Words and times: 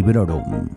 Librorum. 0.00 0.70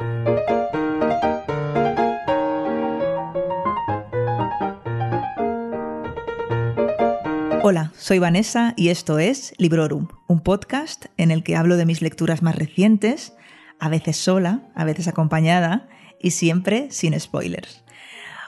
Hola, 7.64 7.94
soy 7.98 8.20
Vanessa 8.20 8.74
y 8.76 8.90
esto 8.90 9.20
es 9.20 9.54
Librorum, 9.58 10.10
un 10.28 10.42
podcast 10.42 11.06
en 11.16 11.32
el 11.32 11.42
que 11.46 11.56
hablo 11.56 11.78
de 11.78 11.86
mis 11.86 12.02
lecturas 12.02 12.42
más 12.42 12.58
recientes, 12.58 13.34
a 13.80 13.88
veces 13.88 14.18
sola, 14.18 14.64
a 14.76 14.84
veces 14.84 15.08
acompañada 15.08 15.88
y 16.20 16.32
siempre 16.32 16.92
sin 16.92 17.18
spoilers. 17.18 17.86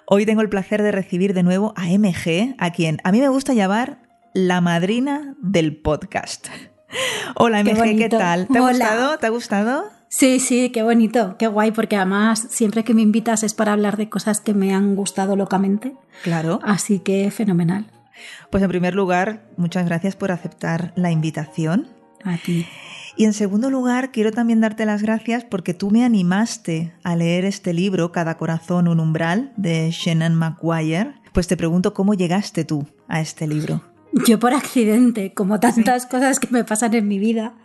Hoy 0.06 0.26
tengo 0.26 0.42
el 0.42 0.50
placer 0.50 0.84
de 0.84 0.92
recibir 0.92 1.34
de 1.34 1.44
nuevo 1.44 1.74
a 1.78 1.86
MG, 1.86 2.54
a 2.58 2.72
quien 2.74 2.98
a 3.06 3.14
mí 3.14 3.22
me 3.22 3.30
gusta 3.30 3.54
llamar 3.54 4.00
la 4.34 4.60
madrina 4.60 5.38
del 5.42 5.78
podcast. 5.78 6.50
Hola 7.36 7.64
MG, 7.64 7.98
¿qué, 7.98 8.10
tal? 8.10 8.50
¿Te 8.50 8.58
ha 8.58 8.62
gustado? 8.62 9.18
¿Te 9.20 9.28
ha 9.28 9.30
gustado? 9.30 9.95
Sí, 10.18 10.40
sí, 10.40 10.70
qué 10.70 10.82
bonito, 10.82 11.36
qué 11.38 11.48
guay, 11.48 11.72
porque 11.72 11.98
además 11.98 12.48
siempre 12.50 12.86
que 12.86 12.94
me 12.94 13.02
invitas 13.02 13.44
es 13.44 13.54
para 13.54 13.74
hablar 13.74 13.98
de 13.98 14.08
cosas 14.08 14.40
que 14.40 14.54
me 14.54 14.74
han 14.74 14.96
gustado 14.96 15.36
locamente. 15.36 15.92
Claro. 16.24 16.62
Así 16.64 17.00
que 17.00 17.30
fenomenal. 17.32 17.92
Pues 18.50 18.64
en 18.64 18.70
primer 18.70 18.96
lugar, 18.96 19.46
muchas 19.58 19.86
gracias 19.86 20.16
por 20.16 20.32
aceptar 20.32 20.94
la 20.96 21.12
invitación. 21.12 21.90
A 22.24 22.38
ti. 22.38 22.66
Y 23.18 23.26
en 23.26 23.34
segundo 23.34 23.70
lugar, 23.70 24.14
quiero 24.14 24.32
también 24.32 24.62
darte 24.62 24.86
las 24.86 25.02
gracias 25.02 25.44
porque 25.44 25.74
tú 25.74 25.92
me 25.92 26.06
animaste 26.06 26.94
a 27.04 27.18
leer 27.18 27.44
este 27.44 27.74
libro, 27.74 28.14
Cada 28.14 28.38
corazón 28.38 28.88
un 28.88 29.02
umbral, 29.02 29.52
de 29.58 29.92
Shannon 29.92 30.34
McGuire. 30.34 31.16
Pues 31.34 31.48
te 31.48 31.58
pregunto 31.58 31.94
cómo 31.94 32.14
llegaste 32.14 32.64
tú 32.64 32.88
a 33.10 33.20
este 33.20 33.48
libro. 33.48 33.82
Yo 34.26 34.40
por 34.40 34.54
accidente, 34.54 35.34
como 35.34 35.60
tantas 35.60 36.06
cosas 36.06 36.40
que 36.40 36.48
me 36.50 36.64
pasan 36.64 36.94
en 36.94 37.08
mi 37.08 37.20
vida, 37.20 37.56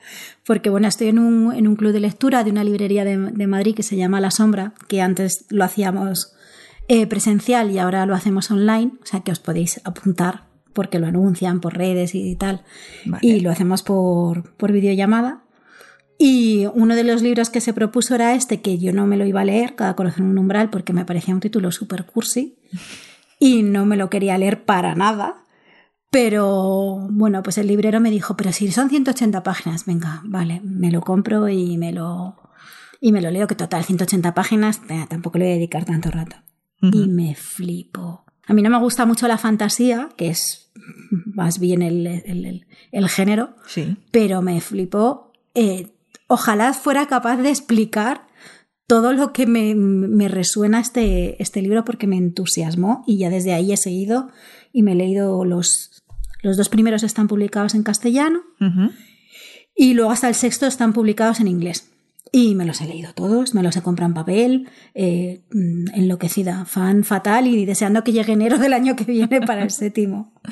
porque 0.45 0.69
bueno, 0.69 0.89
estoy 0.89 1.09
en 1.09 1.19
un, 1.19 1.55
en 1.55 1.69
un 1.69 1.77
club 1.77 1.92
de 1.92 2.01
lectura 2.01 2.42
de 2.42 2.51
una 2.51 2.65
librería 2.65 3.05
de, 3.05 3.17
de, 3.17 3.47
Madrid 3.47 3.75
que 3.75 3.84
se 3.84 3.97
llama 3.97 4.20
La 4.20 4.33
Sombra, 4.33 4.75
que 4.89 5.01
antes 5.01 5.45
lo 5.48 5.62
hacíamos 5.62 6.34
eh, 6.89 7.07
presencial 7.07 7.70
y 7.70 7.79
ahora 7.79 8.05
lo 8.05 8.15
hacemos 8.15 8.51
online, 8.51 8.92
o 9.01 9.07
sea 9.07 9.20
que 9.20 9.31
os 9.31 9.39
podéis 9.39 9.81
apuntar 9.84 10.51
porque 10.73 10.98
lo 10.98 11.07
anuncian 11.07 11.61
por 11.61 11.77
redes 11.77 12.15
y 12.15 12.34
tal, 12.37 12.62
vale. 13.05 13.27
y 13.27 13.41
lo 13.41 13.51
hacemos 13.51 13.83
por, 13.83 14.55
por 14.57 14.73
videollamada. 14.73 15.42
Y 16.19 16.67
uno 16.75 16.97
de 16.97 17.05
los 17.05 17.23
libros 17.23 17.48
que 17.48 17.61
se 17.61 17.73
propuso 17.73 18.14
era 18.14 18.35
este, 18.35 18.61
que 18.61 18.79
yo 18.79 18.92
no 18.92 19.07
me 19.07 19.17
lo 19.17 19.25
iba 19.25 19.41
a 19.41 19.45
leer, 19.45 19.75
Cada 19.75 19.97
corazón 19.97 20.27
un 20.27 20.39
umbral, 20.39 20.69
porque 20.69 20.92
me 20.92 21.05
parecía 21.05 21.33
un 21.33 21.41
título 21.41 21.73
súper 21.73 22.05
cursi 22.05 22.57
y 23.39 23.62
no 23.62 23.87
me 23.87 23.97
lo 23.97 24.11
quería 24.11 24.37
leer 24.37 24.64
para 24.64 24.95
nada. 24.95 25.37
Pero 26.11 27.06
bueno, 27.11 27.42
pues 27.42 27.58
el 27.58 27.69
librero 27.69 28.00
me 28.00 28.11
dijo, 28.11 28.36
pero 28.36 28.53
si 28.53 28.70
son 28.72 28.91
180 28.91 29.42
páginas, 29.42 29.86
venga, 29.86 30.22
vale, 30.25 30.61
me 30.64 30.91
lo 30.91 31.02
compro 31.02 31.48
y 31.48 31.78
me 31.78 31.92
lo, 31.92 32.36
y 33.00 33.12
me 33.12 33.20
lo 33.20 33.30
leo, 33.30 33.47
que 33.47 33.55
total, 33.55 33.84
180 33.84 34.34
páginas, 34.34 34.80
eh, 34.89 35.06
tampoco 35.08 35.39
le 35.39 35.44
voy 35.44 35.52
a 35.52 35.56
dedicar 35.56 35.84
tanto 35.84 36.11
rato. 36.11 36.36
Uh 36.83 36.86
-huh. 36.86 37.05
Y 37.05 37.08
me 37.08 37.34
flipo. 37.36 38.25
A 38.47 38.52
mí 38.55 38.62
no 38.62 38.70
me 38.70 38.78
gusta 38.80 39.06
mucho 39.06 39.28
la 39.28 39.39
fantasía, 39.39 40.08
que 40.17 40.30
es 40.30 40.72
más 41.27 41.61
bien 41.61 41.83
el, 41.83 42.06
el, 42.06 42.45
el, 42.45 42.67
el 42.91 43.08
género, 43.08 43.55
sí. 43.67 43.97
pero 44.11 44.42
me 44.42 44.61
flipó. 44.61 45.33
Eh, 45.55 45.92
ojalá 46.27 46.72
fuera 46.72 47.06
capaz 47.06 47.36
de 47.36 47.50
explicar 47.50 48.27
todo 48.89 49.12
lo 49.12 49.33
que 49.33 49.47
me, 49.47 49.77
me 49.77 50.27
resuena 50.27 50.80
este, 50.80 51.41
este 51.41 51.62
libro 51.62 51.84
porque 51.84 52.08
me 52.08 52.17
entusiasmó 52.17 53.05
y 53.06 53.19
ya 53.19 53.30
desde 53.30 53.52
ahí 53.52 53.72
he 53.72 53.77
seguido 53.77 54.30
y 54.72 54.83
me 54.83 54.92
he 54.92 54.97
leído 54.97 55.45
los, 55.45 55.89
los 56.42 56.56
dos 56.56 56.68
primeros 56.68 57.02
están 57.02 57.28
publicados 57.28 57.74
en 57.74 57.83
castellano 57.83 58.40
uh 58.61 58.64
-huh. 58.64 58.92
y 59.77 59.95
luego 59.95 60.11
hasta 60.11 60.28
el 60.28 60.34
sexto 60.34 60.67
están 60.67 60.92
publicados 60.92 61.40
en 61.40 61.48
inglés. 61.48 61.90
Y 62.33 62.55
me 62.55 62.64
los 62.64 62.80
he 62.80 62.86
leído 62.86 63.12
todos, 63.12 63.55
me 63.55 63.62
los 63.62 63.77
he 63.77 63.83
comprado 63.83 64.11
en 64.11 64.14
papel, 64.14 64.68
eh, 64.95 65.40
enloquecida, 65.95 66.64
fan 66.64 67.02
fatal 67.02 67.48
y 67.48 67.67
deseando 67.67 68.05
que 68.05 68.12
llegue 68.12 68.34
enero 68.34 68.56
del 68.56 68.73
año 68.73 68.95
que 68.95 69.05
viene 69.05 69.40
para 69.40 69.62
el 69.62 69.70
séptimo. 69.70 70.33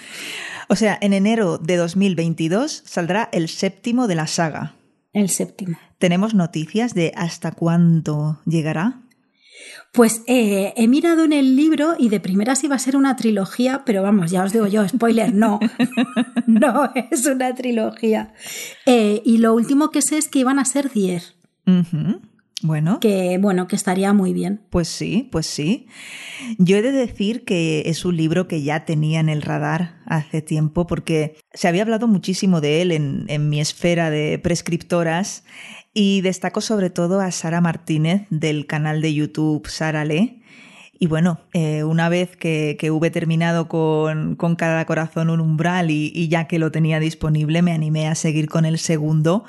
O 0.71 0.77
sea, 0.77 0.99
en 1.01 1.15
enero 1.15 1.57
de 1.57 1.77
2022 1.77 2.83
saldrá 2.85 3.31
el 3.33 3.49
séptimo 3.49 4.07
de 4.07 4.15
la 4.15 4.27
saga. 4.27 4.75
El 5.15 5.31
séptimo. 5.31 5.79
¿Tenemos 5.97 6.35
noticias 6.35 6.93
de 6.93 7.13
hasta 7.17 7.53
cuándo 7.53 8.39
llegará? 8.45 9.01
Pues 9.93 10.23
eh, 10.27 10.75
he 10.77 10.87
mirado 10.87 11.25
en 11.25 11.33
el 11.33 11.57
libro 11.57 11.95
y 11.99 12.09
de 12.09 12.21
primeras 12.21 12.63
iba 12.63 12.77
a 12.77 12.79
ser 12.79 12.97
una 12.97 13.17
trilogía, 13.17 13.83
pero 13.87 14.03
vamos, 14.03 14.31
ya 14.31 14.45
os 14.45 14.53
digo 14.53 14.67
yo, 14.67 14.87
spoiler, 14.87 15.35
no, 15.35 15.61
no 16.47 16.91
es 17.11 17.27
una 17.27 17.55
trilogía. 17.55 18.35
Eh, 18.87 19.23
y 19.25 19.39
lo 19.39 19.55
último 19.55 19.91
que 19.91 20.03
sé 20.03 20.19
es 20.19 20.29
que 20.29 20.41
iban 20.41 20.59
a 20.59 20.65
ser 20.65 20.91
10. 20.93 21.35
Uh 21.67 21.71
-huh. 21.71 22.21
Bueno. 22.63 22.99
Que 23.01 23.39
bueno, 23.41 23.69
que 23.69 23.77
estaría 23.77 24.13
muy 24.13 24.33
bien. 24.33 24.63
Pues 24.71 24.89
sí, 24.89 25.29
pues 25.31 25.47
sí. 25.47 25.87
Yo 26.59 26.77
he 26.77 26.83
de 26.83 26.91
decir 26.91 27.45
que 27.45 27.85
es 27.87 28.05
un 28.05 28.17
libro 28.17 28.49
que 28.49 28.63
ya 28.63 28.85
tenía 28.85 29.21
en 29.21 29.29
el 29.29 29.43
radar 29.43 30.01
hace 30.07 30.43
tiempo 30.43 30.87
porque 30.87 31.37
se 31.53 31.69
había 31.69 31.83
hablado 31.83 32.09
muchísimo 32.09 32.61
de 32.61 32.83
él 32.83 32.93
en, 32.93 33.27
en 33.29 33.49
mi 33.49 33.61
esfera 33.61 34.11
de 34.11 34.39
prescriptoras 34.39 35.45
y 35.95 36.21
destaco 36.21 36.61
sobre 36.61 36.91
todo 36.91 37.21
a 37.21 37.31
Sara 37.31 37.61
Martínez 37.61 38.27
del 38.31 38.67
canal 38.67 39.01
de 39.01 39.15
YouTube 39.15 39.69
Sara 39.69 40.05
Le. 40.05 40.43
Y 41.01 41.07
bueno, 41.07 41.41
eh, 41.53 41.85
una 41.85 42.09
vez 42.09 42.37
que, 42.37 42.77
que, 42.79 42.91
hube 42.91 43.11
terminado 43.11 43.69
con, 43.69 44.35
con 44.35 44.57
Cada 44.57 44.85
Corazón 44.85 45.31
un 45.31 45.41
umbral 45.41 45.93
y, 45.93 46.11
y 46.13 46.27
ya 46.27 46.49
que 46.49 46.59
lo 46.59 46.73
tenía 46.73 46.99
disponible, 46.99 47.63
me 47.63 47.73
animé 47.73 48.09
a 48.09 48.17
seguir 48.17 48.49
con 48.49 48.65
el 48.65 48.79
segundo 48.79 49.45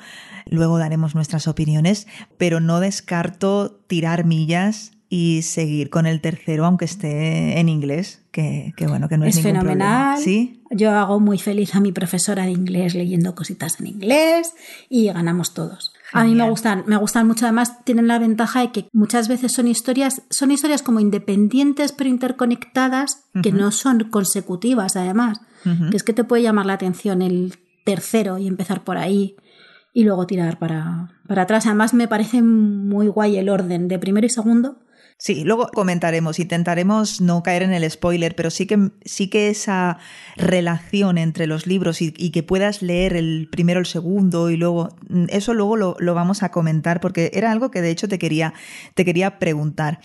Luego 0.50 0.78
daremos 0.78 1.14
nuestras 1.14 1.46
opiniones, 1.46 2.08
pero 2.36 2.60
no 2.60 2.80
descarto 2.80 3.70
tirar 3.86 4.24
millas 4.24 4.92
y 5.08 5.42
seguir 5.42 5.90
con 5.90 6.06
el 6.06 6.20
tercero, 6.20 6.66
aunque 6.66 6.84
esté 6.84 7.58
en 7.58 7.68
inglés, 7.68 8.22
que, 8.30 8.72
que 8.76 8.86
bueno, 8.86 9.08
que 9.08 9.16
no 9.16 9.24
es, 9.26 9.36
es 9.36 9.42
fenomenal. 9.42 10.14
Problema. 10.14 10.16
¿Sí? 10.18 10.62
Yo 10.70 10.90
hago 10.90 11.20
muy 11.20 11.38
feliz 11.38 11.74
a 11.74 11.80
mi 11.80 11.92
profesora 11.92 12.44
de 12.44 12.52
inglés 12.52 12.94
leyendo 12.94 13.34
cositas 13.34 13.80
en 13.80 13.88
inglés 13.88 14.54
y 14.88 15.06
ganamos 15.06 15.54
todos. 15.54 15.92
Genial. 16.12 16.26
A 16.26 16.28
mí 16.28 16.34
me 16.34 16.50
gustan, 16.50 16.84
me 16.86 16.96
gustan 16.96 17.26
mucho. 17.26 17.46
Además, 17.46 17.84
tienen 17.84 18.08
la 18.08 18.18
ventaja 18.18 18.60
de 18.60 18.72
que 18.72 18.88
muchas 18.92 19.28
veces 19.28 19.52
son 19.52 19.68
historias, 19.68 20.22
son 20.30 20.50
historias 20.50 20.82
como 20.82 21.00
independientes 21.00 21.92
pero 21.92 22.10
interconectadas, 22.10 23.24
uh 23.34 23.38
-huh. 23.38 23.42
que 23.42 23.52
no 23.52 23.70
son 23.70 24.10
consecutivas, 24.10 24.96
además. 24.96 25.40
Uh 25.64 25.68
-huh. 25.70 25.90
Que 25.90 25.96
es 25.96 26.02
que 26.02 26.12
te 26.12 26.24
puede 26.24 26.42
llamar 26.42 26.66
la 26.66 26.74
atención 26.74 27.22
el 27.22 27.54
tercero 27.84 28.38
y 28.38 28.46
empezar 28.46 28.82
por 28.84 28.96
ahí 28.98 29.36
y 29.92 30.04
luego 30.04 30.26
tirar 30.26 30.58
para, 30.58 31.12
para 31.26 31.42
atrás. 31.42 31.66
Además, 31.66 31.94
me 31.94 32.08
parece 32.08 32.42
muy 32.42 33.08
guay 33.08 33.36
el 33.36 33.48
orden 33.48 33.88
de 33.88 33.98
primero 33.98 34.26
y 34.26 34.30
segundo. 34.30 34.76
Sí, 35.22 35.44
luego 35.44 35.68
comentaremos, 35.74 36.38
intentaremos 36.38 37.20
no 37.20 37.42
caer 37.42 37.62
en 37.62 37.74
el 37.74 37.88
spoiler, 37.90 38.34
pero 38.34 38.48
sí 38.48 38.66
que, 38.66 38.90
sí 39.04 39.28
que 39.28 39.50
esa 39.50 39.98
relación 40.38 41.18
entre 41.18 41.46
los 41.46 41.66
libros 41.66 42.00
y, 42.00 42.10
que 42.10 42.42
puedas 42.42 42.80
leer 42.80 43.14
el 43.14 43.46
primero, 43.52 43.80
el 43.80 43.86
segundo 43.86 44.48
y 44.48 44.56
luego, 44.56 44.96
eso 45.28 45.52
luego 45.52 45.76
lo, 45.76 45.94
lo, 45.98 46.14
vamos 46.14 46.42
a 46.42 46.50
comentar 46.50 47.02
porque 47.02 47.32
era 47.34 47.52
algo 47.52 47.70
que 47.70 47.82
de 47.82 47.90
hecho 47.90 48.08
te 48.08 48.18
quería, 48.18 48.54
te 48.94 49.04
quería 49.04 49.38
preguntar. 49.38 50.00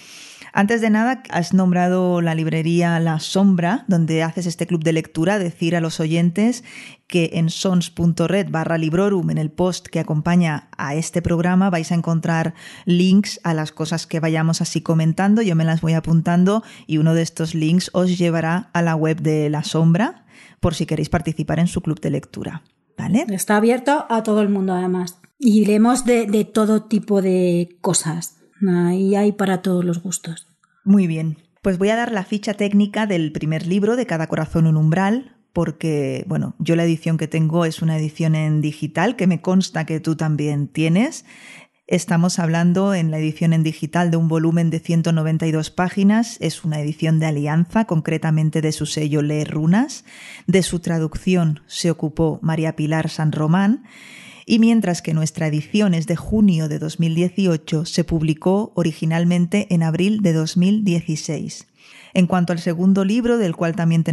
Antes 0.58 0.80
de 0.80 0.90
nada, 0.90 1.22
has 1.32 1.54
nombrado 1.54 2.22
la 2.22 2.34
librería 2.34 2.98
La 3.02 3.20
Sombra, 3.20 3.84
donde 3.90 4.24
haces 4.24 4.46
este 4.46 4.66
club 4.66 4.86
de 4.86 4.94
lectura, 4.94 5.38
decir 5.38 5.76
a 5.76 5.82
los 5.82 6.00
oyentes 6.00 6.64
que 7.08 7.32
en 7.34 7.50
sons.red 7.50 8.48
barra 8.50 8.78
librorum, 8.78 9.32
en 9.32 9.38
el 9.38 9.52
post 9.52 9.88
que 9.88 10.00
acompaña 10.00 10.70
a 10.78 10.96
este 10.96 11.22
programa, 11.22 11.70
vais 11.70 11.92
a 11.92 11.96
encontrar 11.96 12.54
links 12.86 13.42
a 13.44 13.54
las 13.54 13.74
cosas 13.74 14.08
que 14.08 14.22
vayamos 14.22 14.62
así 14.62 14.80
comentando. 14.80 15.42
Yo 15.42 15.58
me 15.58 15.66
las 15.66 15.82
voy 15.82 15.92
apuntando 15.92 16.64
y 16.88 17.00
uno 17.00 17.14
de 17.14 17.24
estos 17.24 17.54
links 17.54 17.90
os 17.92 18.18
llevará 18.18 18.70
a 18.72 18.82
la 18.82 18.96
web 18.96 19.20
de 19.20 19.50
La 19.50 19.66
Sombra 19.66 20.24
por 20.62 20.74
si 20.74 20.86
queréis 20.86 21.10
participar 21.10 21.60
en 21.60 21.68
su 21.68 21.82
club 21.82 22.00
de 22.00 22.12
lectura. 22.12 22.64
¿Vale? 22.98 23.26
Está 23.28 23.58
abierto 23.58 24.06
a 24.10 24.24
todo 24.24 24.42
el 24.42 24.48
mundo, 24.48 24.72
además. 24.72 25.20
Y 25.38 25.66
leemos 25.66 26.06
de, 26.06 26.28
de 26.28 26.46
todo 26.46 26.84
tipo 26.84 27.22
de 27.22 27.78
cosas. 27.82 28.35
Ahí 28.68 29.16
hay 29.16 29.32
para 29.32 29.62
todos 29.62 29.84
los 29.84 30.02
gustos. 30.02 30.48
Muy 30.84 31.08
bien. 31.08 31.38
Pues 31.62 31.78
voy 31.78 31.90
a 31.90 31.96
dar 31.96 32.12
la 32.12 32.24
ficha 32.24 32.54
técnica 32.54 33.08
del 33.08 33.32
primer 33.32 33.66
libro 33.66 33.96
de 33.96 34.06
Cada 34.06 34.28
corazón 34.28 34.68
un 34.68 34.78
umbral, 34.78 35.36
porque, 35.52 36.26
bueno, 36.28 36.56
yo 36.60 36.76
la 36.76 36.84
edición 36.84 37.18
que 37.18 37.28
tengo 37.28 37.66
es 37.66 37.82
una 37.82 37.98
edición 37.98 38.36
en 38.36 38.62
digital, 38.62 39.16
que 39.16 39.26
me 39.26 39.42
consta 39.42 39.86
que 39.86 40.00
tú 40.00 40.16
también 40.16 40.68
tienes. 40.68 41.26
Estamos 41.88 42.40
hablando 42.40 42.94
en 42.94 43.12
la 43.12 43.20
edición 43.20 43.54
en 43.54 43.64
digital 43.64 44.10
de 44.10 44.18
un 44.18 44.28
volumen 44.28 44.70
de 44.70 44.80
192 44.80 45.70
páginas, 45.70 46.38
es 46.42 46.64
una 46.66 46.80
edición 46.80 47.20
de 47.20 47.28
Alianza, 47.28 47.86
concretamente 47.86 48.62
de 48.62 48.72
su 48.72 48.86
sello 48.86 49.22
Leer 49.22 49.52
Runas. 49.52 50.04
De 50.48 50.64
su 50.64 50.80
traducción 50.80 51.62
se 51.68 51.92
ocupó 51.92 52.40
María 52.42 52.76
Pilar 52.76 53.10
San 53.10 53.32
Román 53.32 53.84
y 54.46 54.60
mientras 54.60 55.02
que 55.02 55.14
nuestra 55.14 55.48
edición 55.48 55.94
es 55.94 56.08
de 56.08 56.16
junio 56.16 56.68
de 56.70 56.80
2018, 56.80 57.86
se 57.86 58.04
publicó 58.04 58.72
originalmente 58.76 59.68
en 59.74 59.82
abril 59.82 60.22
de 60.22 60.34
2016. 60.34 61.68
En 62.14 62.28
cuanto 62.28 62.54
al 62.54 62.60
segundo 62.60 63.04
libro, 63.04 63.38
del 63.38 63.58
cual 63.58 63.76
también 63.76 64.04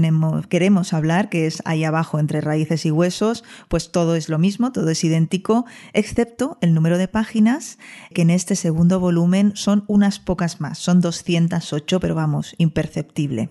queremos 0.49 0.93
hablar, 0.93 1.29
que 1.29 1.47
es 1.47 1.63
Ahí 1.65 1.85
abajo 1.85 2.19
entre 2.19 2.41
raíces 2.41 2.85
y 2.85 2.91
huesos, 2.91 3.45
pues 3.69 3.93
todo 3.93 4.17
es 4.17 4.29
lo 4.29 4.39
mismo, 4.39 4.73
todo 4.73 4.91
es 4.91 5.05
idéntico, 5.05 5.67
excepto 5.93 6.59
el 6.63 6.75
número 6.75 6.99
de 6.99 7.07
páginas, 7.07 7.79
que 8.13 8.23
en 8.23 8.31
este 8.31 8.57
segundo 8.57 8.99
volumen 8.99 9.53
son 9.55 9.85
unas 9.87 10.19
pocas 10.19 10.61
más, 10.61 10.79
son 10.79 11.01
208, 11.01 12.01
pero 12.01 12.17
vamos, 12.17 12.57
imperceptible. 12.59 13.51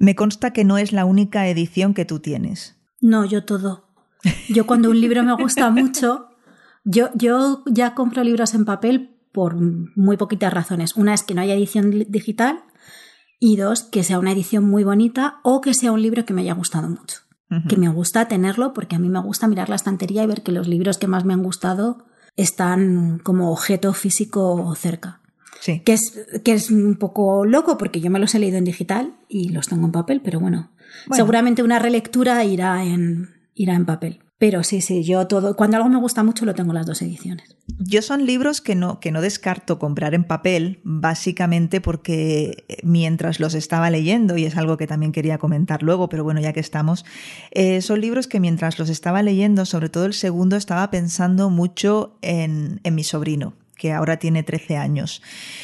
Me 0.00 0.16
consta 0.16 0.52
que 0.52 0.64
no 0.64 0.78
es 0.78 0.92
la 0.92 1.04
única 1.04 1.46
edición 1.46 1.94
que 1.94 2.04
tú 2.04 2.18
tienes. 2.18 2.76
No, 3.00 3.24
yo 3.24 3.44
todo. 3.44 3.91
Yo 4.48 4.66
cuando 4.66 4.90
un 4.90 5.00
libro 5.00 5.22
me 5.22 5.34
gusta 5.34 5.70
mucho, 5.70 6.28
yo, 6.84 7.10
yo 7.14 7.62
ya 7.66 7.94
compro 7.94 8.22
libros 8.24 8.54
en 8.54 8.64
papel 8.64 9.16
por 9.32 9.56
muy 9.56 10.16
poquitas 10.16 10.52
razones. 10.52 10.96
Una 10.96 11.14
es 11.14 11.22
que 11.22 11.34
no 11.34 11.40
haya 11.40 11.54
edición 11.54 11.90
digital 12.08 12.64
y 13.40 13.56
dos, 13.56 13.82
que 13.82 14.04
sea 14.04 14.18
una 14.18 14.32
edición 14.32 14.64
muy 14.64 14.84
bonita 14.84 15.40
o 15.42 15.60
que 15.60 15.74
sea 15.74 15.92
un 15.92 16.02
libro 16.02 16.24
que 16.24 16.34
me 16.34 16.42
haya 16.42 16.54
gustado 16.54 16.88
mucho. 16.88 17.18
Que 17.68 17.76
me 17.76 17.88
gusta 17.90 18.28
tenerlo 18.28 18.72
porque 18.72 18.96
a 18.96 18.98
mí 18.98 19.10
me 19.10 19.20
gusta 19.20 19.46
mirar 19.46 19.68
la 19.68 19.74
estantería 19.76 20.22
y 20.22 20.26
ver 20.26 20.42
que 20.42 20.52
los 20.52 20.68
libros 20.68 20.96
que 20.96 21.06
más 21.06 21.26
me 21.26 21.34
han 21.34 21.42
gustado 21.42 22.06
están 22.34 23.18
como 23.22 23.52
objeto 23.52 23.92
físico 23.92 24.74
cerca. 24.74 25.20
Sí. 25.60 25.80
Que 25.80 25.92
es, 25.92 26.18
que 26.44 26.52
es 26.54 26.70
un 26.70 26.96
poco 26.96 27.44
loco 27.44 27.76
porque 27.76 28.00
yo 28.00 28.10
me 28.10 28.18
los 28.18 28.34
he 28.34 28.38
leído 28.38 28.56
en 28.56 28.64
digital 28.64 29.16
y 29.28 29.50
los 29.50 29.68
tengo 29.68 29.84
en 29.84 29.92
papel, 29.92 30.22
pero 30.24 30.40
bueno, 30.40 30.70
Bueno. 31.06 31.16
seguramente 31.16 31.62
una 31.62 31.78
relectura 31.78 32.42
irá 32.44 32.84
en, 32.84 33.28
irá 33.54 33.74
en 33.74 33.86
papel. 33.86 34.20
Pero 34.42 34.64
sí, 34.64 34.80
sí, 34.80 35.04
yo 35.04 35.28
todo, 35.28 35.54
cuando 35.54 35.76
algo 35.76 35.88
me 35.88 36.00
gusta 36.00 36.24
mucho 36.24 36.44
lo 36.44 36.52
tengo 36.52 36.72
en 36.72 36.74
las 36.74 36.86
dos 36.86 37.00
ediciones. 37.00 37.54
Yo 37.78 38.02
son 38.02 38.26
libros 38.26 38.60
que 38.60 38.74
no, 38.74 38.98
que 38.98 39.12
no 39.12 39.20
descarto 39.20 39.78
comprar 39.78 40.14
en 40.14 40.24
papel, 40.24 40.80
básicamente 40.82 41.80
porque 41.80 42.64
mientras 42.82 43.38
los 43.38 43.54
estaba 43.54 43.88
leyendo, 43.88 44.36
y 44.36 44.44
es 44.44 44.56
algo 44.56 44.76
que 44.76 44.88
también 44.88 45.12
quería 45.12 45.38
comentar 45.38 45.84
luego, 45.84 46.08
pero 46.08 46.24
bueno, 46.24 46.40
ya 46.40 46.52
que 46.52 46.58
estamos, 46.58 47.04
eh, 47.52 47.82
son 47.82 48.00
libros 48.00 48.26
que 48.26 48.40
mientras 48.40 48.80
los 48.80 48.88
estaba 48.88 49.22
leyendo, 49.22 49.64
sobre 49.64 49.90
todo 49.90 50.06
el 50.06 50.12
segundo, 50.12 50.56
estaba 50.56 50.90
pensando 50.90 51.48
mucho 51.48 52.18
en, 52.20 52.80
en 52.82 52.96
mi 52.96 53.04
sobrino 53.04 53.54
que 53.76 53.92
ahora 53.92 54.16
tiene 54.18 54.42
13 54.42 54.76
años. 54.76 55.22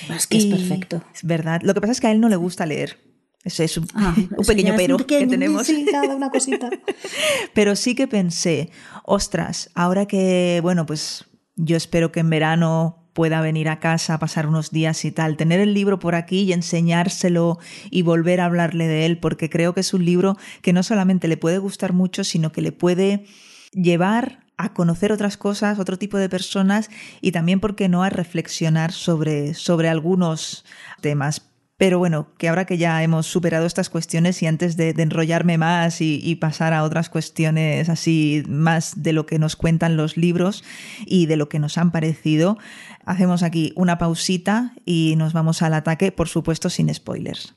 Es 0.09 0.29
que 0.29 0.39
es 0.39 0.47
perfecto. 0.47 1.03
Es 1.15 1.25
verdad. 1.25 1.63
Lo 1.63 1.75
que 1.75 1.81
pasa 1.81 1.93
es 1.93 2.01
que 2.01 2.09
a 2.09 2.13
él 2.13 2.21
no 2.21 2.29
le 2.29 2.37
gusta 2.37 2.67
leer. 2.67 2.99
Ese 3.49 3.65
es 3.65 3.77
un, 3.79 3.87
Ah, 3.95 4.15
un 4.37 4.45
pequeño 4.45 4.75
pero 4.77 4.97
un 4.97 5.03
pequeño, 5.03 5.21
que 5.21 5.27
tenemos. 5.27 5.67
sí, 5.67 5.87
cada 5.91 6.15
una 6.15 6.31
cosita. 6.31 6.71
Pero 7.55 7.75
sí 7.77 7.95
que 7.95 8.07
pensé, 8.07 8.71
ostras, 9.05 9.71
ahora 9.75 10.07
que, 10.07 10.61
bueno, 10.63 10.87
pues 10.87 11.25
yo 11.57 11.77
espero 11.77 12.13
que 12.13 12.21
en 12.21 12.31
verano 12.31 13.11
pueda 13.15 13.41
venir 13.41 13.69
a 13.69 13.81
casa 13.81 14.15
a 14.15 14.19
pasar 14.21 14.47
unos 14.47 14.71
días 14.71 15.05
y 15.05 15.11
tal, 15.11 15.37
tener 15.37 15.59
el 15.61 15.75
libro 15.75 15.99
por 15.99 16.15
aquí 16.15 16.43
y 16.43 16.53
enseñárselo 16.53 17.59
y 17.91 18.03
volver 18.03 18.41
a 18.41 18.45
hablarle 18.45 18.87
de 18.87 19.07
él, 19.07 19.19
porque 19.19 19.51
creo 19.51 19.75
que 19.75 19.81
es 19.81 19.93
un 19.93 20.05
libro 20.05 20.37
que 20.63 20.73
no 20.73 20.83
solamente 20.85 21.27
le 21.27 21.37
puede 21.37 21.59
gustar 21.59 21.93
mucho, 21.93 22.23
sino 22.23 22.53
que 22.53 22.63
le 22.63 22.71
puede 22.71 23.25
llevar 23.73 24.47
a 24.57 24.73
conocer 24.73 25.11
otras 25.13 25.37
cosas, 25.37 25.79
otro 25.79 25.97
tipo 25.99 26.17
de 26.19 26.29
personas 26.29 26.91
y 27.21 27.33
también, 27.33 27.59
¿por 27.61 27.75
qué 27.77 27.89
no?, 27.89 28.03
a 28.05 28.11
reflexionar 28.11 28.93
sobre, 28.93 29.55
sobre 29.55 29.89
algunos 29.89 30.65
temas. 31.01 31.43
Pero 31.79 32.01
bueno, 32.01 32.27
que 32.39 32.49
ahora 32.49 32.67
que 32.67 32.77
ya 32.77 33.01
hemos 33.05 33.27
superado 33.27 33.65
estas 33.65 33.89
cuestiones 33.89 34.43
y 34.43 34.47
antes 34.47 34.77
de, 34.77 34.93
de 34.93 35.03
enrollarme 35.05 35.59
más 35.59 36.01
y, 36.01 36.21
y 36.23 36.35
pasar 36.35 36.75
a 36.75 36.83
otras 36.83 37.09
cuestiones 37.09 37.89
así 37.89 38.43
más 38.49 39.01
de 39.03 39.13
lo 39.13 39.27
que 39.27 39.39
nos 39.39 39.55
cuentan 39.55 39.97
los 39.97 40.17
libros 40.17 40.65
y 41.07 41.27
de 41.27 41.37
lo 41.37 41.49
que 41.49 41.61
nos 41.61 41.79
han 41.79 41.93
parecido, 41.93 42.59
hacemos 43.07 43.45
aquí 43.45 43.73
una 43.77 43.97
pausita 43.97 44.73
y 44.85 45.15
nos 45.17 45.33
vamos 45.33 45.63
al 45.63 45.73
ataque, 45.73 46.11
por 46.11 46.29
supuesto 46.29 46.69
sin 46.69 46.93
spoilers. 46.93 47.55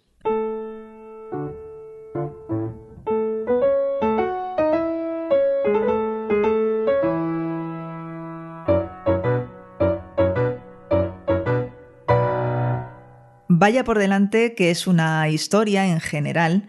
Vaya 13.62 13.84
por 13.84 14.00
delante 14.00 14.56
que 14.56 14.72
es 14.72 14.88
una 14.88 15.30
historia 15.30 15.86
en 15.86 16.00
general 16.00 16.68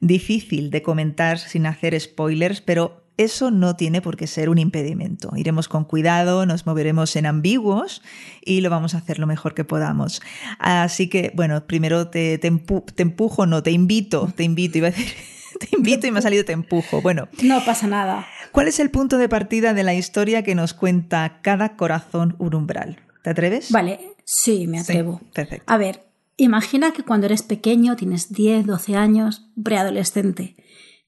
difícil 0.00 0.70
de 0.70 0.80
comentar 0.80 1.38
sin 1.38 1.66
hacer 1.66 2.00
spoilers, 2.00 2.62
pero 2.62 3.04
eso 3.18 3.50
no 3.50 3.76
tiene 3.76 4.00
por 4.00 4.16
qué 4.16 4.26
ser 4.26 4.48
un 4.48 4.56
impedimento. 4.56 5.30
Iremos 5.36 5.68
con 5.68 5.84
cuidado, 5.84 6.46
nos 6.46 6.64
moveremos 6.64 7.14
en 7.16 7.26
ambiguos 7.26 8.00
y 8.42 8.62
lo 8.62 8.70
vamos 8.70 8.94
a 8.94 8.98
hacer 8.98 9.18
lo 9.18 9.26
mejor 9.26 9.52
que 9.52 9.64
podamos. 9.64 10.22
Así 10.58 11.10
que, 11.10 11.30
bueno, 11.34 11.66
primero 11.66 12.08
te, 12.08 12.38
te, 12.38 12.48
empu 12.48 12.86
te 12.94 13.02
empujo, 13.02 13.44
no, 13.44 13.62
te 13.62 13.72
invito, 13.72 14.32
te 14.34 14.42
invito, 14.42 14.78
iba 14.78 14.88
a 14.88 14.92
decir, 14.92 15.12
te 15.60 15.68
invito 15.76 16.06
y 16.06 16.10
me 16.10 16.20
ha 16.20 16.22
salido 16.22 16.46
te 16.46 16.52
empujo. 16.52 17.02
Bueno, 17.02 17.28
No 17.42 17.62
pasa 17.66 17.86
nada. 17.86 18.26
¿cuál 18.50 18.66
es 18.66 18.80
el 18.80 18.90
punto 18.90 19.18
de 19.18 19.28
partida 19.28 19.74
de 19.74 19.82
la 19.82 19.92
historia 19.92 20.42
que 20.42 20.54
nos 20.54 20.72
cuenta 20.72 21.40
cada 21.42 21.76
corazón 21.76 22.34
un 22.38 22.54
umbral? 22.54 22.96
¿Te 23.22 23.28
atreves? 23.28 23.70
Vale, 23.70 24.14
sí, 24.24 24.66
me 24.66 24.78
atrevo. 24.80 25.18
Sí, 25.22 25.30
perfecto. 25.34 25.70
A 25.70 25.76
ver, 25.76 26.09
imagina 26.44 26.92
que 26.92 27.02
cuando 27.02 27.26
eres 27.26 27.42
pequeño, 27.42 27.96
tienes 27.96 28.32
10, 28.32 28.66
12 28.66 28.96
años, 28.96 29.50
preadolescente, 29.62 30.56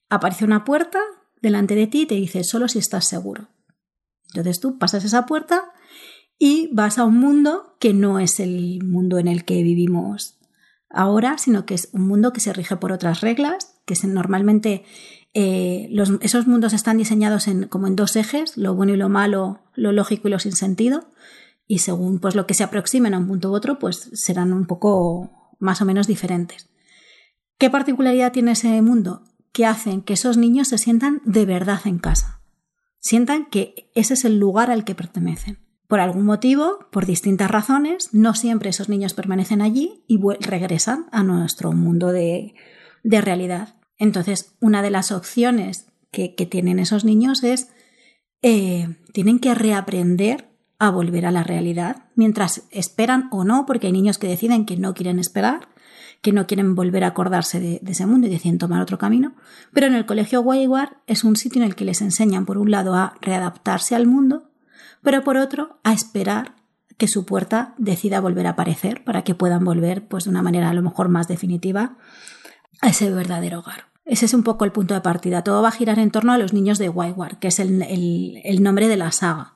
aparece 0.09 0.45
una 0.45 0.63
puerta 0.63 0.99
delante 1.41 1.75
de 1.75 1.87
ti 1.87 2.01
y 2.01 2.05
te 2.05 2.15
dice 2.15 2.43
solo 2.43 2.67
si 2.67 2.79
estás 2.79 3.07
seguro. 3.07 3.49
Entonces 4.29 4.59
tú 4.59 4.77
pasas 4.77 5.03
esa 5.03 5.25
puerta 5.25 5.71
y 6.39 6.69
vas 6.73 6.97
a 6.97 7.03
un 7.03 7.17
mundo 7.19 7.75
que 7.79 7.93
no 7.93 8.19
es 8.19 8.39
el 8.39 8.83
mundo 8.83 9.19
en 9.19 9.27
el 9.27 9.45
que 9.45 9.61
vivimos 9.61 10.39
ahora, 10.89 11.37
sino 11.37 11.65
que 11.65 11.73
es 11.73 11.89
un 11.93 12.07
mundo 12.07 12.33
que 12.33 12.39
se 12.39 12.53
rige 12.53 12.77
por 12.77 12.91
otras 12.91 13.21
reglas, 13.21 13.81
que 13.85 13.95
normalmente 14.07 14.85
eh, 15.33 15.89
esos 16.21 16.47
mundos 16.47 16.73
están 16.73 16.97
diseñados 16.97 17.47
en, 17.47 17.67
como 17.67 17.87
en 17.87 17.95
dos 17.95 18.15
ejes, 18.15 18.57
lo 18.57 18.75
bueno 18.75 18.93
y 18.93 18.97
lo 18.97 19.09
malo, 19.09 19.61
lo 19.75 19.91
lógico 19.91 20.27
y 20.27 20.31
lo 20.31 20.39
sin 20.39 20.53
sentido, 20.53 21.09
y 21.67 21.79
según 21.79 22.19
pues, 22.19 22.35
lo 22.35 22.45
que 22.45 22.53
se 22.53 22.63
aproximen 22.63 23.13
a 23.13 23.17
un 23.17 23.27
punto 23.27 23.51
u 23.51 23.55
otro, 23.55 23.79
pues 23.79 24.09
serán 24.13 24.53
un 24.53 24.65
poco 24.65 25.55
más 25.59 25.81
o 25.81 25.85
menos 25.85 26.07
diferentes. 26.07 26.69
¿Qué 27.57 27.69
particularidad 27.69 28.31
tiene 28.31 28.51
ese 28.51 28.81
mundo? 28.81 29.23
Que 29.51 29.65
hacen 29.65 30.01
que 30.01 30.13
esos 30.13 30.37
niños 30.37 30.67
se 30.67 30.77
sientan 30.77 31.21
de 31.25 31.45
verdad 31.45 31.81
en 31.85 31.99
casa. 31.99 32.41
Sientan 32.99 33.45
que 33.49 33.91
ese 33.95 34.15
es 34.15 34.25
el 34.25 34.39
lugar 34.39 34.71
al 34.71 34.83
que 34.83 34.95
pertenecen. 34.95 35.59
Por 35.87 35.99
algún 35.99 36.25
motivo, 36.25 36.79
por 36.91 37.05
distintas 37.05 37.51
razones, 37.51 38.13
no 38.13 38.33
siempre 38.33 38.69
esos 38.69 38.89
niños 38.89 39.13
permanecen 39.13 39.61
allí 39.61 40.03
y 40.07 40.19
regresan 40.39 41.05
a 41.11 41.23
nuestro 41.23 41.71
mundo 41.71 42.11
de, 42.11 42.55
de 43.03 43.21
realidad. 43.21 43.75
Entonces, 43.97 44.55
una 44.59 44.81
de 44.81 44.89
las 44.89 45.11
opciones 45.11 45.87
que, 46.11 46.35
que 46.35 46.45
tienen 46.45 46.79
esos 46.79 47.05
niños 47.05 47.43
es, 47.43 47.69
eh, 48.41 48.95
tienen 49.13 49.39
que 49.39 49.53
reaprender 49.53 50.52
a 50.87 50.91
volver 50.91 51.25
a 51.25 51.31
la 51.31 51.43
realidad, 51.43 52.05
mientras 52.15 52.63
esperan 52.71 53.27
o 53.31 53.43
no, 53.43 53.65
porque 53.65 53.87
hay 53.87 53.93
niños 53.93 54.17
que 54.17 54.27
deciden 54.27 54.65
que 54.65 54.77
no 54.77 54.93
quieren 54.93 55.19
esperar, 55.19 55.69
que 56.21 56.31
no 56.31 56.47
quieren 56.47 56.75
volver 56.75 57.03
a 57.03 57.07
acordarse 57.07 57.59
de, 57.59 57.81
ese 57.85 58.05
mundo 58.05 58.27
y 58.27 58.29
deciden 58.29 58.57
tomar 58.57 58.81
otro 58.81 58.97
camino. 58.97 59.33
Pero 59.73 59.87
en 59.87 59.95
el 59.95 60.05
colegio 60.05 60.41
Wayward 60.41 60.97
es 61.05 61.23
un 61.23 61.35
sitio 61.35 61.61
en 61.61 61.67
el 61.67 61.75
que 61.75 61.85
les 61.85 62.01
enseñan, 62.01 62.45
por 62.45 62.57
un 62.57 62.71
lado, 62.71 62.95
a 62.95 63.15
readaptarse 63.21 63.95
al 63.95 64.07
mundo, 64.07 64.49
pero 65.01 65.23
por 65.23 65.37
otro, 65.37 65.79
a 65.83 65.93
esperar 65.93 66.55
que 66.97 67.07
su 67.07 67.25
puerta 67.25 67.73
decida 67.77 68.21
volver 68.21 68.47
a 68.47 68.51
aparecer 68.51 69.03
para 69.03 69.23
que 69.23 69.35
puedan 69.35 69.65
volver, 69.65 70.07
pues 70.07 70.25
de 70.25 70.29
una 70.29 70.41
manera 70.41 70.69
a 70.69 70.73
lo 70.73 70.81
mejor 70.81 71.09
más 71.09 71.27
definitiva, 71.27 71.97
a 72.81 72.89
ese 72.89 73.09
verdadero 73.11 73.59
hogar. 73.59 73.85
Ese 74.05 74.25
es 74.25 74.33
un 74.33 74.43
poco 74.43 74.65
el 74.65 74.71
punto 74.71 74.93
de 74.93 75.01
partida. 75.01 75.43
Todo 75.43 75.61
va 75.61 75.69
a 75.69 75.71
girar 75.71 75.99
en 75.99 76.11
torno 76.11 76.33
a 76.33 76.37
los 76.37 76.53
niños 76.53 76.77
de 76.77 76.89
Wayward, 76.89 77.39
que 77.39 77.47
es 77.47 77.59
el, 77.59 77.81
el, 77.83 78.41
el 78.43 78.61
nombre 78.61 78.87
de 78.87 78.97
la 78.97 79.11
saga. 79.11 79.53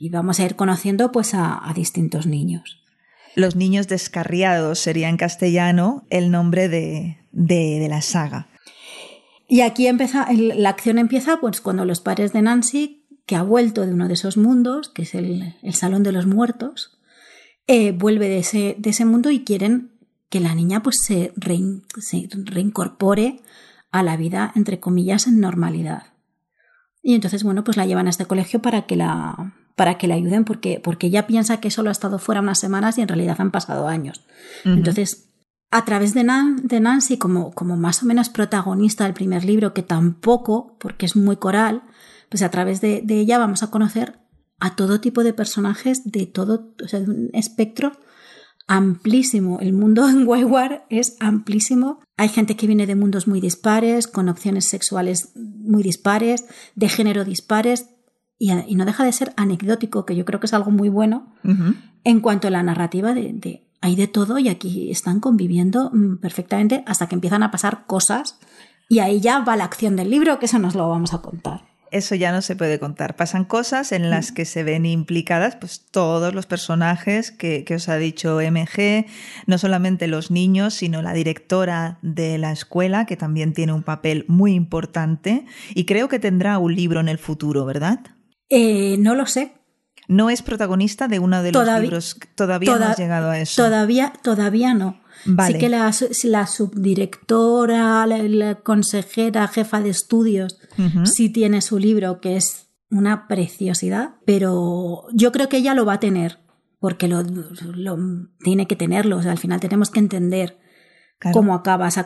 Y 0.00 0.08
vamos 0.08 0.40
a 0.40 0.44
ir 0.44 0.56
conociendo 0.56 1.12
pues 1.12 1.34
a, 1.34 1.68
a 1.68 1.74
distintos 1.74 2.26
niños. 2.26 2.82
Los 3.36 3.54
niños 3.54 3.86
descarriados 3.86 4.78
sería 4.78 5.10
en 5.10 5.18
castellano 5.18 6.06
el 6.08 6.30
nombre 6.30 6.70
de, 6.70 7.18
de, 7.32 7.78
de 7.78 7.88
la 7.88 8.00
saga. 8.00 8.48
Y 9.46 9.60
aquí 9.60 9.86
empieza, 9.88 10.26
la 10.32 10.70
acción 10.70 10.98
empieza 10.98 11.38
pues 11.38 11.60
cuando 11.60 11.84
los 11.84 12.00
padres 12.00 12.32
de 12.32 12.40
Nancy, 12.40 13.04
que 13.26 13.36
ha 13.36 13.42
vuelto 13.42 13.84
de 13.84 13.92
uno 13.92 14.08
de 14.08 14.14
esos 14.14 14.38
mundos, 14.38 14.88
que 14.88 15.02
es 15.02 15.14
el, 15.14 15.54
el 15.62 15.74
Salón 15.74 16.02
de 16.02 16.12
los 16.12 16.24
Muertos, 16.24 16.98
eh, 17.66 17.92
vuelve 17.92 18.28
de 18.28 18.38
ese, 18.38 18.76
de 18.78 18.90
ese 18.90 19.04
mundo 19.04 19.30
y 19.30 19.44
quieren 19.44 19.92
que 20.30 20.40
la 20.40 20.54
niña 20.54 20.82
pues 20.82 20.96
se, 21.04 21.34
rein, 21.36 21.84
se 21.98 22.26
reincorpore 22.32 23.42
a 23.90 24.02
la 24.02 24.16
vida, 24.16 24.50
entre 24.56 24.80
comillas, 24.80 25.26
en 25.26 25.40
normalidad. 25.40 26.04
Y 27.02 27.14
entonces, 27.14 27.44
bueno, 27.44 27.64
pues 27.64 27.76
la 27.76 27.84
llevan 27.84 28.06
a 28.06 28.10
este 28.10 28.24
colegio 28.24 28.62
para 28.62 28.86
que 28.86 28.96
la, 28.96 29.59
para 29.80 29.96
que 29.96 30.06
le 30.06 30.12
ayuden, 30.12 30.44
porque, 30.44 30.78
porque 30.84 31.06
ella 31.06 31.26
piensa 31.26 31.58
que 31.58 31.70
solo 31.70 31.88
ha 31.88 31.92
estado 31.92 32.18
fuera 32.18 32.42
unas 32.42 32.58
semanas 32.58 32.98
y 32.98 33.00
en 33.00 33.08
realidad 33.08 33.36
han 33.38 33.50
pasado 33.50 33.88
años. 33.88 34.20
Uh 34.66 34.68
-huh. 34.68 34.76
Entonces, 34.76 35.30
a 35.70 35.86
través 35.86 36.12
de, 36.12 36.22
Nan, 36.22 36.60
de 36.64 36.80
Nancy, 36.80 37.16
como, 37.16 37.52
como 37.52 37.78
más 37.78 38.02
o 38.02 38.06
menos 38.06 38.28
protagonista 38.28 39.04
del 39.04 39.14
primer 39.14 39.42
libro, 39.42 39.72
que 39.72 39.82
tampoco, 39.82 40.76
porque 40.78 41.06
es 41.06 41.16
muy 41.16 41.36
coral, 41.36 41.82
pues 42.28 42.42
a 42.42 42.50
través 42.50 42.82
de, 42.82 43.00
de 43.02 43.20
ella 43.20 43.38
vamos 43.38 43.62
a 43.62 43.70
conocer 43.70 44.18
a 44.58 44.76
todo 44.76 45.00
tipo 45.00 45.24
de 45.24 45.32
personajes 45.32 46.02
de 46.04 46.26
todo, 46.26 46.74
o 46.84 46.86
sea, 46.86 47.00
de 47.00 47.10
un 47.10 47.30
espectro 47.32 47.92
amplísimo. 48.66 49.60
El 49.60 49.72
mundo 49.72 50.06
en 50.10 50.28
Wayward 50.28 50.82
es 50.90 51.16
amplísimo. 51.20 52.00
Hay 52.18 52.28
gente 52.28 52.54
que 52.54 52.66
viene 52.66 52.86
de 52.86 52.96
mundos 52.96 53.26
muy 53.26 53.40
dispares, 53.40 54.08
con 54.08 54.28
opciones 54.28 54.66
sexuales 54.66 55.32
muy 55.36 55.82
dispares, 55.82 56.44
de 56.74 56.90
género 56.90 57.24
dispares, 57.24 57.86
y, 58.40 58.74
no 58.74 58.86
deja 58.86 59.04
de 59.04 59.12
ser 59.12 59.32
anecdótico, 59.36 60.06
que 60.06 60.16
yo 60.16 60.24
creo 60.24 60.40
que 60.40 60.46
es 60.46 60.54
algo 60.54 60.70
muy 60.70 60.88
bueno 60.88 61.28
en 62.02 62.20
cuanto 62.20 62.48
a 62.48 62.50
la 62.50 62.62
narrativa 62.62 63.12
de, 63.12 63.62
hay 63.82 63.96
de 63.96 64.08
todo 64.08 64.38
y 64.38 64.48
aquí 64.48 64.90
están 64.90 65.20
conviviendo 65.20 65.90
mm, 65.92 66.16
perfectamente 66.16 66.82
hasta 66.86 67.06
que 67.06 67.14
empiezan 67.14 67.42
a 67.42 67.50
pasar 67.50 67.84
cosas 67.86 68.38
y 68.88 68.98
ahí 69.00 69.20
ya 69.20 69.40
va 69.40 69.56
la 69.56 69.64
acción 69.64 69.94
del 69.94 70.10
libro, 70.10 70.38
que 70.38 70.46
eso 70.46 70.58
nos 70.58 70.74
lo 70.74 70.88
vamos 70.88 71.14
a 71.14 71.20
contar 71.20 71.70
eso 71.90 72.14
ya 72.14 72.32
no 72.32 72.42
se 72.42 72.56
puede 72.56 72.78
contar. 72.78 73.16
Pasan 73.16 73.44
cosas 73.44 73.92
en 73.92 74.10
las 74.10 74.30
mm. 74.30 74.34
que 74.34 74.44
se 74.44 74.62
ven 74.62 74.86
implicadas 74.86 75.56
pues, 75.56 75.86
todos 75.90 76.34
los 76.34 76.46
personajes 76.46 77.30
que, 77.30 77.64
os 77.74 77.88
ha 77.88 77.96
dicho 77.96 78.38
MG, 78.40 79.06
no 79.46 79.58
solamente 79.58 80.06
los 80.06 80.30
niños, 80.30 80.74
sino 80.74 81.02
la 81.02 81.12
directora 81.12 81.98
de 82.02 82.38
la 82.38 82.52
escuela, 82.52 83.06
que 83.06 83.16
también 83.16 83.52
tiene 83.52 83.72
un 83.72 83.82
papel 83.82 84.24
muy 84.28 84.54
importante 84.54 85.44
y 85.74 85.84
creo 85.84 86.08
que 86.08 86.18
tendrá 86.18 86.58
un 86.58 86.74
libro 86.74 87.00
en 87.00 87.08
el 87.08 87.18
futuro, 87.18 87.64
¿verdad? 87.64 88.00
Eh, 88.50 88.96
no 88.98 89.14
lo 89.14 89.26
sé. 89.26 89.54
No 90.08 90.28
es 90.28 90.42
protagonista 90.42 91.06
de 91.06 91.20
uno 91.20 91.42
de 91.42 91.52
los 91.52 91.80
libros. 91.80 92.16
Todavía 92.34 92.76
no 92.76 92.84
has 92.84 92.98
llegado 92.98 93.30
a 93.30 93.38
eso. 93.38 93.62
Todavía, 93.62 94.12
todavía 94.22 94.74
no. 94.74 95.00
Sí 95.46 95.58
que 95.58 95.68
la, 95.68 95.92
la 96.24 96.46
subdirectora, 96.46 98.06
la, 98.06 98.54
consejera, 98.56 99.46
jefa 99.48 99.80
de 99.80 99.90
estudios, 99.90 100.58
sí 101.04 101.30
tiene 101.30 101.60
su 101.60 101.78
libro, 101.78 102.20
que 102.20 102.36
es 102.36 102.68
una 102.90 103.28
preciosidad, 103.28 104.14
pero 104.24 105.04
yo 105.12 105.30
creo 105.30 105.48
que 105.48 105.58
ella 105.58 105.74
lo 105.74 105.84
va 105.84 105.94
a 105.94 106.00
tener, 106.00 106.38
porque 106.78 107.06
lo, 107.06 107.22
tiene 108.42 108.66
que 108.66 108.76
tenerlo. 108.76 109.20
al 109.20 109.38
final 109.38 109.60
tenemos 109.60 109.90
que 109.90 110.00
entender 110.00 110.58
cómo 111.32 111.54
acabas, 111.54 112.02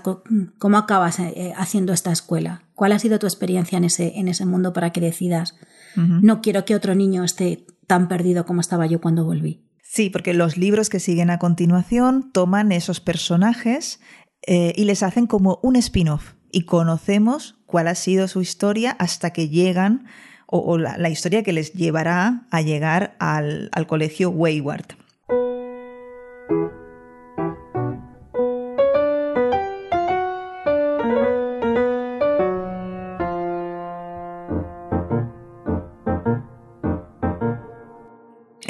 cómo 0.59 0.77
acabas 0.77 1.21
eh, 1.21 1.53
haciendo 1.57 1.93
esta 1.93 2.13
escuela. 2.13 2.65
¿Cuál 2.75 2.93
ha 2.93 2.99
sido 2.99 3.19
tu 3.19 3.27
experiencia 3.27 3.79
en 3.79 3.85
ese, 3.85 4.19
en 4.19 4.27
ese 4.29 4.45
mundo 4.45 4.73
para 4.73 4.91
que 4.91 5.01
decidas? 5.01 5.55
No 5.97 6.41
quiero 6.41 6.65
que 6.65 6.75
otro 6.75 6.95
niño 6.95 7.25
esté 7.25 7.67
tan 7.87 8.09
perdido 8.09 8.47
como 8.47 8.61
estaba 8.61 8.87
yo 8.87 9.01
cuando 9.01 9.25
volví. 9.25 9.65
Sí, 9.83 10.11
porque 10.11 10.35
los 10.35 10.57
libros 10.57 10.89
que 10.89 10.99
siguen 10.99 11.31
a 11.31 11.39
continuación 11.39 12.33
toman 12.33 12.73
esos 12.73 13.01
personajes 13.01 14.01
eh, 14.47 14.73
y 14.77 14.85
les 14.85 15.03
hacen 15.03 15.27
como 15.27 15.61
un 15.63 15.77
spin-off 15.77 16.33
y 16.51 16.65
conocemos 16.65 17.57
cuál 17.67 17.89
ha 17.89 17.95
sido 17.95 18.27
su 18.29 18.41
historia 18.41 18.97
hasta 18.99 19.31
que 19.31 19.49
llegan 19.49 20.07
o, 20.47 20.79
la, 20.79 21.09
historia 21.09 21.43
que 21.43 21.53
les 21.53 21.73
llevará 21.73 22.47
a 22.51 22.61
llegar 22.61 23.17
al, 23.19 23.71
al 23.73 23.87
colegio 23.87 24.31
Wayward. 24.31 24.97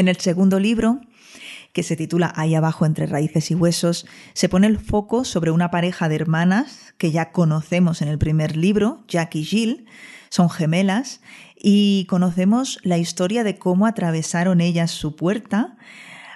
En 0.04 0.08
el 0.08 0.18
segundo 0.18 0.60
libro, 0.60 1.00
que 1.72 1.82
se 1.82 1.96
titula 1.96 2.30
Ahí 2.36 2.54
abajo 2.54 2.84
entre 2.84 3.06
raíces 3.06 3.50
y 3.50 3.54
huesos, 3.54 4.04
se 4.34 4.50
pone 4.50 4.66
el 4.66 4.78
foco 4.78 5.24
sobre 5.24 5.50
una 5.50 5.70
pareja 5.70 6.10
de 6.10 6.16
hermanas 6.16 6.92
que 6.98 7.10
ya 7.10 7.32
conocemos 7.32 8.02
en 8.02 8.08
el 8.08 8.18
primer 8.18 8.54
libro, 8.54 9.02
Jack 9.08 9.34
y 9.36 9.44
Jill, 9.44 9.86
son 10.28 10.50
gemelas, 10.50 11.22
y 11.56 12.04
conocemos 12.10 12.80
la 12.82 12.98
historia 12.98 13.44
de 13.44 13.56
cómo 13.56 13.86
atravesaron 13.86 14.60
ellas 14.60 14.90
su 14.90 15.16
puerta, 15.16 15.78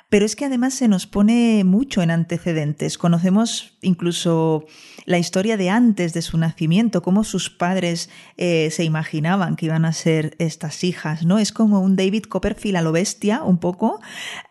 pero 0.09 0.25
es 0.25 0.37
que 0.37 0.47
además 0.47 0.75
se 0.75 0.88
nos 0.88 1.07
pone 1.07 1.65
mucho 1.65 2.00
en 2.00 2.11
antecedentes. 2.11 2.97
Conocemos 2.97 3.77
incluso 3.83 4.65
la 5.05 5.19
historia 5.19 5.57
de 5.59 5.69
antes 5.69 6.15
de 6.15 6.23
su 6.23 6.38
nacimiento, 6.38 7.03
cómo 7.03 7.25
sus 7.25 7.50
padres 7.50 8.09
eh, 8.38 8.71
se 8.71 8.85
imaginaban 8.85 9.55
que 9.55 9.67
iban 9.67 9.85
a 9.85 9.93
ser 9.93 10.35
estas 10.38 10.83
hijas, 10.83 11.27
¿no? 11.27 11.38
Es 11.38 11.53
como 11.53 11.81
un 11.81 11.95
David 11.95 12.25
Copperfield 12.25 12.77
a 12.77 12.83
lo 12.83 12.93
bestia, 12.93 13.43
un 13.43 13.59
poco, 13.59 14.00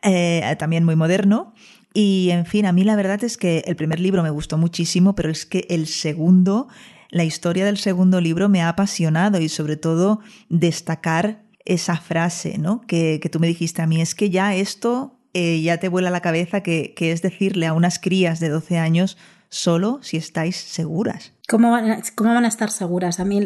eh, 0.04 0.56
también 0.60 0.84
muy 0.84 0.96
moderno. 0.96 1.54
Y 1.92 2.30
en 2.30 2.46
fin, 2.46 2.68
a 2.68 2.72
mí 2.72 2.84
la 2.84 2.96
verdad 2.96 3.24
es 3.24 3.38
que 3.38 3.64
el 3.66 3.76
primer 3.76 4.00
libro 4.00 4.22
me 4.22 4.30
gustó 4.30 4.60
muchísimo, 4.60 5.16
pero 5.16 5.32
es 5.32 5.48
que 5.48 5.66
el 5.70 5.88
segundo, 5.88 6.68
la 7.10 7.24
historia 7.24 7.66
del 7.66 7.78
segundo 7.78 8.22
libro 8.22 8.48
me 8.48 8.62
ha 8.62 8.70
apasionado 8.70 9.42
y 9.42 9.50
sobre 9.50 9.78
todo 9.78 10.20
destacar 10.50 11.44
esa 11.66 11.98
frase, 11.98 12.60
¿no? 12.60 12.82
Que, 12.82 13.20
que 13.20 13.30
tú 13.30 13.40
me 13.40 13.48
dijiste 13.48 13.82
a 13.82 13.88
mí, 13.88 14.02
es 14.02 14.14
que 14.14 14.30
ya 14.30 14.54
esto 14.54 15.17
eh, 15.40 15.62
ya 15.62 15.78
te 15.78 15.88
vuela 15.88 16.10
la 16.10 16.22
cabeza 16.22 16.62
que, 16.62 16.96
es 16.98 17.22
decirle 17.22 17.68
a 17.68 17.74
unas 17.74 18.00
crías 18.00 18.40
de 18.40 18.50
12 18.50 18.80
años 18.80 19.20
solo 19.50 20.00
si 20.02 20.18
estáis 20.18 20.56
seguras. 20.56 21.34
¿Cómo 21.48 21.70
van 21.70 21.92
a, 21.92 22.02
cómo 22.16 22.34
van 22.34 22.46
a 22.46 22.48
estar 22.48 22.72
seguras? 22.72 23.20
A 23.20 23.26
mí 23.26 23.46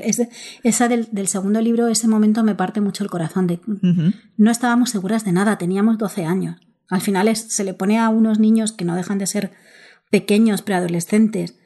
esa 0.64 0.88
del, 0.88 1.28
segundo 1.28 1.60
libro, 1.60 1.90
ese 1.90 2.08
momento 2.08 2.46
me 2.46 2.56
parte 2.56 2.80
mucho 2.80 3.04
el 3.04 3.10
corazón. 3.10 3.46
De, 3.46 3.60
No 4.38 4.52
estábamos 4.52 4.90
seguras 4.92 5.26
de 5.26 5.34
nada, 5.34 5.58
teníamos 5.58 5.98
12 5.98 6.24
años. 6.24 6.62
Al 6.88 7.02
final 7.02 7.36
se 7.36 7.64
le 7.66 7.74
pone 7.74 8.00
a 8.00 8.08
unos 8.08 8.40
niños 8.40 8.72
que 8.72 8.86
no 8.86 8.96
dejan 8.96 9.18
de 9.18 9.28
ser 9.28 9.52
pequeños, 10.10 10.62
preadolescentes, 10.62 11.58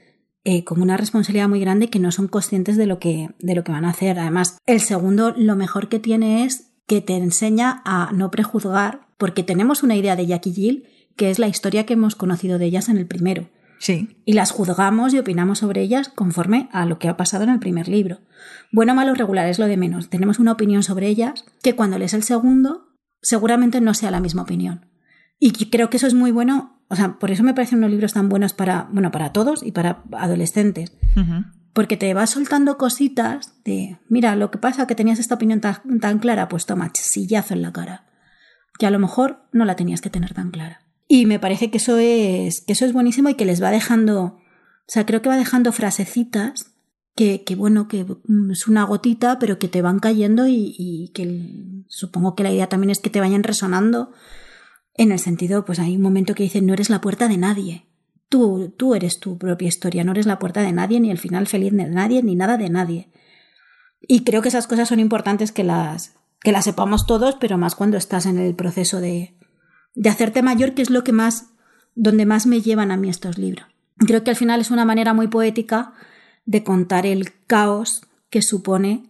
eh, 0.44 0.64
como 0.64 0.82
una 0.82 0.98
responsabilidad 0.98 1.50
muy 1.50 1.60
grande 1.60 1.92
que 1.92 2.00
no 2.00 2.12
son 2.12 2.28
conscientes 2.28 2.78
de 2.78 2.88
lo 2.88 2.98
que, 2.98 3.30
de 3.38 3.54
lo 3.54 3.64
que 3.64 3.72
van 3.72 3.86
a 3.86 3.92
hacer. 3.92 4.18
Además, 4.18 4.58
el 4.66 4.82
segundo 4.82 5.36
lo 5.38 5.56
mejor 5.56 5.88
que 5.88 6.00
tiene 6.00 6.46
es 6.46 6.72
que 6.88 7.02
te 7.02 7.16
enseña 7.16 7.84
a 7.86 8.12
no 8.12 8.32
prejuzgar, 8.32 9.05
porque 9.18 9.44
tenemos 9.44 9.84
una 9.84 9.96
idea 9.96 10.16
de 10.16 10.26
Jackie 10.26 10.54
Jill, 10.54 10.88
que 11.16 11.30
es 11.30 11.40
la 11.40 11.48
historia 11.48 11.86
que 11.86 11.94
hemos 11.94 12.16
conocido 12.16 12.58
de 12.58 12.66
ellas 12.66 12.90
en 12.90 12.98
el 12.98 13.08
primero. 13.08 13.50
Sí. 13.80 14.22
Y 14.26 14.34
las 14.34 14.52
juzgamos 14.52 15.14
y 15.14 15.20
opinamos 15.20 15.60
sobre 15.60 15.82
ellas 15.82 16.10
conforme 16.10 16.70
a 16.72 16.86
lo 16.86 16.98
que 16.98 17.08
ha 17.08 17.18
pasado 17.18 17.44
en 17.44 17.50
el 17.50 17.60
primer 17.60 17.88
libro. 17.88 18.20
Bueno, 18.72 18.96
malo, 18.96 19.14
regular 19.14 19.48
es 19.48 19.60
lo 19.60 19.68
de 19.68 19.78
menos. 19.78 20.10
Tenemos 20.10 20.40
una 20.40 20.54
opinión 20.54 20.84
sobre 20.84 21.08
ellas 21.08 21.46
que 21.62 21.76
cuando 21.76 21.98
lees 21.98 22.14
el 22.14 22.24
segundo 22.24 22.88
seguramente 23.22 23.82
no 23.82 23.94
sea 23.94 24.12
la 24.12 24.20
misma 24.20 24.44
opinión. 24.44 24.88
Y 25.40 25.52
creo 25.70 25.90
que 25.90 25.98
eso 25.98 26.08
es 26.08 26.14
muy 26.14 26.32
bueno, 26.32 26.82
o 26.90 26.96
sea, 26.96 27.20
por 27.20 27.32
eso 27.32 27.44
me 27.44 27.54
parecen 27.54 27.80
unos 27.80 27.92
libros 27.92 28.14
tan 28.14 28.30
buenos 28.30 28.54
para, 28.54 28.88
bueno, 28.92 29.12
para 29.12 29.34
todos 29.34 29.64
y 29.64 29.72
para 29.72 30.04
adolescentes 30.14 30.94
porque 31.76 31.98
te 31.98 32.14
vas 32.14 32.30
soltando 32.30 32.78
cositas 32.78 33.54
de, 33.66 34.00
mira, 34.08 34.38
lo 34.38 34.50
que 34.50 34.58
pasa 34.58 34.88
que 34.88 34.96
tenías 34.96 35.20
esta 35.20 35.36
opinión 35.36 35.60
tan, 35.60 36.20
clara, 36.20 36.48
pues 36.48 36.66
toma, 36.66 36.90
sillazo 36.94 37.54
en 37.54 37.62
la 37.62 37.74
cara, 37.74 38.06
que 38.78 38.86
a 38.86 38.92
lo 38.92 39.00
mejor 39.00 39.44
no 39.52 39.66
la 39.66 39.76
tenías 39.76 40.02
que 40.02 40.10
tener 40.10 40.34
tan 40.34 40.52
clara. 40.52 40.82
Y 41.08 41.26
me 41.26 41.40
parece 41.40 41.70
que 41.70 41.78
eso 41.78 41.98
es, 41.98 42.62
que 42.62 42.74
eso 42.74 42.86
es 42.86 42.94
buenísimo 42.94 43.30
y 43.30 43.36
que 43.36 43.46
les 43.46 43.62
va 43.62 43.72
dejando, 43.72 44.24
o 44.24 44.42
sea, 44.88 45.06
creo 45.06 45.22
que 45.22 45.30
va 45.30 45.38
dejando 45.38 45.72
frasecitas 45.72 46.72
que, 47.16 47.44
que 47.44 47.56
bueno, 47.56 47.88
que 47.88 48.06
es 48.52 48.68
una 48.68 48.84
gotita, 48.84 49.40
pero 49.40 49.60
que 49.60 49.68
te 49.68 49.82
van 49.82 50.00
cayendo 50.00 50.48
y, 50.48 50.76
y 50.78 51.12
que 51.14 51.84
supongo 51.88 52.36
que 52.36 52.44
la 52.44 52.52
idea 52.52 52.68
también 52.68 52.90
es 52.90 53.00
que 53.00 53.10
te 53.10 53.22
vayan 53.22 53.44
resonando 53.44 54.12
en 54.96 55.12
el 55.12 55.20
sentido, 55.20 55.66
pues 55.66 55.80
hay 55.80 55.96
un 55.96 56.02
momento 56.02 56.36
que 56.36 56.44
dice, 56.44 56.62
no 56.62 56.74
eres 56.74 56.90
la 56.90 57.02
puerta 57.02 57.28
de 57.28 57.38
nadie. 57.38 57.86
Tú, 58.30 58.74
tú 58.76 58.96
eres 58.96 59.20
tu 59.20 59.38
propia 59.38 59.68
historia, 59.68 60.04
no 60.04 60.12
eres 60.12 60.26
la 60.26 60.40
puerta 60.40 60.62
de 60.62 60.72
nadie, 60.72 61.00
ni 61.00 61.12
el 61.12 61.18
final 61.18 61.48
feliz 61.48 61.74
de 61.74 61.86
nadie, 61.86 62.24
ni 62.24 62.36
nada 62.36 62.58
de 62.58 62.70
nadie. 62.70 63.10
Y 64.08 64.24
creo 64.24 64.42
que 64.42 64.48
esas 64.48 64.68
cosas 64.68 64.88
son 64.88 65.00
importantes 65.00 65.52
que 65.52 65.64
las, 65.64 66.16
que 66.46 66.52
las 66.52 66.66
sepamos 66.66 67.08
todos, 67.08 67.36
pero 67.42 67.58
más 67.58 67.76
cuando 67.76 67.98
estás 67.98 68.28
en 68.28 68.38
el 68.38 68.54
proceso 68.56 69.02
de, 69.02 69.34
de 69.96 70.10
hacerte 70.10 70.44
mayor, 70.44 70.76
que 70.76 70.84
es 70.84 70.92
lo 70.92 71.04
que 71.04 71.12
más, 71.12 71.48
donde 71.96 72.28
más 72.28 72.46
me 72.46 72.62
llevan 72.62 72.92
a 72.92 72.98
mí 72.98 73.10
estos 73.10 73.40
libros. 73.40 73.66
Creo 73.98 74.24
que 74.24 74.30
al 74.30 74.38
final 74.38 74.62
es 74.62 74.70
una 74.70 74.86
manera 74.86 75.14
muy 75.14 75.28
poética 75.28 75.94
de 76.46 76.64
contar 76.64 77.08
el 77.08 77.34
caos 77.48 78.04
que 78.30 78.44
supone 78.44 79.10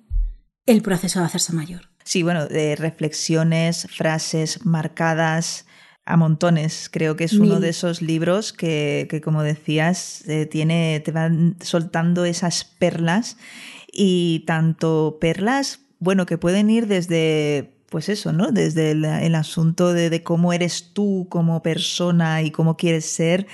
el 0.66 0.82
proceso 0.82 1.20
de 1.20 1.26
hacerse 1.26 1.52
mayor. 1.52 1.90
Sí, 2.06 2.24
bueno, 2.24 2.48
de 2.48 2.78
reflexiones, 2.78 3.88
frases 3.92 4.66
marcadas, 4.66 5.66
a 6.06 6.18
montones. 6.18 6.88
Creo 6.90 7.16
que 7.16 7.24
es 7.26 7.34
uno 7.34 7.60
de 7.60 7.70
esos 7.70 8.02
libros 8.02 8.54
que, 8.54 9.08
que 9.10 9.22
como 9.22 9.44
decías, 9.44 10.24
eh, 10.28 10.46
tiene, 10.46 11.02
te 11.04 11.12
van 11.12 11.58
soltando 11.62 12.26
esas 12.26 12.64
perlas 12.64 13.38
y 13.92 14.44
tanto 14.46 15.18
perlas, 15.20 15.80
bueno, 16.00 16.26
que 16.26 16.38
pueden 16.38 16.70
ir 16.70 16.88
desde 16.88 17.72
pues 17.90 18.10
eso, 18.10 18.34
¿no? 18.34 18.52
Desde 18.52 18.92
el, 18.92 19.36
asunto 19.36 19.94
de, 19.94 20.10
de, 20.10 20.22
cómo 20.22 20.52
eres 20.52 20.92
tú 20.92 21.28
como 21.30 21.62
persona 21.62 22.42
y 22.42 22.52
cómo 22.52 22.76
quieres 22.76 23.06
ser, 23.06 23.48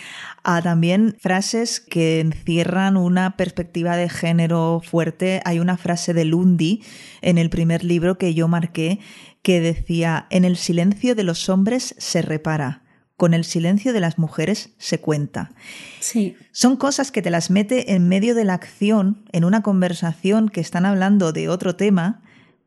a 0.44 0.62
también 0.64 1.16
frases 1.20 1.80
que 1.80 2.22
encierran 2.22 2.98
una 2.98 3.36
perspectiva 3.36 3.98
de 3.98 4.10
género 4.10 4.82
fuerte. 4.84 5.42
Hay 5.46 5.60
una 5.60 5.78
frase 5.78 6.14
de 6.16 6.26
Lundi 6.26 6.82
en 7.22 7.38
el 7.38 7.52
primer 7.52 7.84
libro 7.84 8.18
que 8.18 8.34
yo 8.34 8.48
marqué 8.48 9.00
que 9.42 9.60
decía, 9.60 10.28
en 10.30 10.46
el 10.46 10.56
silencio 10.58 11.16
de 11.16 11.24
los 11.24 11.50
hombres 11.50 11.96
se 11.98 12.22
repara, 12.22 12.84
con 13.18 13.34
el 13.34 13.44
silencio 13.44 13.94
de 13.94 14.00
las 14.00 14.18
mujeres 14.18 14.72
se 14.78 15.00
cuenta. 15.00 15.52
Sí. 16.00 16.36
Son 16.52 16.78
cosas 16.78 17.12
que 17.12 17.22
te 17.22 17.32
las 17.32 17.50
mete 17.50 17.94
en 17.94 18.08
medio 18.08 18.36
de 18.36 18.46
la 18.46 18.54
acción, 18.54 19.24
en 19.32 19.44
una 19.44 19.62
conversación 19.62 20.50
que 20.50 20.62
están 20.62 20.86
hablando 20.86 21.32
de 21.32 21.50
otro 21.50 21.76
tema, 21.76 22.22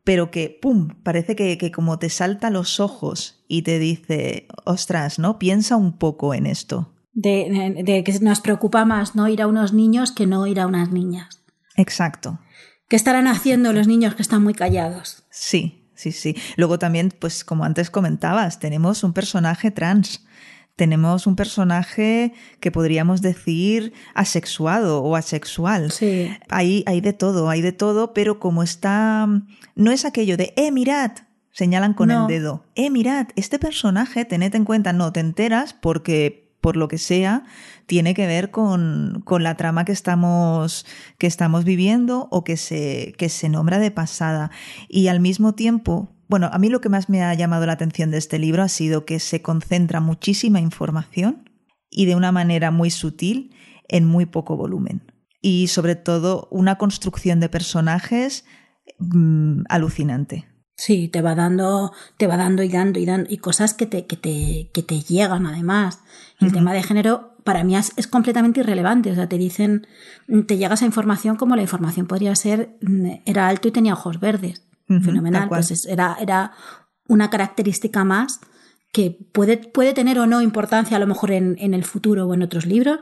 pero 0.05 0.31
que, 0.31 0.57
¡pum!, 0.61 0.89
parece 1.03 1.35
que, 1.35 1.57
que, 1.57 1.71
como 1.71 1.99
te 1.99 2.09
salta 2.09 2.47
a 2.47 2.51
los 2.51 2.79
ojos 2.79 3.43
y 3.47 3.63
te 3.63 3.79
dice, 3.79 4.47
ostras, 4.63 5.19
¿no? 5.19 5.39
Piensa 5.39 5.75
un 5.75 5.97
poco 5.97 6.33
en 6.33 6.45
esto. 6.45 6.93
De, 7.13 7.83
de, 7.83 8.03
que 8.03 8.19
nos 8.19 8.39
preocupa 8.39 8.85
más 8.85 9.15
no 9.15 9.27
ir 9.27 9.41
a 9.41 9.47
unos 9.47 9.73
niños 9.73 10.11
que 10.11 10.27
no 10.27 10.45
ir 10.47 10.59
a 10.59 10.67
unas 10.67 10.91
niñas. 10.91 11.41
Exacto. 11.75 12.39
¿Qué 12.87 12.95
estarán 12.95 13.27
haciendo 13.27 13.73
los 13.73 13.87
niños 13.87 14.13
que 14.13 14.21
están 14.21 14.43
muy 14.43 14.53
callados? 14.53 15.23
Sí, 15.31 15.89
sí, 15.95 16.11
sí. 16.11 16.35
Luego 16.55 16.77
también, 16.77 17.11
pues 17.17 17.43
como 17.43 17.63
antes 17.63 17.89
comentabas, 17.89 18.59
tenemos 18.59 19.03
un 19.03 19.13
personaje 19.13 19.71
trans 19.71 20.23
tenemos 20.75 21.25
un 21.25 21.35
personaje 21.35 22.33
que 22.59 22.71
podríamos 22.71 23.21
decir 23.21 23.93
asexuado 24.13 25.01
o 25.01 25.15
asexual. 25.15 25.91
Sí. 25.91 26.29
Hay, 26.49 26.83
hay 26.85 27.01
de 27.01 27.13
todo, 27.13 27.49
hay 27.49 27.61
de 27.61 27.71
todo, 27.71 28.13
pero 28.13 28.39
como 28.39 28.63
está, 28.63 29.27
no 29.75 29.91
es 29.91 30.05
aquello 30.05 30.37
de, 30.37 30.53
eh, 30.57 30.71
mirad, 30.71 31.11
señalan 31.51 31.93
con 31.93 32.09
No. 32.09 32.23
el 32.23 32.27
dedo, 32.27 32.65
eh, 32.75 32.89
mirad, 32.89 33.27
este 33.35 33.59
personaje, 33.59 34.25
tened 34.25 34.53
en 34.55 34.65
cuenta, 34.65 34.91
no, 34.91 35.11
te 35.13 35.21
enteras 35.21 35.73
porque 35.73 36.45
por 36.59 36.77
lo 36.77 36.87
que 36.87 36.97
sea, 36.97 37.43
tiene 37.85 38.15
que 38.15 38.25
ver 38.25 38.49
con, 38.49 39.21
con 39.23 39.43
la 39.43 39.55
trama 39.55 39.85
que 39.85 39.91
estamos, 39.91 40.87
que 41.19 41.27
estamos 41.27 41.63
viviendo 41.63 42.27
o 42.31 42.43
que 42.43 42.57
se, 42.57 43.13
que 43.19 43.29
se 43.29 43.49
nombra 43.49 43.77
de 43.77 43.91
pasada. 43.91 44.49
Y 44.89 45.07
al 45.07 45.19
mismo 45.19 45.53
tiempo, 45.53 46.14
bueno, 46.27 46.49
a 46.51 46.57
mí 46.57 46.69
lo 46.69 46.81
que 46.81 46.89
más 46.89 47.09
me 47.09 47.23
ha 47.23 47.33
llamado 47.33 47.65
la 47.65 47.73
atención 47.73 48.11
de 48.11 48.17
este 48.17 48.39
libro 48.39 48.63
ha 48.63 48.69
sido 48.69 49.05
que 49.05 49.19
se 49.19 49.41
concentra 49.41 49.99
muchísima 49.99 50.59
información 50.59 51.49
y 51.89 52.05
de 52.05 52.15
una 52.15 52.31
manera 52.31 52.71
muy 52.71 52.89
sutil 52.89 53.55
en 53.87 54.05
muy 54.05 54.25
poco 54.25 54.57
volumen. 54.57 55.11
Y 55.41 55.67
sobre 55.67 55.95
todo 55.95 56.47
una 56.51 56.77
construcción 56.77 57.39
de 57.39 57.49
personajes 57.49 58.45
mmm, 58.97 59.61
alucinante. 59.69 60.47
Sí, 60.77 61.07
te 61.07 61.21
va 61.21 61.35
dando, 61.35 61.93
te 62.17 62.27
va 62.27 62.35
dando 62.35 62.61
y 62.61 62.69
dando 62.69 62.99
y 62.99 63.05
dando, 63.05 63.31
y 63.31 63.37
cosas 63.37 63.73
que 63.73 63.85
te, 63.85 64.05
que 64.05 64.17
te, 64.17 64.71
que 64.73 64.83
te 64.83 64.99
llegan 64.99 65.45
además. 65.45 66.01
El 66.39 66.47
uh 66.47 66.51
-huh. 66.51 66.53
tema 66.53 66.73
de 66.73 66.83
género 66.83 67.35
para 67.45 67.63
mí 67.63 67.77
es, 67.77 67.93
es, 67.95 68.07
completamente 68.07 68.59
irrelevante. 68.59 69.11
O 69.11 69.15
sea, 69.15 69.29
te 69.29 69.37
dicen, 69.37 69.87
te 70.47 70.57
llega 70.57 70.73
esa 70.73 70.85
información 70.85 71.37
como 71.37 71.55
la 71.55 71.61
información 71.61 72.07
podría 72.07 72.35
ser, 72.35 72.77
era 73.25 73.47
alto 73.47 73.67
y 73.69 73.71
tenía 73.71 73.93
ojos 73.93 74.19
verdes. 74.19 74.63
Uh 74.87 74.93
-huh, 74.95 75.03
Fenomenal. 75.03 75.49
Pues 75.49 75.85
era, 75.85 76.17
era 76.19 76.51
una 77.07 77.29
característica 77.29 78.03
más 78.03 78.39
que 78.91 79.17
puede, 79.31 79.57
puede 79.57 79.93
tener 79.93 80.19
o 80.19 80.25
no 80.25 80.41
importancia 80.41 80.97
a 80.97 80.99
lo 80.99 81.07
mejor 81.07 81.31
en, 81.31 81.57
en 81.59 81.73
el 81.73 81.83
futuro 81.83 82.27
o 82.27 82.33
en 82.33 82.41
otros 82.41 82.65
libros. 82.65 82.99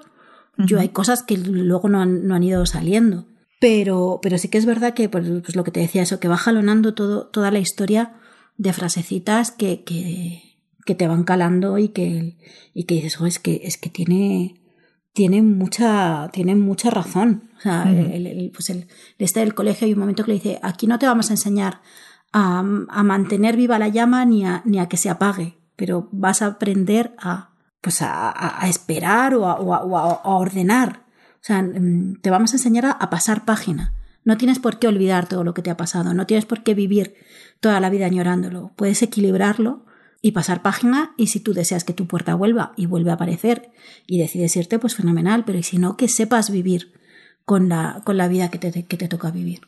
Uh 0.57 0.63
-huh. 0.63 0.67
Yo 0.67 0.79
hay 0.79 0.89
cosas 0.89 1.23
que 1.23 1.37
luego 1.37 1.89
no 1.89 2.01
han, 2.01 2.27
no 2.27 2.35
han 2.35 2.43
ido 2.43 2.65
saliendo. 2.65 3.27
Pero, 3.59 4.19
pero 4.21 4.37
sí 4.37 4.49
que 4.49 4.57
es 4.57 4.65
verdad 4.65 4.93
que, 4.93 5.07
pues, 5.07 5.25
pues, 5.41 5.55
lo 5.55 5.63
que 5.63 5.71
te 5.71 5.79
decía, 5.79 6.01
eso, 6.01 6.19
que 6.19 6.27
va 6.27 6.35
jalonando 6.35 6.93
todo, 6.93 7.27
toda 7.27 7.49
la 7.49 7.59
historia 7.59 8.13
de 8.57 8.73
frasecitas 8.73 9.51
que, 9.51 9.85
que, 9.85 10.59
que 10.85 10.95
te 10.95 11.07
van 11.07 11.23
calando 11.23 11.77
y 11.77 11.87
que, 11.89 12.35
y 12.73 12.83
que 12.83 12.95
dices, 12.95 13.21
oh, 13.21 13.25
es 13.25 13.39
que, 13.39 13.61
es 13.63 13.77
que 13.77 13.89
tiene, 13.89 14.61
tiene 15.13 15.41
mucha, 15.41 16.29
tiene 16.33 16.55
mucha 16.55 16.89
razón. 16.89 17.49
O 17.57 17.61
sea, 17.61 17.83
uh 17.85 17.89
-huh. 17.89 18.13
el, 18.13 18.27
el, 18.27 18.51
pues 18.51 18.69
el, 18.69 18.87
este 19.17 19.39
del 19.39 19.53
colegio 19.53 19.85
hay 19.85 19.93
un 19.93 19.99
momento 19.99 20.23
que 20.23 20.31
le 20.31 20.39
dice, 20.39 20.59
aquí 20.61 20.87
no 20.87 20.99
te 20.99 21.05
vamos 21.05 21.29
a 21.29 21.33
enseñar 21.33 21.81
a, 22.31 22.59
a 22.59 23.03
mantener 23.03 23.55
viva 23.55 23.79
la 23.79 23.87
llama 23.87 24.25
ni 24.25 24.45
a, 24.45 24.61
ni 24.65 24.79
a 24.79 24.87
que 24.87 24.97
se 24.97 25.09
apague, 25.09 25.59
pero 25.75 26.09
vas 26.11 26.41
a 26.41 26.47
aprender 26.47 27.15
a, 27.19 27.51
pues 27.79 28.01
a, 28.01 28.61
a 28.61 28.67
esperar 28.67 29.35
o 29.35 29.47
a, 29.47 29.55
o 29.59 29.95
a, 29.97 30.21
a 30.23 30.29
ordenar 30.35 31.03
o 31.43 31.45
sea, 31.45 31.61
mm, 31.61 32.21
te 32.21 32.29
vamos 32.29 32.53
a 32.53 32.55
enseñar 32.55 32.85
a, 32.85 32.91
a, 32.91 33.09
pasar 33.09 33.43
página. 33.43 33.93
No 34.23 34.37
tienes 34.37 34.59
por 34.59 34.79
qué 34.79 34.87
olvidar 34.87 35.27
todo 35.27 35.43
lo 35.43 35.53
que 35.53 35.61
te 35.61 35.69
ha 35.69 35.75
pasado, 35.75 36.13
no 36.13 36.25
tienes 36.25 36.45
por 36.45 36.63
qué 36.63 36.73
vivir 36.73 37.15
toda 37.59 37.81
la 37.81 37.89
vida 37.89 38.05
añorándolo. 38.05 38.71
Puedes 38.77 39.01
equilibrarlo 39.01 39.85
y 40.23 40.31
pasar 40.31 40.61
página 40.61 41.13
y 41.17 41.27
si 41.27 41.41
tú 41.41 41.53
deseas 41.53 41.83
que 41.83 41.93
tu 41.93 42.07
puerta 42.07 42.33
vuelva 42.33 42.71
y 42.77 42.85
vuelve 42.85 43.11
a 43.11 43.15
aparecer 43.15 43.71
y 44.07 44.19
decides 44.19 44.55
irte, 44.55 44.79
pues 44.79 44.95
fenomenal, 44.95 45.43
pero 45.43 45.59
y 45.59 45.63
si 45.63 45.77
no, 45.77 45.97
que 45.97 46.07
sepas 46.07 46.49
vivir 46.49 46.93
con 47.43 47.67
la, 47.67 48.01
con 48.05 48.15
la 48.15 48.29
vida 48.29 48.49
que 48.49 48.57
te, 48.57 48.85
que 48.85 48.97
te 48.97 49.09
toca 49.09 49.31
vivir. 49.31 49.59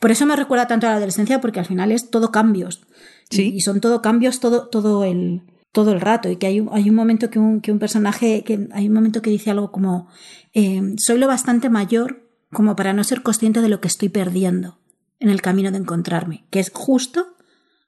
Por 0.00 0.12
eso 0.12 0.24
me 0.24 0.36
recuerda 0.36 0.68
tanto 0.68 0.86
a 0.86 0.90
la 0.90 0.96
adolescencia 0.96 1.40
porque 1.40 1.58
al 1.58 1.66
final 1.66 1.90
es 1.90 2.10
todo 2.10 2.30
cambios. 2.30 2.86
Sí. 3.28 3.50
Y, 3.50 3.56
y 3.56 3.60
son 3.60 3.80
todo 3.80 4.00
cambios 4.00 4.38
todo, 4.38 4.68
todo 4.68 5.02
el, 5.02 5.42
todo 5.72 5.90
el 5.90 6.00
rato 6.00 6.30
y 6.30 6.36
que 6.36 6.46
hay 6.46 6.60
un, 6.60 6.68
hay 6.72 6.88
un 6.88 6.94
momento 6.94 7.28
que 7.28 7.40
un, 7.40 7.60
que 7.60 7.72
un 7.72 7.80
personaje, 7.80 8.44
que 8.44 8.68
hay 8.70 8.86
un 8.86 8.94
momento 8.94 9.20
que 9.20 9.30
dice 9.30 9.50
algo 9.50 9.72
como 9.72 10.06
eh, 10.54 10.94
soy 10.96 11.18
lo 11.18 11.26
bastante 11.26 11.70
mayor 11.70 12.22
como 12.52 12.76
para 12.76 12.92
no 12.92 13.02
ser 13.02 13.22
consciente 13.22 13.60
de 13.62 13.68
lo 13.68 13.80
que 13.80 13.88
estoy 13.88 14.10
perdiendo 14.10 14.78
en 15.18 15.28
el 15.28 15.42
camino 15.42 15.72
de 15.72 15.78
encontrarme, 15.78 16.46
que 16.50 16.60
es 16.60 16.70
justo 16.72 17.34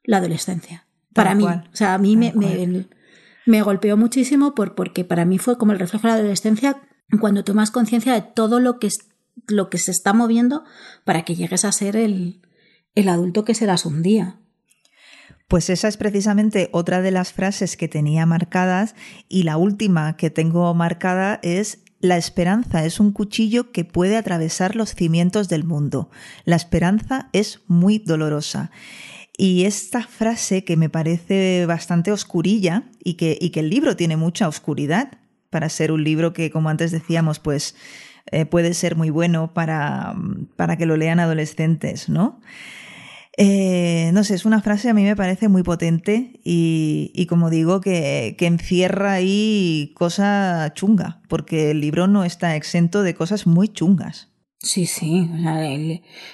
la 0.03 0.17
adolescencia. 0.17 0.85
Para 1.13 1.35
mí, 1.35 1.43
cual. 1.43 1.69
o 1.71 1.75
sea, 1.75 1.93
a 1.93 1.97
mí 1.97 2.15
me, 2.15 2.33
me, 2.33 2.87
me, 3.45 3.61
golpeó 3.61 3.97
muchísimo 3.97 4.55
por, 4.55 4.75
porque 4.75 5.03
para 5.03 5.25
mí 5.25 5.37
fue 5.37 5.57
como 5.57 5.73
el 5.73 5.79
reflejo 5.79 6.07
de 6.07 6.13
la 6.13 6.19
adolescencia 6.19 6.81
cuando 7.19 7.43
tomas 7.43 7.71
conciencia 7.71 8.13
de 8.13 8.21
todo 8.21 8.59
lo 8.59 8.79
que, 8.79 8.87
es, 8.87 8.99
lo 9.47 9.69
que 9.69 9.77
se 9.77 9.91
está 9.91 10.13
moviendo 10.13 10.63
para 11.03 11.23
que 11.23 11.35
llegues 11.35 11.65
a 11.65 11.71
ser 11.71 11.95
el, 11.95 12.41
el 12.95 13.09
adulto 13.09 13.43
que 13.43 13.53
serás 13.53 13.85
un 13.85 14.01
día. 14.01 14.37
Pues 15.47 15.69
esa 15.69 15.89
es 15.89 15.97
precisamente 15.97 16.69
otra 16.71 17.01
de 17.01 17.11
las 17.11 17.33
frases 17.33 17.75
que 17.75 17.89
tenía 17.89 18.25
marcadas 18.25 18.95
y 19.27 19.43
la 19.43 19.57
última 19.57 20.15
que 20.15 20.29
tengo 20.29 20.73
marcada 20.73 21.41
es 21.43 21.79
la 22.01 22.17
esperanza 22.17 22.83
es 22.83 22.99
un 22.99 23.11
cuchillo 23.11 23.71
que 23.71 23.85
puede 23.85 24.17
atravesar 24.17 24.75
los 24.75 24.95
cimientos 24.95 25.49
del 25.49 25.63
mundo. 25.63 26.09
La 26.45 26.55
esperanza 26.55 27.29
es 27.31 27.59
muy 27.67 27.99
dolorosa. 27.99 28.71
Y 29.37 29.65
esta 29.65 30.03
frase 30.03 30.63
que 30.63 30.77
me 30.77 30.89
parece 30.89 31.65
bastante 31.65 32.11
oscurilla 32.11 32.83
y 33.03 33.15
que, 33.15 33.37
y 33.39 33.49
que 33.49 33.61
el 33.61 33.69
libro 33.69 33.95
tiene 33.95 34.17
mucha 34.17 34.47
oscuridad 34.47 35.19
para 35.49 35.69
ser 35.69 35.91
un 35.91 36.03
libro 36.03 36.33
que, 36.33 36.51
como 36.51 36.69
antes 36.69 36.91
decíamos, 36.91 37.39
pues 37.39 37.75
eh, 38.31 38.45
puede 38.45 38.73
ser 38.73 38.95
muy 38.95 39.09
bueno 39.09 39.53
para, 39.53 40.15
para 40.55 40.77
que 40.77 40.85
lo 40.85 40.97
lean 40.97 41.19
adolescentes, 41.19 42.09
¿no? 42.09 42.39
Eh, 43.37 44.11
no 44.13 44.23
sé, 44.23 44.35
es 44.35 44.45
una 44.45 44.61
frase 44.61 44.89
a 44.89 44.93
mí 44.93 45.03
me 45.03 45.15
parece 45.15 45.47
muy 45.47 45.63
potente 45.63 46.39
y, 46.43 47.11
y 47.15 47.25
como 47.27 47.49
digo, 47.49 47.79
que, 47.79 48.35
que, 48.37 48.45
encierra 48.45 49.13
ahí 49.13 49.93
cosa 49.95 50.71
chunga, 50.75 51.21
porque 51.29 51.71
el 51.71 51.79
libro 51.79 52.07
no 52.07 52.25
está 52.25 52.55
exento 52.55 53.03
de 53.03 53.15
cosas 53.15 53.47
muy 53.47 53.69
chungas. 53.69 54.30
Sí, 54.61 54.85
sí. 54.85 55.29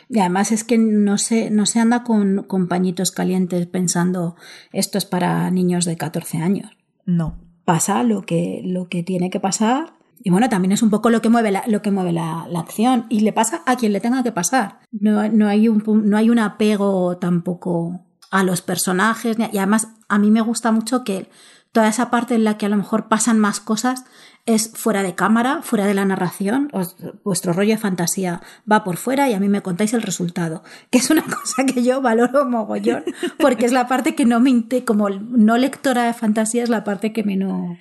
Y 0.10 0.20
además 0.20 0.52
es 0.52 0.64
que 0.64 0.78
no 0.78 1.18
se, 1.18 1.50
no 1.50 1.66
se 1.66 1.80
anda 1.80 2.04
con, 2.04 2.44
con 2.44 2.68
pañitos 2.68 3.12
calientes 3.12 3.68
pensando 3.68 4.36
esto 4.74 4.98
es 4.98 5.06
para 5.06 5.50
niños 5.50 5.86
de 5.86 5.96
14 5.96 6.40
años. 6.40 6.72
No. 7.06 7.38
Pasa 7.64 8.04
lo 8.04 8.24
que, 8.24 8.62
lo 8.66 8.90
que 8.90 9.04
tiene 9.04 9.30
que 9.30 9.40
pasar 9.40 9.98
y 10.24 10.30
bueno, 10.30 10.50
también 10.50 10.72
es 10.72 10.82
un 10.82 10.90
poco 10.90 11.10
lo 11.10 11.22
que 11.22 11.30
mueve 11.30 11.52
la, 11.52 11.64
lo 11.68 11.82
que 11.82 11.92
mueve 11.92 12.12
la, 12.12 12.48
la, 12.50 12.60
acción 12.60 13.06
y 13.10 13.22
le 13.22 13.34
pasa 13.34 13.62
a 13.66 13.76
quien 13.76 13.94
le 13.94 14.00
tenga 14.00 14.24
que 14.24 14.32
pasar. 14.32 14.80
No, 14.92 15.28
no, 15.30 15.48
hay 15.48 15.70
un, 15.70 15.84
no 16.06 16.18
hay 16.18 16.30
un 16.30 16.40
apego 16.40 17.18
tampoco 17.18 18.02
a 18.32 18.44
los 18.44 18.62
personajes 18.62 19.38
y 19.40 19.58
además 19.58 19.90
a 20.10 20.18
mí 20.18 20.32
me 20.32 20.42
gusta 20.42 20.72
mucho 20.72 21.04
que 21.04 21.30
toda 21.72 21.88
esa 21.88 22.10
parte 22.10 22.36
en 22.36 22.44
la 22.44 22.58
que 22.58 22.66
a 22.66 22.70
lo 22.70 22.78
mejor 22.78 23.08
pasan 23.08 23.40
más 23.40 23.60
cosas 23.60 24.06
es 24.48 24.72
fuera 24.74 25.04
de 25.04 25.14
cámara, 25.14 25.60
fuera 25.62 25.86
de 25.86 25.94
la 25.94 26.06
narración, 26.06 26.70
os, 26.72 26.96
vuestro 27.24 27.54
rollo 27.54 27.74
de 27.74 27.78
fantasía 27.78 28.42
va 28.70 28.84
por 28.84 28.96
fuera 28.96 29.30
y 29.30 29.34
a 29.34 29.40
mí 29.40 29.50
me 29.50 29.62
contáis 29.62 29.94
el 29.94 30.02
resultado, 30.02 30.64
que 30.90 30.98
es 30.98 31.10
una 31.12 31.22
cosa 31.42 31.66
que 31.66 31.84
yo 31.84 32.02
valoro 32.02 32.46
mogollón, 32.46 33.04
porque 33.40 33.66
es 33.66 33.74
la 33.74 33.88
parte 33.88 34.16
que 34.16 34.26
no 34.26 34.40
me, 34.40 34.66
como 34.86 35.10
no 35.10 35.58
lectora 35.58 36.06
de 36.06 36.14
fantasía, 36.14 36.64
es 36.64 36.70
la 36.70 36.84
parte 36.84 37.14
que 37.14 37.24
menos 37.24 37.78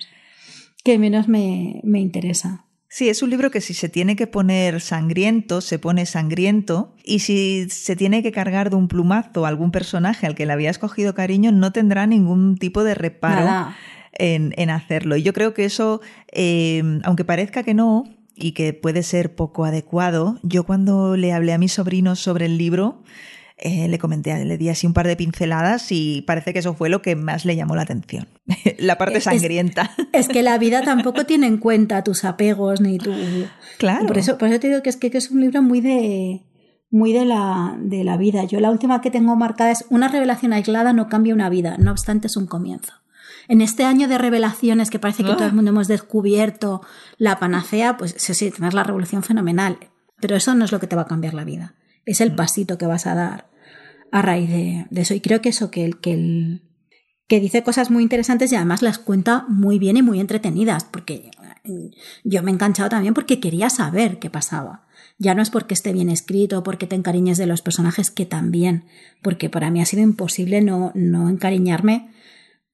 que 0.83 0.99
menos 0.99 1.27
me, 1.27 1.81
me, 1.83 1.99
interesa. 1.99 2.65
Sí, 2.87 3.09
es 3.09 3.21
un 3.21 3.29
libro 3.29 3.51
que 3.51 3.59
si 3.59 3.73
se 3.73 3.89
tiene 3.89 4.15
que 4.15 4.27
poner 4.27 4.79
sangriento, 4.79 5.59
se 5.59 5.79
pone 5.79 6.05
sangriento, 6.05 6.95
y 7.03 7.19
si 7.19 7.67
se 7.69 7.97
tiene 7.97 8.23
que 8.23 8.31
cargar 8.31 8.69
de 8.69 8.77
un 8.77 8.87
plumazo 8.87 9.45
a 9.45 9.49
algún 9.49 9.71
personaje 9.71 10.27
al 10.27 10.35
que 10.35 10.45
le 10.45 10.53
habías 10.53 10.79
cogido 10.79 11.13
cariño, 11.13 11.51
no 11.51 11.73
tendrá 11.73 12.07
ningún 12.07 12.57
tipo 12.57 12.85
de 12.85 12.93
reparo 12.93 13.73
en, 14.13 14.53
en, 14.57 14.69
hacerlo. 14.69 15.15
Y 15.15 15.23
yo 15.23 15.33
creo 15.33 15.53
que 15.53 15.65
eso, 15.65 16.01
eh, 16.31 16.83
aunque 17.03 17.25
parezca 17.25 17.63
que 17.63 17.73
no, 17.73 18.03
y 18.35 18.51
que 18.51 18.73
puede 18.73 19.03
ser 19.03 19.35
poco 19.35 19.65
adecuado, 19.65 20.39
yo 20.43 20.63
cuando 20.63 21.17
le 21.17 21.33
hablé 21.33 21.53
a 21.53 21.57
mis 21.57 21.73
sobrinos 21.73 22.19
sobre 22.19 22.45
el 22.45 22.57
libro, 22.57 23.03
eh, 23.57 23.87
le 23.87 23.97
comenté, 23.97 24.45
le 24.45 24.57
di 24.57 24.69
así 24.69 24.85
un 24.85 24.93
par 24.93 25.07
de 25.07 25.15
pinceladas 25.15 25.91
y 25.91 26.21
parece 26.27 26.53
que 26.53 26.59
eso 26.59 26.75
fue 26.75 26.89
lo 26.89 27.01
que 27.01 27.15
más 27.15 27.43
le 27.43 27.55
llamó 27.55 27.75
la 27.75 27.81
atención. 27.81 28.27
la 28.77 28.99
parte 28.99 29.19
sangrienta. 29.19 29.91
Es, 29.97 30.05
es, 30.13 30.27
que 30.27 30.43
la 30.43 30.59
vida 30.59 30.83
tampoco 30.83 31.25
tiene 31.25 31.47
en 31.47 31.57
cuenta 31.57 32.03
tus 32.03 32.23
apegos 32.23 32.81
ni 32.81 32.99
tu. 32.99 33.11
Claro. 33.79 34.05
Por 34.05 34.19
eso, 34.19 34.37
por 34.37 34.49
eso 34.49 34.59
te 34.59 34.67
digo 34.67 34.83
que 34.83 34.89
es, 34.89 34.97
que, 34.97 35.09
que 35.09 35.17
es 35.17 35.31
un 35.31 35.41
libro 35.41 35.63
muy 35.63 35.81
de 35.81 36.43
muy 36.89 37.13
de 37.13 37.25
la, 37.25 37.75
de 37.79 38.03
la 38.03 38.15
vida. 38.15 38.43
Yo 38.43 38.59
la 38.59 38.69
última 38.69 39.01
que 39.01 39.11
tengo 39.11 39.35
marcada 39.35 39.71
es 39.71 39.85
una 39.89 40.07
revelación 40.07 40.53
aislada 40.53 40.93
no 40.93 41.09
cambia 41.09 41.33
una 41.33 41.49
vida, 41.49 41.77
no 41.77 41.91
obstante 41.91 42.27
es 42.27 42.37
un 42.37 42.45
comienzo. 42.45 42.93
En 43.47 43.61
este 43.61 43.85
año 43.85 44.07
de 44.07 44.17
revelaciones 44.17 44.89
que 44.89 44.99
parece 44.99 45.23
que 45.23 45.31
Ah. 45.31 45.37
todo 45.37 45.47
el 45.47 45.53
mundo 45.53 45.71
hemos 45.71 45.87
descubierto 45.87 46.81
la 47.17 47.39
panacea, 47.39 47.97
pues 47.97 48.15
sí, 48.17 48.33
sí, 48.33 48.51
tener 48.51 48.73
la 48.73 48.83
revolución 48.83 49.23
fenomenal. 49.23 49.77
Pero 50.19 50.35
eso 50.35 50.55
no 50.55 50.65
es 50.65 50.71
lo 50.71 50.79
que 50.79 50.87
te 50.87 50.95
va 50.95 51.03
a 51.03 51.07
cambiar 51.07 51.33
la 51.33 51.43
vida. 51.43 51.75
Es 52.05 52.21
el 52.21 52.35
pasito 52.35 52.77
que 52.77 52.87
vas 52.87 53.05
a 53.05 53.15
dar 53.15 53.49
a 54.11 54.21
raíz 54.21 54.49
de, 54.49 54.87
eso. 54.91 55.13
Y 55.13 55.21
creo 55.21 55.41
que 55.41 55.49
eso, 55.49 55.69
que 55.71 55.85
el, 55.85 55.99
que 55.99 56.13
el, 56.13 56.63
que 57.27 57.39
dice 57.39 57.63
cosas 57.63 57.91
muy 57.91 58.03
interesantes 58.03 58.51
y 58.51 58.55
además 58.55 58.81
las 58.81 58.99
cuenta 58.99 59.45
muy 59.49 59.79
bien 59.79 59.97
y 59.97 60.01
muy 60.01 60.19
entretenidas, 60.19 60.85
porque 60.85 61.29
yo 62.23 62.43
me 62.43 62.51
he 62.51 62.53
enganchado 62.53 62.89
también 62.89 63.13
porque 63.13 63.39
quería 63.39 63.69
saber 63.69 64.19
qué 64.19 64.29
pasaba. 64.29 64.85
Ya 65.19 65.35
no 65.35 65.41
es 65.41 65.49
porque 65.49 65.73
esté 65.73 65.93
bien 65.93 66.09
escrito, 66.09 66.63
porque 66.63 66.87
te 66.87 66.95
encariñes 66.95 67.37
de 67.37 67.47
los 67.47 67.61
personajes, 67.61 68.11
que 68.11 68.25
también, 68.25 68.85
porque 69.21 69.49
para 69.49 69.71
mí 69.71 69.81
ha 69.81 69.85
sido 69.85 70.03
imposible 70.03 70.61
no, 70.61 70.91
no 70.95 71.29
encariñarme 71.29 72.11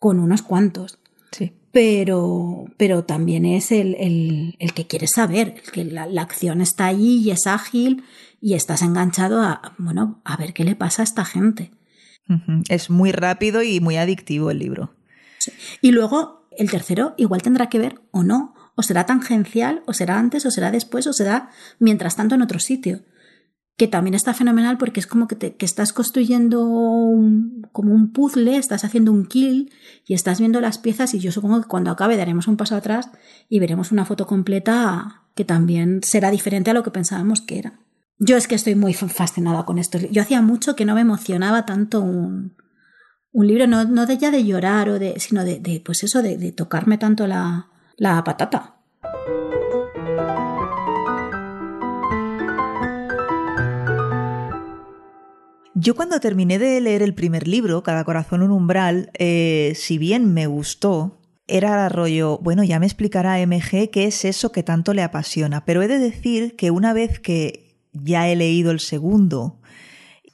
con 0.04 0.20
unos 0.20 0.42
cuantos. 0.42 1.00
Sí. 1.32 1.54
Pero, 1.72 2.66
pero 2.76 3.06
también 3.06 3.46
es 3.46 3.72
el, 3.72 3.96
el, 3.96 4.58
el 4.60 4.74
que 4.74 4.86
quieres 4.86 5.12
saber, 5.12 5.62
el 5.63 5.72
que 5.72 5.86
la, 5.86 6.08
la, 6.08 6.24
acción 6.24 6.60
está 6.60 6.88
allí 6.88 7.22
y 7.24 7.32
es 7.32 7.48
ágil 7.48 8.04
y 8.42 8.56
estás 8.56 8.82
enganchado 8.82 9.42
a, 9.42 9.74
bueno, 9.78 10.20
a 10.26 10.36
ver 10.36 10.52
qué 10.52 10.66
le 10.66 10.76
pasa 10.76 11.04
a 11.04 11.06
esta 11.06 11.24
gente. 11.24 11.72
Es 12.68 12.89
muy 12.89 13.13
rápido 13.13 13.63
y 13.63 13.80
muy 13.80 13.96
adictivo 13.96 14.52
el 14.52 14.60
libro. 14.60 14.94
Sí. 15.38 15.54
Y 15.82 15.92
luego 15.92 16.50
el 16.58 16.70
tercero 16.70 17.13
igual 17.16 17.42
tendrá 17.42 17.70
que 17.70 17.80
ver 17.80 18.02
o 18.12 18.24
no, 18.24 18.56
o 18.76 18.84
será 18.84 19.06
tangencial, 19.06 19.84
o 19.86 19.94
será 19.94 20.20
antes, 20.20 20.46
o 20.46 20.52
será 20.52 20.70
después, 20.70 21.08
o 21.08 21.13
será 21.13 21.50
mientras 21.80 22.18
tanto 22.18 22.36
en 22.36 22.42
otro 22.42 22.60
sitio. 22.60 23.04
Que 23.76 23.88
también 23.88 24.14
está 24.14 24.34
fenomenal 24.34 24.78
porque 24.78 25.00
es 25.00 25.08
como 25.08 25.28
que, 25.28 25.36
te, 25.36 25.56
que 25.56 25.66
estás 25.66 25.94
construyendo 25.94 26.64
un, 26.66 27.68
como 27.72 27.94
un 27.94 28.12
puzzle, 28.12 28.58
estás 28.58 28.84
haciendo 28.84 29.12
un 29.12 29.26
kill 29.26 29.72
y 30.06 30.14
estás 30.14 30.40
viendo 30.40 30.62
las 30.62 30.78
piezas 30.78 31.14
y 31.14 31.20
yo 31.20 31.32
supongo 31.32 31.62
que 31.62 31.68
cuando 31.68 31.90
acabe 31.90 32.18
daremos 32.18 32.48
un 32.48 32.58
paso 32.58 32.76
atrás 32.76 33.10
y 33.50 33.60
veremos 33.60 33.92
una 33.92 34.06
foto 34.06 34.28
completa 34.28 35.24
que 35.36 35.46
también 35.46 36.02
será 36.04 36.30
diferente 36.30 36.70
a 36.70 36.74
lo 36.74 36.84
que 36.84 36.92
pensábamos 36.92 37.42
que 37.42 37.60
era. 37.60 37.80
Yo 38.20 38.38
es 38.38 38.48
que 38.48 38.56
estoy 38.56 38.76
muy 38.76 38.94
fascinada 38.94 39.66
con 39.66 39.80
esto. 39.80 39.98
Yo 39.98 40.22
hacía 40.22 40.42
mucho 40.42 40.76
que 40.76 40.86
no 40.86 40.96
me 40.96 41.02
emocionaba 41.02 41.66
tanto 41.66 42.02
un, 42.02 42.56
un 43.32 43.48
libro, 43.48 43.68
no, 43.68 43.84
no 43.84 44.06
de 44.06 44.18
ya 44.18 44.32
de 44.32 44.46
llorar, 44.46 44.90
o 44.90 45.00
de, 45.00 45.20
sino 45.20 45.44
de, 45.44 45.60
de 45.60 45.82
pues 45.84 46.04
eso, 46.04 46.22
de, 46.22 46.38
de, 46.38 46.52
tocarme 46.52 46.98
tanto 46.98 47.28
la, 47.28 47.68
la 47.98 48.24
patata. 48.24 48.78
Yo 55.76 55.96
cuando 55.96 56.20
terminé 56.20 56.60
de 56.60 56.80
leer 56.82 57.02
el 57.02 57.16
primer 57.16 57.48
libro, 57.48 57.82
Cada 57.82 58.04
corazón 58.04 58.44
un 58.44 58.52
umbral, 58.52 59.10
eh, 59.18 59.74
si 59.76 59.98
bien 59.98 60.32
me 60.32 60.46
gustó, 60.46 61.20
era 61.48 61.90
rollo, 61.90 62.38
bueno, 62.38 62.64
ya 62.64 62.80
me 62.80 62.86
explicará 62.86 63.40
MG 63.40 63.90
qué 63.92 64.06
es 64.06 64.24
eso 64.24 64.52
que 64.52 64.62
tanto 64.62 64.94
le 64.94 65.02
apasiona, 65.02 65.66
pero 65.66 65.82
he 65.82 65.88
de 65.88 65.98
decir 65.98 66.56
que 66.56 66.70
una 66.72 66.94
vez 66.94 67.20
que 67.20 67.76
ya 67.92 68.30
he 68.30 68.36
leído 68.36 68.72
el 68.72 68.80
segundo 68.80 69.60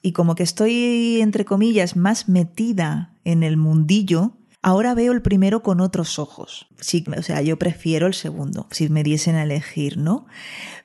y 0.02 0.12
como 0.12 0.36
que 0.36 0.44
estoy, 0.44 1.20
entre 1.22 1.46
comillas, 1.46 1.96
más 1.96 2.28
metida 2.30 3.14
en 3.24 3.44
el 3.44 3.58
mundillo, 3.58 4.34
ahora 4.62 4.94
veo 4.94 5.12
el 5.12 5.22
primero 5.22 5.64
con 5.64 5.82
otros 5.82 6.20
ojos. 6.20 6.68
Sí, 6.80 7.04
o 7.18 7.22
sea, 7.22 7.42
yo 7.42 7.58
prefiero 7.58 8.08
el 8.08 8.14
segundo, 8.14 8.68
si 8.72 8.90
me 8.90 9.04
diesen 9.04 9.36
a 9.36 9.44
elegir, 9.44 9.98
¿no? 9.98 10.26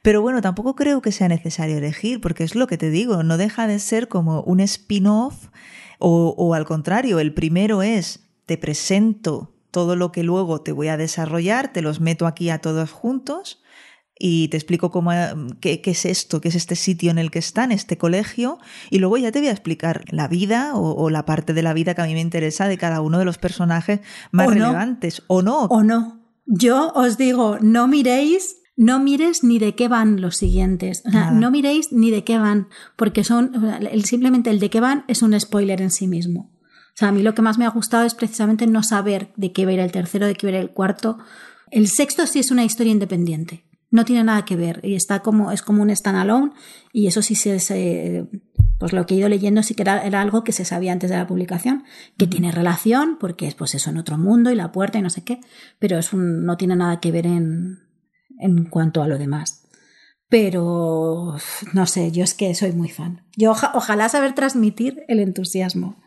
Pero 0.03 0.23
bueno, 0.23 0.41
tampoco 0.41 0.75
creo 0.75 1.03
que 1.03 1.13
sea 1.13 1.29
necesario 1.29 1.79
elegir, 1.79 2.21
porque 2.21 2.45
es 2.45 2.55
lo 2.55 2.67
que 2.67 2.79
te 2.79 2.91
digo, 2.91 3.23
no 3.23 3.37
deja 3.37 3.67
de 3.67 3.79
ser 3.79 4.09
como 4.09 4.43
un 4.43 4.61
spin-off 4.61 5.49
o, 5.99 6.35
o 6.37 6.55
al 6.55 6.65
contrario, 6.65 7.19
el 7.19 7.35
primero 7.35 7.83
es, 7.83 8.27
te 8.47 8.59
presento 8.59 9.53
todo 9.71 9.97
lo 9.97 10.13
que 10.13 10.23
luego 10.23 10.61
te 10.61 10.73
voy 10.73 10.89
a 10.89 10.97
desarrollar, 10.97 11.73
te 11.73 11.83
los 11.83 12.01
meto 12.01 12.27
aquí 12.27 12.51
a 12.51 12.61
todos 12.61 12.93
juntos 12.93 13.61
y 14.18 14.48
te 14.48 14.57
explico 14.57 14.90
cómo, 14.90 15.11
qué, 15.61 15.81
qué, 15.81 15.90
es 15.90 16.05
esto, 16.05 16.40
qué 16.40 16.48
es 16.48 16.55
este 16.55 16.77
sitio 16.77 17.11
en 17.11 17.18
el 17.18 17.31
que 17.31 17.40
están, 17.40 17.72
este 17.72 17.98
colegio, 17.98 18.59
y 18.90 18.98
luego 18.98 19.16
ya 19.16 19.33
te 19.33 19.40
voy 19.40 19.48
a 19.48 19.53
explicar 19.53 20.05
la 20.11 20.29
vida 20.29 20.74
o, 20.74 20.94
o, 20.94 21.11
la 21.11 21.24
parte 21.24 21.53
de 21.53 21.62
la 21.62 21.72
vida 21.72 21.94
que 21.94 22.03
a 22.03 22.07
mí 22.07 22.14
me 22.14 22.20
interesa 22.20 22.68
de 22.68 22.79
cada 22.79 23.00
uno 23.00 23.18
de 23.18 23.24
los 23.24 23.38
personajes 23.38 24.00
más 24.31 24.48
o 24.48 24.50
relevantes, 24.50 25.20
no. 25.20 25.24
o 25.29 25.42
no. 25.42 25.61
O 25.64 25.83
no. 25.83 26.20
Yo 26.46 26.92
os 26.94 27.18
digo, 27.18 27.59
no 27.61 27.88
miréis, 27.88 28.57
no 28.77 29.00
mires 29.00 29.42
ni 29.42 29.59
de 29.59 29.74
qué 29.74 29.88
van 29.88 30.20
los 30.20 30.37
siguientes. 30.37 31.03
O 31.07 31.11
sea, 31.11 31.31
no 31.31 31.50
miréis 31.50 31.90
ni 31.90 32.11
de 32.11 32.22
qué 32.22 32.38
van, 32.38 32.68
porque 32.96 33.24
son, 33.24 33.53
el, 33.90 34.05
simplemente 34.05 34.50
el 34.50 34.61
de 34.61 34.70
qué 34.70 34.81
van 34.81 35.05
es 35.09 35.22
un 35.22 35.38
spoiler 35.40 35.81
en 35.81 35.90
sí 35.90 36.07
mismo. 36.07 36.53
O 36.61 36.96
sea, 36.96 37.09
a 37.09 37.12
mí 37.12 37.22
lo 37.22 37.35
que 37.35 37.42
más 37.42 37.59
me 37.59 37.64
ha 37.64 37.70
gustado 37.70 38.05
es 38.05 38.14
precisamente 38.14 38.68
no 38.68 38.85
saber 38.85 39.33
de 39.37 39.53
qué 39.53 39.64
va 39.64 39.72
a 39.72 39.74
ir 39.74 39.81
el 39.81 39.90
tercero, 39.90 40.27
de 40.27 40.35
qué 40.35 40.46
va 40.46 40.53
a 40.53 40.57
ir 40.57 40.61
el 40.61 40.70
cuarto. 40.70 41.18
El 41.70 41.88
sexto 41.88 42.27
sí 42.27 42.38
es 42.38 42.53
una 42.53 42.64
historia 42.64 42.92
independiente 42.92 43.64
no 43.94 44.04
tiene 44.04 44.24
nada 44.24 44.44
que 44.44 44.57
ver 44.57 44.80
y 44.83 44.94
está 44.94 45.20
como 45.20 45.52
es 45.52 45.62
como 45.62 45.83
un 45.83 45.94
standalone 45.94 46.52
y 46.92 47.07
eso 47.07 47.22
sí 47.22 47.35
se, 47.35 47.59
se 47.61 48.26
pues 48.78 48.92
lo 48.92 49.07
que 49.07 49.14
he 49.14 49.18
ido 49.18 49.28
leyendo 49.28 49.62
sí 49.62 49.74
que 49.74 49.83
era, 49.83 50.04
era, 50.04 50.20
algo 50.20 50.44
que 50.44 50.52
se 50.52 50.64
sabía 50.64 50.92
antes 50.92 51.11
de 51.11 51.16
la 51.16 51.26
publicación 51.26 51.85
que 52.18 52.26
tiene 52.26 52.50
relación 52.50 53.18
porque 53.20 53.46
es 53.46 53.54
pues 53.54 53.74
eso 53.74 53.90
en 53.90 53.98
otro 53.98 54.18
mundo 54.18 54.50
y 54.50 54.54
la 54.57 54.72
puerta 54.72 54.98
y 54.98 55.02
no 55.02 55.11
sé 55.11 55.22
qué 55.22 55.40
pero 55.78 55.98
es 55.98 56.12
un, 56.12 56.44
no 56.44 56.57
tiene 56.57 56.76
nada 56.76 57.00
que 57.00 57.12
ver 57.12 57.26
en 57.26 57.85
en 58.38 58.64
cuanto 58.64 59.02
a 59.02 59.09
lo 59.09 59.18
demás. 59.18 59.62
Pero 60.28 61.37
no 61.72 61.87
sé 61.87 62.11
yo 62.11 62.24
es 62.24 62.35
que 62.35 62.54
soy 62.54 62.72
muy 62.72 62.88
fan. 62.88 63.24
Yo 63.37 63.50
oja, 63.50 63.72
ojalá 63.74 64.09
saber 64.09 64.35
transmitir 64.35 65.04
el 65.09 65.20
entusiasmo. 65.20 66.02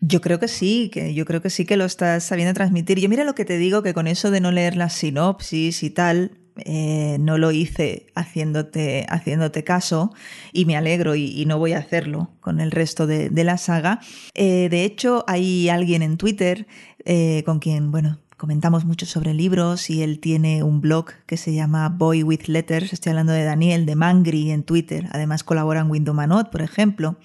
Yo 0.00 0.20
creo 0.20 0.40
que 0.40 0.48
sí, 0.48 0.90
que 0.92 1.14
yo 1.14 1.24
creo 1.24 1.42
que 1.42 1.50
sí 1.50 1.64
que 1.64 1.76
lo 1.76 1.84
estás 1.84 2.24
sabiendo 2.24 2.54
transmitir. 2.54 2.98
Yo 2.98 3.08
mira 3.08 3.22
lo 3.24 3.36
que 3.36 3.44
te 3.44 3.56
digo, 3.56 3.82
que 3.82 3.94
con 3.94 4.08
eso 4.08 4.32
de 4.32 4.40
no 4.40 4.50
leer 4.50 4.76
la 4.76 4.88
sinopsis 4.88 5.84
y 5.84 5.90
tal, 5.90 6.41
eh, 6.56 7.16
no 7.18 7.38
lo 7.38 7.50
hice 7.52 8.06
haciéndote, 8.14 9.06
haciéndote 9.08 9.64
caso 9.64 10.12
y 10.52 10.64
me 10.64 10.76
alegro 10.76 11.14
y, 11.14 11.44
no 11.46 11.58
voy 11.58 11.72
a 11.72 11.78
hacerlo 11.78 12.30
con 12.40 12.60
el 12.60 12.70
resto 12.70 13.06
de, 13.06 13.30
de 13.30 13.44
la 13.44 13.58
saga. 13.58 14.00
Eh, 14.34 14.68
de 14.70 14.84
hecho, 14.84 15.24
hay 15.26 15.68
alguien 15.68 16.02
en 16.02 16.16
Twitter 16.16 16.66
eh, 17.04 17.42
con 17.44 17.58
quien, 17.58 17.90
bueno, 17.90 18.18
comentamos 18.36 18.84
mucho 18.84 19.06
sobre 19.06 19.34
libros 19.34 19.88
y 19.88 20.02
él 20.02 20.18
tiene 20.18 20.62
un 20.62 20.80
blog 20.80 21.12
que 21.26 21.36
se 21.36 21.54
llama 21.54 21.88
Boy 21.88 22.22
with 22.22 22.46
Letters. 22.46 22.92
Estoy 22.92 23.10
hablando 23.10 23.32
de 23.32 23.44
Daniel, 23.44 23.86
de 23.86 23.96
Mangri 23.96 24.50
en 24.50 24.62
Twitter. 24.62 25.08
Además 25.12 25.44
colabora 25.44 25.80
en 25.80 25.90
Windomanot, 25.90 26.50
por 26.50 26.62
ejemplo. 26.62 27.16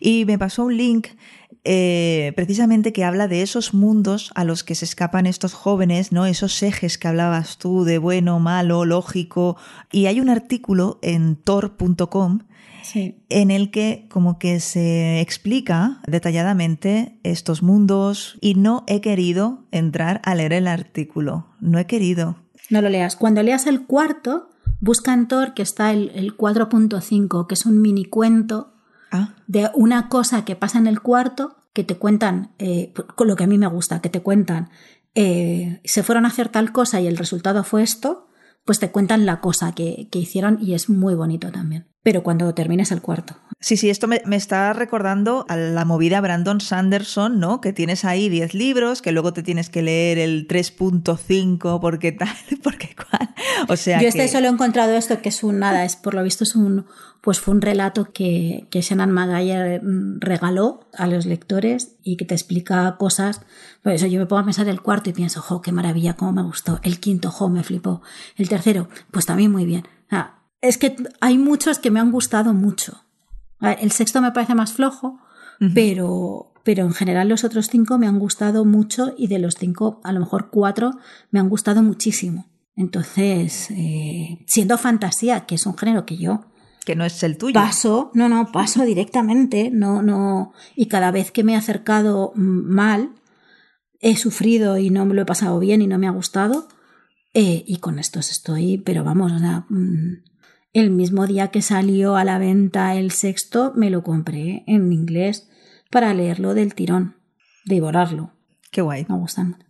Y 0.00 0.24
me 0.26 0.38
pasó 0.38 0.64
un 0.64 0.76
link 0.76 1.08
eh, 1.64 2.32
precisamente 2.36 2.92
que 2.92 3.04
habla 3.04 3.26
de 3.26 3.40
esos 3.40 3.72
mundos 3.72 4.32
a 4.34 4.44
los 4.44 4.64
que 4.64 4.74
se 4.74 4.84
escapan 4.84 5.24
estos 5.26 5.54
jóvenes, 5.54 6.12
¿no? 6.12 6.26
Esos 6.26 6.62
ejes 6.62 6.98
que 6.98 7.08
hablabas 7.08 7.56
tú 7.56 7.84
de 7.84 7.96
bueno, 7.96 8.38
malo, 8.38 8.84
lógico. 8.84 9.56
Y 9.90 10.06
hay 10.06 10.20
un 10.20 10.28
artículo 10.28 10.98
en 11.00 11.36
tor.com 11.36 12.40
sí. 12.82 13.16
en 13.30 13.50
el 13.50 13.70
que 13.70 14.06
como 14.10 14.38
que 14.38 14.60
se 14.60 15.20
explica 15.20 16.00
detalladamente 16.06 17.18
estos 17.22 17.62
mundos 17.62 18.36
y 18.42 18.56
no 18.56 18.84
he 18.86 19.00
querido 19.00 19.64
entrar 19.70 20.20
a 20.24 20.34
leer 20.34 20.52
el 20.52 20.66
artículo. 20.66 21.46
No 21.60 21.78
he 21.78 21.86
querido. 21.86 22.36
No 22.68 22.82
lo 22.82 22.90
leas. 22.90 23.16
Cuando 23.16 23.42
leas 23.42 23.66
el 23.66 23.86
cuarto, 23.86 24.50
busca 24.80 25.14
en 25.14 25.28
Tor 25.28 25.54
que 25.54 25.62
está 25.62 25.92
el, 25.92 26.10
el 26.14 26.36
4.5, 26.36 27.46
que 27.46 27.54
es 27.54 27.64
un 27.64 27.80
mini 27.80 28.04
cuento 28.04 28.73
Ah. 29.14 29.34
de 29.46 29.70
una 29.74 30.08
cosa 30.08 30.44
que 30.44 30.56
pasa 30.56 30.78
en 30.78 30.88
el 30.88 31.00
cuarto 31.00 31.56
que 31.72 31.84
te 31.84 31.96
cuentan, 31.96 32.52
eh, 32.58 32.92
lo 33.18 33.36
que 33.36 33.44
a 33.44 33.46
mí 33.46 33.58
me 33.58 33.68
gusta, 33.68 34.00
que 34.00 34.08
te 34.08 34.22
cuentan, 34.22 34.70
eh, 35.14 35.80
se 35.84 36.02
fueron 36.02 36.24
a 36.24 36.28
hacer 36.28 36.48
tal 36.48 36.72
cosa 36.72 37.00
y 37.00 37.06
el 37.06 37.16
resultado 37.16 37.62
fue 37.62 37.82
esto, 37.82 38.28
pues 38.64 38.80
te 38.80 38.90
cuentan 38.90 39.24
la 39.24 39.40
cosa 39.40 39.72
que, 39.72 40.08
que 40.10 40.18
hicieron 40.18 40.58
y 40.60 40.74
es 40.74 40.88
muy 40.88 41.14
bonito 41.14 41.52
también. 41.52 41.86
Pero 42.02 42.22
cuando 42.22 42.52
termines 42.54 42.90
el 42.90 43.02
cuarto. 43.02 43.36
Sí, 43.64 43.78
sí, 43.78 43.88
esto 43.88 44.08
me, 44.08 44.20
me, 44.26 44.36
está 44.36 44.74
recordando 44.74 45.46
a 45.48 45.56
la 45.56 45.86
movida 45.86 46.20
Brandon 46.20 46.60
Sanderson, 46.60 47.40
¿no? 47.40 47.62
Que 47.62 47.72
tienes 47.72 48.04
ahí 48.04 48.28
10 48.28 48.52
libros, 48.52 49.00
que 49.00 49.10
luego 49.10 49.32
te 49.32 49.42
tienes 49.42 49.70
que 49.70 49.80
leer 49.80 50.18
el 50.18 50.46
3.5 50.46 51.80
porque 51.80 52.12
tal, 52.12 52.28
porque 52.62 52.94
cual. 52.94 53.34
O 53.70 53.76
sea. 53.76 54.02
Yo 54.02 54.08
este 54.08 54.28
solo 54.28 54.48
he 54.48 54.50
encontrado 54.50 54.94
esto, 54.94 55.22
que 55.22 55.30
es 55.30 55.42
un 55.42 55.60
nada, 55.60 55.86
es 55.86 55.96
por 55.96 56.12
lo 56.12 56.22
visto 56.22 56.44
es 56.44 56.56
un, 56.56 56.84
pues 57.22 57.40
fue 57.40 57.54
un 57.54 57.62
relato 57.62 58.12
que, 58.12 58.66
que 58.68 58.82
Shannon 58.82 59.10
Magaller 59.10 59.80
regaló 60.18 60.86
a 60.92 61.06
los 61.06 61.24
lectores 61.24 61.96
y 62.02 62.18
que 62.18 62.26
te 62.26 62.34
explica 62.34 62.94
cosas. 62.98 63.40
Por 63.82 63.92
eso 63.92 64.06
yo 64.06 64.20
me 64.20 64.26
pongo 64.26 64.42
a 64.42 64.44
pensar 64.44 64.68
el 64.68 64.82
cuarto 64.82 65.08
y 65.08 65.14
pienso, 65.14 65.40
jo, 65.40 65.62
qué 65.62 65.72
maravilla, 65.72 66.16
cómo 66.16 66.32
me 66.32 66.42
gustó. 66.42 66.80
El 66.82 67.00
quinto, 67.00 67.30
jo, 67.30 67.48
me 67.48 67.64
flipó. 67.64 68.02
El 68.36 68.50
tercero, 68.50 68.90
pues 69.10 69.24
también 69.24 69.50
muy 69.50 69.64
bien. 69.64 69.88
Ah, 70.10 70.42
es 70.60 70.76
que 70.76 70.96
hay 71.22 71.38
muchos 71.38 71.78
que 71.78 71.90
me 71.90 72.00
han 72.00 72.12
gustado 72.12 72.52
mucho. 72.52 73.04
El 73.60 73.90
sexto 73.92 74.20
me 74.20 74.32
parece 74.32 74.54
más 74.54 74.72
flojo, 74.72 75.08
uh 75.08 75.64
-huh. 75.64 75.72
pero, 75.74 76.52
pero 76.64 76.84
en 76.84 76.92
general 76.92 77.28
los 77.28 77.44
otros 77.44 77.68
cinco 77.68 77.98
me 77.98 78.06
han 78.06 78.18
gustado 78.18 78.64
mucho 78.64 79.14
y 79.16 79.28
de 79.28 79.38
los 79.38 79.54
cinco, 79.54 80.00
a 80.04 80.12
lo 80.12 80.20
mejor 80.20 80.50
cuatro, 80.50 80.98
me 81.30 81.40
han 81.40 81.48
gustado 81.48 81.82
muchísimo. 81.82 82.46
Entonces, 82.76 83.70
eh, 83.70 84.44
siendo 84.46 84.76
fantasía, 84.78 85.46
que 85.46 85.54
es 85.54 85.66
un 85.66 85.78
género 85.78 86.04
que 86.04 86.16
yo 86.16 86.46
que 86.84 86.96
no 86.96 87.04
es 87.04 87.22
el 87.22 87.38
tuyo. 87.38 87.54
Paso, 87.54 88.10
no, 88.14 88.28
no, 88.28 88.52
paso 88.52 88.84
directamente, 88.84 89.70
no, 89.70 90.02
no, 90.02 90.52
y 90.76 90.86
cada 90.86 91.10
vez 91.10 91.30
que 91.30 91.42
me 91.42 91.54
he 91.54 91.56
acercado 91.56 92.32
mal, 92.34 93.14
he 94.00 94.16
sufrido 94.16 94.76
y 94.76 94.90
no 94.90 95.06
me 95.06 95.14
lo 95.14 95.22
he 95.22 95.26
pasado 95.26 95.58
bien 95.58 95.80
y 95.80 95.86
no 95.86 95.98
me 95.98 96.06
ha 96.06 96.10
gustado, 96.10 96.68
eh, 97.32 97.64
y 97.66 97.78
con 97.78 97.98
estos 97.98 98.30
estoy, 98.30 98.78
pero 98.78 99.02
vamos, 99.02 99.32
o 99.32 99.38
sea, 99.38 99.66
el 100.74 100.90
mismo 100.90 101.26
día 101.26 101.48
que 101.48 101.62
salió 101.62 102.16
a 102.16 102.24
la 102.24 102.38
venta 102.38 102.96
el 102.96 103.12
sexto, 103.12 103.72
me 103.76 103.90
lo 103.90 104.02
compré 104.02 104.64
en 104.66 104.92
inglés 104.92 105.48
para 105.88 106.12
leerlo 106.12 106.52
del 106.52 106.74
tirón, 106.74 107.16
devorarlo. 107.64 108.32
Qué 108.72 108.82
guay. 108.82 109.06
Me 109.08 109.16
gustan. 109.16 109.64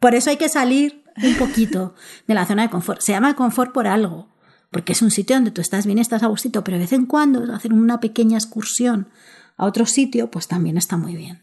Por 0.00 0.16
eso 0.16 0.30
hay 0.30 0.36
que 0.36 0.48
salir 0.48 1.04
un 1.22 1.36
poquito 1.36 1.94
de 2.26 2.34
la 2.34 2.44
zona 2.44 2.62
de 2.62 2.70
confort. 2.70 3.00
Se 3.00 3.12
llama 3.12 3.36
confort 3.36 3.72
por 3.72 3.86
algo, 3.86 4.34
porque 4.72 4.92
es 4.92 5.00
un 5.00 5.12
sitio 5.12 5.36
donde 5.36 5.52
tú 5.52 5.60
estás 5.60 5.86
bien, 5.86 5.98
estás 5.98 6.24
a 6.24 6.26
gustito, 6.26 6.64
pero 6.64 6.76
de 6.76 6.82
vez 6.82 6.92
en 6.92 7.06
cuando 7.06 7.54
hacer 7.54 7.72
una 7.72 8.00
pequeña 8.00 8.36
excursión 8.36 9.08
a 9.56 9.64
otro 9.64 9.86
sitio, 9.86 10.28
pues 10.30 10.48
también 10.48 10.76
está 10.76 10.96
muy 10.96 11.14
bien. 11.14 11.42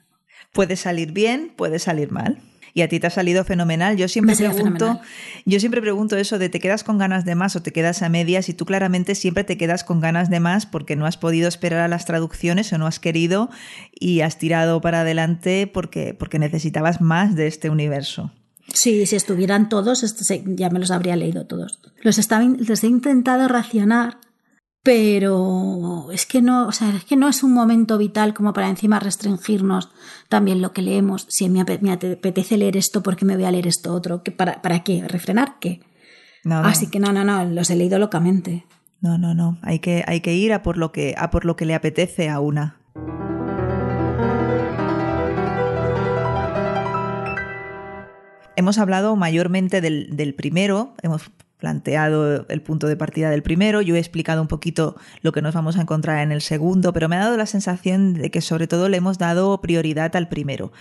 Puede 0.52 0.76
salir 0.76 1.14
bien, 1.14 1.54
puede 1.56 1.80
salir 1.80 2.12
mal 2.12 2.42
y 2.76 2.82
a 2.82 2.90
ti 2.90 3.00
te 3.00 3.08
ha 3.08 3.10
salido 3.10 3.46
fenomenal. 3.46 3.96
Yo 3.96 4.10
siempre 4.10 4.36
pregunto, 4.36 5.00
yo 5.46 5.60
siempre 5.62 5.82
pregunto 5.82 6.18
eso 6.18 6.38
de 6.38 6.50
te 6.50 6.60
quedas 6.60 6.84
con 6.84 6.98
ganas 6.98 7.24
de 7.24 7.34
más 7.34 7.56
o 7.56 7.62
te 7.62 7.72
quedas 7.72 8.02
a 8.02 8.10
medias 8.10 8.50
y 8.50 8.54
tú 8.54 8.66
claramente 8.66 9.16
siempre 9.16 9.46
te 9.46 9.58
quedas 9.58 9.86
con 9.86 10.02
ganas 10.02 10.30
de 10.30 10.42
más 10.42 10.66
porque 10.66 10.98
no 10.98 11.06
has 11.06 11.16
podido 11.16 11.48
esperar 11.48 11.80
a 11.80 11.88
las 11.88 12.06
traducciones 12.06 12.72
o 12.74 12.78
no 12.78 12.86
has 12.86 13.00
querido 13.00 13.50
y 13.98 14.20
has 14.20 14.38
tirado 14.38 14.82
para 14.82 15.02
adelante 15.02 15.72
porque, 15.74 16.14
porque 16.14 16.38
necesitabas 16.38 17.00
más 17.00 17.34
de 17.36 17.48
este 17.48 17.70
universo. 17.70 18.34
Sí, 18.74 19.06
si 19.06 19.16
estuvieran 19.16 19.70
todos, 19.70 20.04
este 20.04 20.44
ya 20.46 20.70
me 20.70 20.80
los 20.80 20.92
habría 20.92 21.16
leído 21.16 21.46
todos. 21.46 21.80
Los, 22.02 22.20
los 22.68 22.84
he 22.84 22.88
intentado 22.88 23.48
racionar 23.48 24.18
pero 24.86 26.12
es 26.12 26.28
que 26.28 26.44
no, 26.44 26.68
o 26.68 26.72
sea, 26.72 26.96
es 26.96 27.06
que 27.06 27.16
no 27.16 27.28
es 27.28 27.42
un 27.42 27.56
momento 27.56 27.98
vital 27.98 28.36
como 28.36 28.54
para 28.54 28.70
encima 28.70 29.00
restringirnos 29.00 29.90
también 30.30 30.62
lo 30.62 30.74
que 30.74 30.84
leemos. 30.84 31.26
Si 31.28 31.50
me 31.50 31.62
apetece 31.62 32.56
leer 32.56 32.78
esto, 32.78 33.02
¿por 33.02 33.16
qué 33.16 33.26
me 33.26 33.36
voy 33.36 33.46
a 33.46 33.52
leer 33.52 33.66
esto 33.66 33.92
otro? 33.92 34.22
¿Para, 34.38 34.62
para 34.62 34.84
qué? 34.84 35.04
¿Refrenar 35.08 35.58
qué? 35.60 35.82
Así 36.48 36.92
que 36.92 37.00
no, 37.00 37.12
no, 37.12 37.24
no, 37.24 37.44
los 37.46 37.72
he 37.72 37.76
leído 37.76 37.98
locamente. 37.98 38.68
No, 39.02 39.18
no, 39.18 39.34
no. 39.34 39.58
Hay 39.64 39.80
que, 39.80 40.04
hay 40.06 40.22
que 40.22 40.36
ir 40.36 40.54
a 40.54 40.62
por 40.62 40.78
lo 40.78 40.92
que, 40.92 41.16
a 41.18 41.32
por 41.32 41.46
lo 41.46 41.56
que 41.56 41.66
le 41.66 41.74
apetece 41.74 42.30
a 42.30 42.40
una. 42.40 42.78
Hemos 48.56 48.78
hablado 48.78 49.16
mayormente 49.16 49.82
del, 49.82 50.16
del 50.16 50.36
primero, 50.36 50.94
hemos 51.02 51.32
planteado 51.66 52.46
el 52.48 52.62
punto 52.62 52.86
de 52.86 52.96
partida 52.96 53.32
del 53.32 53.42
primero, 53.42 53.82
yo 53.82 53.96
he 53.96 53.98
explicado 53.98 54.40
un 54.40 54.48
poquito 54.48 54.98
lo 55.24 55.32
que 55.32 55.42
nos 55.42 55.56
vamos 55.56 55.78
a 55.78 55.82
encontrar 55.82 56.22
en 56.22 56.32
el 56.32 56.42
segundo, 56.42 56.94
pero 56.94 57.10
me 57.10 57.16
ha 57.16 57.22
dado 57.22 57.38
la 57.38 57.48
sensación 57.48 58.14
de 58.14 58.30
que 58.30 58.42
sobre 58.42 58.68
todo 58.68 58.88
le 58.88 58.98
hemos 58.98 59.18
dado 59.18 59.60
prioridad 59.62 60.16
al 60.16 60.30
primero. 60.30 60.72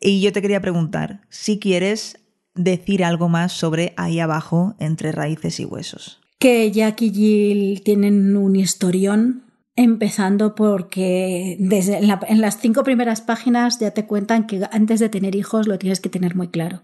Y 0.00 0.20
yo 0.20 0.32
te 0.32 0.42
quería 0.42 0.60
preguntar 0.60 1.20
si 1.28 1.60
quieres 1.60 2.18
decir 2.56 3.04
algo 3.04 3.28
más 3.28 3.52
sobre 3.52 3.94
ahí 3.96 4.18
abajo 4.18 4.74
entre 4.80 5.12
raíces 5.12 5.60
y 5.60 5.64
huesos. 5.64 6.20
Que 6.40 6.72
Jack 6.72 7.02
y 7.02 7.12
Jill 7.12 7.82
tienen 7.84 8.36
un 8.36 8.56
historión 8.56 9.44
empezando 9.76 10.56
porque 10.56 11.56
desde 11.60 11.98
en 11.98 12.40
las 12.40 12.58
cinco 12.58 12.82
primeras 12.82 13.20
páginas 13.20 13.78
ya 13.78 13.92
te 13.92 14.06
cuentan 14.06 14.48
que 14.48 14.62
antes 14.72 14.98
de 14.98 15.08
tener 15.08 15.36
hijos 15.36 15.68
lo 15.68 15.78
tienes 15.78 16.00
que 16.00 16.08
tener 16.08 16.34
muy 16.34 16.48
claro. 16.48 16.82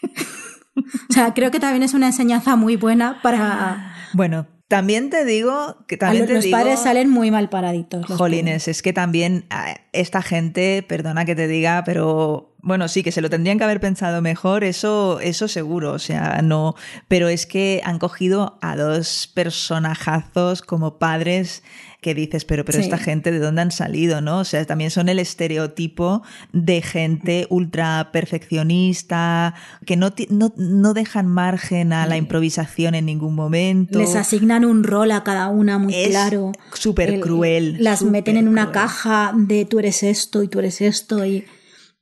O 1.10 1.12
sea, 1.12 1.34
creo 1.34 1.50
que 1.50 1.60
también 1.60 1.82
es 1.82 1.94
una 1.94 2.06
enseñanza 2.06 2.56
muy 2.56 2.76
buena 2.76 3.20
para... 3.22 3.94
Bueno, 4.14 4.46
también 4.72 5.10
te 5.10 5.26
digo 5.26 5.84
que 5.86 5.98
también 5.98 6.32
los 6.32 6.46
padres 6.46 6.80
salen 6.80 7.10
muy 7.10 7.30
mal 7.30 7.50
paraditos. 7.50 8.06
Jolines, 8.06 8.68
es 8.68 8.80
que 8.80 8.94
también 8.94 9.44
ah, 9.50 9.74
esta 9.92 10.22
gente, 10.22 10.82
perdona 10.82 11.26
que 11.26 11.34
te 11.34 11.46
diga, 11.46 11.82
pero 11.84 12.54
bueno, 12.62 12.88
sí, 12.88 13.02
que 13.02 13.12
se 13.12 13.20
lo 13.20 13.28
tendrían 13.28 13.58
que 13.58 13.64
haber 13.64 13.80
pensado 13.80 14.22
mejor, 14.22 14.64
eso, 14.64 15.20
eso 15.20 15.46
seguro, 15.46 15.92
o 15.92 15.98
sea, 15.98 16.40
no, 16.42 16.74
pero 17.06 17.28
es 17.28 17.44
que 17.44 17.82
han 17.84 17.98
cogido 17.98 18.58
a 18.62 18.76
dos 18.76 19.30
personajazos 19.34 20.62
como 20.62 20.98
padres 20.98 21.62
que 22.02 22.14
dices, 22.16 22.44
pero, 22.44 22.64
pero 22.64 22.80
esta 22.80 22.98
gente, 22.98 23.30
¿de 23.30 23.38
dónde 23.38 23.62
han 23.62 23.70
salido? 23.70 24.20
¿no? 24.20 24.40
O 24.40 24.44
sea, 24.44 24.64
también 24.66 24.90
son 24.90 25.08
el 25.08 25.20
estereotipo 25.20 26.22
de 26.52 26.82
gente 26.82 27.46
ultra 27.48 28.10
perfeccionista, 28.12 29.54
que 29.86 29.96
no, 29.96 30.12
no, 30.28 30.94
dejan 30.94 31.28
margen 31.28 31.92
a 31.92 32.06
la 32.06 32.16
improvisación 32.16 32.96
en 32.96 33.06
ningún 33.06 33.36
momento. 33.36 34.00
Les 34.00 34.16
asignan 34.16 34.64
un 34.64 34.82
rol 34.82 35.12
a 35.12 35.22
cada 35.22 35.48
una 35.48 35.78
muy 35.78 35.94
claro. 36.08 36.50
Súper 36.74 37.20
cruel. 37.20 37.76
Las 37.78 38.02
meten 38.02 38.36
en 38.36 38.48
una 38.48 38.72
caja 38.72 39.32
de 39.36 39.64
tú 39.64 39.78
eres 39.78 40.02
esto 40.02 40.42
y 40.42 40.48
tú 40.48 40.58
eres 40.58 40.80
esto 40.80 41.24
y 41.24 41.44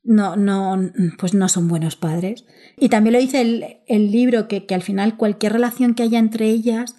no, 0.02 0.34
no, 0.34 0.80
pues 1.18 1.34
no 1.34 1.46
son 1.50 1.68
buenos 1.68 1.96
padres. 1.96 2.46
Y 2.78 2.88
también 2.88 3.12
lo 3.12 3.20
dice 3.20 3.42
el, 3.42 3.80
el 3.86 4.10
libro 4.10 4.48
que, 4.48 4.64
que 4.64 4.74
al 4.74 4.82
final 4.82 5.18
cualquier 5.18 5.52
relación 5.52 5.94
que 5.94 6.04
haya 6.04 6.18
entre 6.18 6.48
ellas 6.48 6.96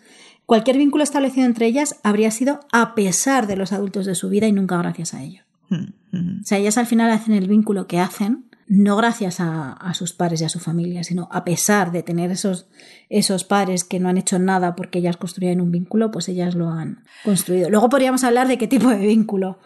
Cualquier 0.52 0.78
vínculo 0.78 1.06
establecido 1.06 1.46
entre 1.46 1.66
ellas 1.66 2.02
habría 2.04 2.30
sido 2.30 2.60
a 2.74 2.94
pesar 2.94 3.48
de 3.48 3.56
los 3.56 3.72
adultos 3.72 4.06
de 4.06 4.16
su 4.16 4.28
vida 4.28 4.48
y 4.48 4.52
nunca 4.52 4.78
gracias 4.78 5.14
a 5.14 5.24
ellos. 5.24 5.46
Hmm, 5.70 5.94
hmm. 6.12 6.42
O 6.42 6.44
sea, 6.44 6.58
ellas 6.58 6.78
al 6.78 6.88
final 6.88 7.10
hacen 7.10 7.36
el 7.36 7.48
vínculo 7.48 7.88
que 7.88 8.00
hacen, 8.02 8.50
no 8.68 8.98
gracias 8.98 9.38
a, 9.40 9.94
sus 9.94 10.12
padres 10.12 10.42
y 10.42 10.44
a 10.44 10.50
su 10.50 10.60
familia, 10.60 11.06
sino 11.06 11.30
a 11.32 11.46
pesar 11.46 11.94
de 11.94 12.04
tener 12.04 12.32
esos, 12.32 12.68
esos 13.08 13.46
padres 13.46 13.86
que 13.86 14.02
no 14.02 14.10
han 14.10 14.18
hecho 14.18 14.40
nada 14.40 14.76
porque 14.76 15.00
ellas 15.00 15.16
construyen 15.16 15.62
un 15.62 15.72
vínculo, 15.72 16.12
pues 16.12 16.28
ellas 16.28 16.54
lo 16.54 16.68
han 16.68 17.06
construido. 17.24 17.70
Luego 17.70 17.88
podríamos 17.88 18.26
hablar 18.26 18.50
de 18.50 18.58
qué 18.58 18.68
tipo 18.68 18.90
de 18.90 19.08
vínculo. 19.08 19.58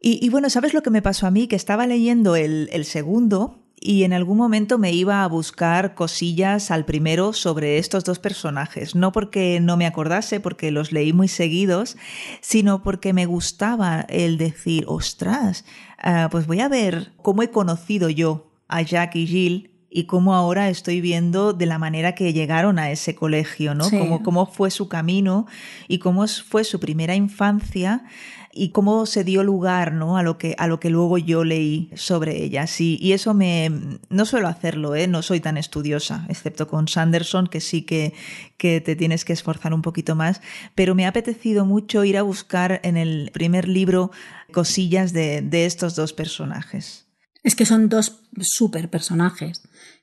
Y, 0.00 0.30
bueno, 0.30 0.48
¿sabes 0.48 0.74
lo 0.74 0.82
que 0.82 0.90
me 0.90 1.02
pasó 1.02 1.26
a 1.26 1.32
mí? 1.32 1.48
Que 1.48 1.56
estaba 1.56 1.88
leyendo 1.88 2.36
el, 2.36 2.70
el 2.72 2.84
segundo 2.84 3.64
y 3.80 4.04
en 4.04 4.12
algún 4.12 4.36
momento 4.36 4.78
me 4.78 4.92
iba 4.92 5.24
a 5.24 5.26
buscar 5.26 5.94
cosillas 5.94 6.70
al 6.70 6.84
primero 6.84 7.32
sobre 7.32 7.78
estos 7.78 8.04
dos 8.04 8.18
personajes, 8.18 8.94
no 8.94 9.10
porque 9.10 9.58
no 9.60 9.78
me 9.78 9.86
acordase, 9.86 10.38
porque 10.38 10.70
los 10.70 10.92
leí 10.92 11.14
muy 11.14 11.28
seguidos, 11.28 11.96
sino 12.42 12.82
porque 12.82 13.14
me 13.14 13.24
gustaba 13.24 14.02
el 14.10 14.36
decir, 14.36 14.84
ostras, 14.86 15.64
ah, 15.98 16.28
pues 16.30 16.46
voy 16.46 16.60
a 16.60 16.68
ver 16.68 17.12
cómo 17.22 17.42
he 17.42 17.50
conocido 17.50 18.10
yo 18.10 18.52
a 18.68 18.82
Jack 18.82 19.16
y 19.16 19.26
Jill 19.26 19.70
y 19.90 20.04
cómo 20.04 20.34
ahora 20.34 20.68
estoy 20.68 21.00
viendo 21.00 21.52
de 21.52 21.66
la 21.66 21.78
manera 21.78 22.14
que 22.14 22.32
llegaron 22.32 22.78
a 22.78 22.90
ese 22.92 23.14
colegio, 23.16 23.74
¿no? 23.74 23.90
Cómo, 23.90 24.22
cómo 24.22 24.46
fue 24.46 24.70
su 24.70 24.88
camino 24.88 25.46
y 25.88 25.98
cómo 25.98 26.26
fue 26.28 26.62
su 26.62 26.78
primera 26.78 27.16
infancia 27.16 28.04
y 28.52 28.70
cómo 28.70 29.06
se 29.06 29.24
dio 29.24 29.44
lugar 29.44 29.92
¿no? 29.92 30.16
a, 30.16 30.22
lo 30.22 30.38
que, 30.38 30.54
a 30.58 30.66
lo 30.66 30.80
que 30.80 30.90
luego 30.90 31.18
yo 31.18 31.44
leí 31.44 31.90
sobre 31.94 32.42
ellas. 32.42 32.80
Y, 32.80 32.98
y 33.00 33.12
eso 33.12 33.34
me... 33.34 33.70
No 34.08 34.24
suelo 34.24 34.48
hacerlo, 34.48 34.94
¿eh? 34.94 35.06
no 35.06 35.22
soy 35.22 35.40
tan 35.40 35.56
estudiosa, 35.56 36.26
excepto 36.28 36.66
con 36.66 36.88
Sanderson, 36.88 37.46
que 37.46 37.60
sí 37.60 37.82
que, 37.82 38.12
que 38.56 38.80
te 38.80 38.96
tienes 38.96 39.24
que 39.24 39.32
esforzar 39.32 39.72
un 39.72 39.82
poquito 39.82 40.16
más, 40.16 40.40
pero 40.74 40.94
me 40.94 41.06
ha 41.06 41.08
apetecido 41.08 41.64
mucho 41.64 42.04
ir 42.04 42.18
a 42.18 42.22
buscar 42.22 42.80
en 42.82 42.96
el 42.96 43.30
primer 43.32 43.68
libro 43.68 44.10
cosillas 44.52 45.12
de, 45.12 45.42
de 45.42 45.66
estos 45.66 45.94
dos 45.94 46.12
personajes. 46.12 47.09
Es 47.42 47.54
que 47.54 47.64
son 47.64 47.88
dos 47.88 48.20
super 48.40 48.90
personajes 48.90 49.62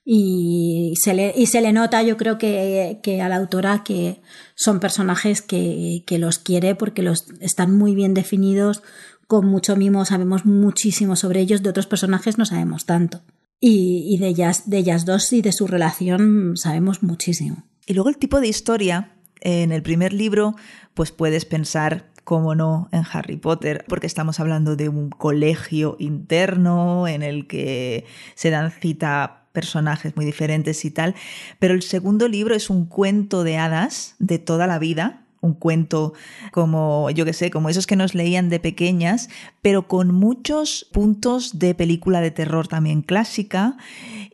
y 0.10 0.94
se 1.02 1.14
le, 1.14 1.34
y 1.36 1.48
se 1.48 1.60
le 1.60 1.74
nota, 1.74 2.02
yo 2.02 2.16
creo 2.16 2.38
que, 2.38 3.00
que 3.04 3.22
a 3.22 3.28
la 3.28 3.36
autora 3.36 3.84
que 3.84 4.22
son 4.56 4.80
personajes 4.80 5.42
que, 5.42 6.04
que, 6.08 6.18
los 6.18 6.40
quiere 6.40 6.76
porque 6.76 7.04
los 7.04 7.26
están 7.42 7.76
muy 7.76 7.94
bien 7.94 8.14
definidos, 8.14 8.84
con 9.28 9.46
mucho 9.46 9.76
mimo, 9.76 10.06
sabemos 10.06 10.46
muchísimo 10.46 11.18
sobre 11.18 11.42
ellos, 11.42 11.62
de 11.62 11.70
otros 11.70 11.88
personajes 11.88 12.38
no 12.38 12.46
sabemos 12.46 12.86
tanto. 12.86 13.22
Y, 13.60 14.06
y 14.08 14.18
de, 14.18 14.30
ellas, 14.30 14.70
de 14.70 14.78
ellas 14.78 15.06
dos 15.06 15.34
y 15.34 15.42
de 15.42 15.52
su 15.52 15.68
relación 15.68 16.56
sabemos 16.56 17.04
muchísimo. 17.04 17.66
Y 17.86 17.94
luego 17.94 18.08
el 18.10 18.18
tipo 18.18 18.40
de 18.40 18.48
historia, 18.48 19.18
en 19.42 19.74
el 19.74 19.84
primer 19.84 20.14
libro, 20.14 20.56
pues 20.94 21.12
puedes 21.12 21.44
pensar 21.44 22.10
como 22.28 22.56
no, 22.56 22.90
en 22.92 23.04
Harry 23.10 23.38
Potter, 23.38 23.86
porque 23.88 24.06
estamos 24.06 24.42
hablando 24.42 24.76
de 24.76 24.90
un 24.90 25.10
colegio 25.10 25.96
interno 25.98 27.08
en 27.08 27.24
el 27.24 27.48
que 27.48 28.04
se 28.36 28.50
dan 28.50 28.70
cita 28.70 29.46
personajes 29.54 30.14
muy 30.18 30.26
diferentes 30.26 30.84
y 30.84 30.92
tal, 30.92 31.16
pero 31.58 31.74
el 31.74 31.84
segundo 31.84 32.28
libro 32.28 32.54
es 32.54 32.70
un 32.70 32.86
cuento 32.86 33.46
de 33.46 33.56
hadas 33.56 34.16
de 34.20 34.40
toda 34.40 34.68
la 34.68 34.78
vida, 34.78 35.22
un 35.40 35.54
cuento 35.54 36.12
como, 36.52 37.10
yo 37.12 37.24
que 37.24 37.32
sé, 37.32 37.50
como 37.50 37.70
esos 37.70 37.88
que 37.88 37.96
nos 37.96 38.14
leían 38.14 38.50
de 38.50 38.60
pequeñas, 38.60 39.30
pero 39.62 39.88
con 39.88 40.14
muchos 40.14 40.86
puntos 40.92 41.60
de 41.60 41.76
película 41.76 42.20
de 42.20 42.32
terror 42.32 42.68
también 42.68 43.04
clásica 43.04 43.78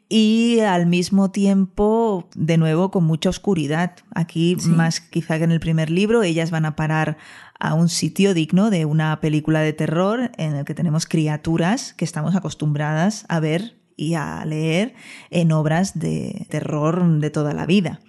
y 0.09 0.59
al 0.59 0.85
mismo 0.85 1.31
tiempo, 1.31 2.27
de 2.35 2.57
nuevo, 2.57 2.91
con 2.91 3.03
mucha 3.03 3.29
oscuridad. 3.29 3.95
Aquí, 4.13 4.57
más 4.65 4.99
quizá 4.99 5.37
que 5.37 5.43
en 5.43 5.51
el 5.51 5.59
primer 5.59 5.89
libro, 5.89 6.21
ellas 6.21 6.51
van 6.51 6.65
a 6.65 6.75
parar 6.75 7.17
a 7.63 7.75
un 7.75 7.87
sitio 7.87 8.33
digno 8.33 8.69
de 8.69 8.83
una 8.83 9.21
película 9.21 9.61
de 9.61 9.71
terror 9.71 10.31
en 10.37 10.53
el 10.53 10.65
que 10.65 10.75
tenemos 10.75 11.05
criaturas 11.05 11.93
que 11.93 12.03
estamos 12.03 12.35
acostumbradas 12.35 13.25
a 13.29 13.39
ver 13.39 13.77
y 13.95 14.15
a 14.15 14.43
leer 14.43 14.95
en 15.31 15.53
obras 15.53 15.97
de 15.97 16.45
terror 16.49 17.19
de 17.19 17.29
toda 17.29 17.53
la 17.53 17.65
vida. 17.65 18.01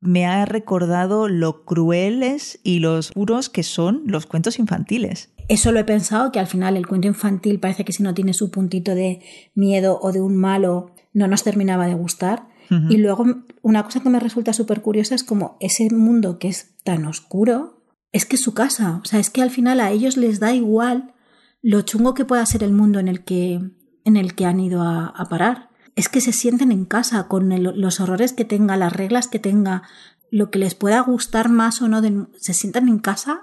Me 0.00 0.26
ha 0.26 0.44
recordado 0.44 1.28
lo 1.28 1.64
crueles 1.64 2.60
y 2.62 2.78
los 2.78 3.10
puros 3.10 3.48
que 3.50 3.64
son 3.64 4.02
los 4.06 4.26
cuentos 4.26 4.60
infantiles. 4.60 5.30
Eso 5.48 5.72
lo 5.72 5.80
he 5.80 5.84
pensado, 5.84 6.30
que 6.30 6.38
al 6.38 6.46
final 6.46 6.76
el 6.76 6.86
cuento 6.86 7.08
infantil 7.08 7.58
parece 7.58 7.84
que 7.84 7.92
si 7.92 8.04
no 8.04 8.14
tiene 8.14 8.32
su 8.32 8.52
puntito 8.52 8.94
de 8.94 9.22
miedo 9.56 9.98
o 10.00 10.12
de 10.12 10.20
un 10.20 10.36
malo, 10.36 10.94
no 11.12 11.26
nos 11.26 11.42
terminaba 11.42 11.88
de 11.88 11.94
gustar. 11.94 12.48
Y 12.88 12.98
luego 12.98 13.26
una 13.62 13.82
cosa 13.82 13.98
que 13.98 14.10
me 14.10 14.20
resulta 14.20 14.52
súper 14.52 14.80
curiosa 14.80 15.16
es 15.16 15.24
como 15.24 15.56
ese 15.58 15.90
mundo 15.90 16.38
que 16.38 16.46
es 16.46 16.76
tan 16.84 17.04
oscuro, 17.04 17.79
es 18.12 18.26
que 18.26 18.36
su 18.36 18.54
casa. 18.54 19.00
O 19.02 19.06
sea, 19.06 19.20
es 19.20 19.30
que 19.30 19.42
al 19.42 19.50
final 19.50 19.80
a 19.80 19.90
ellos 19.90 20.16
les 20.16 20.40
da 20.40 20.54
igual 20.54 21.14
lo 21.62 21.82
chungo 21.82 22.14
que 22.14 22.24
pueda 22.24 22.44
ser 22.46 22.62
el 22.62 22.72
mundo 22.72 22.98
en 22.98 23.08
el 23.08 23.24
que, 23.24 23.60
en 24.04 24.16
el 24.16 24.34
que 24.34 24.46
han 24.46 24.60
ido 24.60 24.82
a, 24.82 25.26
parar. 25.28 25.70
Es 25.96 26.08
que 26.08 26.20
se 26.20 26.32
sienten 26.32 26.72
en 26.72 26.84
casa 26.84 27.28
con 27.28 27.50
los 27.62 28.00
horrores 28.00 28.32
que 28.32 28.44
tenga, 28.44 28.76
las 28.76 28.92
reglas 28.92 29.28
que 29.28 29.38
tenga, 29.38 29.82
lo 30.30 30.50
que 30.50 30.58
les 30.58 30.74
pueda 30.74 31.00
gustar 31.00 31.48
más 31.48 31.82
o 31.82 31.88
no, 31.88 32.00
se 32.36 32.54
sientan 32.54 32.88
en 32.88 32.98
casa. 32.98 33.42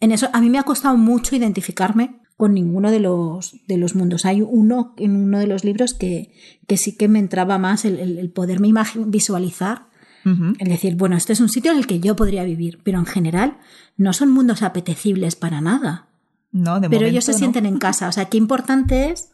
En 0.00 0.12
eso 0.12 0.28
a 0.32 0.40
mí 0.40 0.50
me 0.50 0.58
ha 0.58 0.64
costado 0.64 0.96
mucho 0.96 1.36
identificarme 1.36 2.20
con 2.36 2.52
ninguno 2.52 2.90
de 2.90 3.00
los, 3.00 3.56
de 3.66 3.78
los 3.78 3.94
mundos. 3.94 4.26
Hay 4.26 4.42
uno 4.42 4.94
en 4.98 5.16
uno 5.16 5.38
de 5.38 5.46
los 5.46 5.64
libros 5.64 5.94
que, 5.94 6.32
que 6.66 6.76
sí 6.76 6.96
que 6.96 7.08
me 7.08 7.18
entraba 7.18 7.58
más 7.58 7.84
el, 7.84 7.98
el, 8.18 8.30
poderme 8.30 8.72
visualizar. 9.06 9.86
Es 10.58 10.68
decir, 10.68 10.96
bueno, 10.96 11.16
este 11.16 11.34
es 11.34 11.40
un 11.40 11.48
sitio 11.48 11.70
en 11.70 11.78
el 11.78 11.86
que 11.86 12.00
yo 12.00 12.16
podría 12.16 12.42
vivir, 12.42 12.80
pero 12.82 12.98
en 12.98 13.06
general 13.06 13.58
no 13.96 14.12
son 14.12 14.32
mundos 14.32 14.62
apetecibles 14.62 15.36
para 15.36 15.60
nada. 15.60 16.06
No, 16.50 16.80
de 16.80 16.90
pero 16.90 17.06
ellos 17.06 17.24
se 17.24 17.32
sienten 17.32 17.64
en 17.64 17.78
casa. 17.78 18.08
O 18.08 18.12
sea, 18.12 18.24
qué 18.24 18.36
importante 18.36 19.10
es 19.10 19.30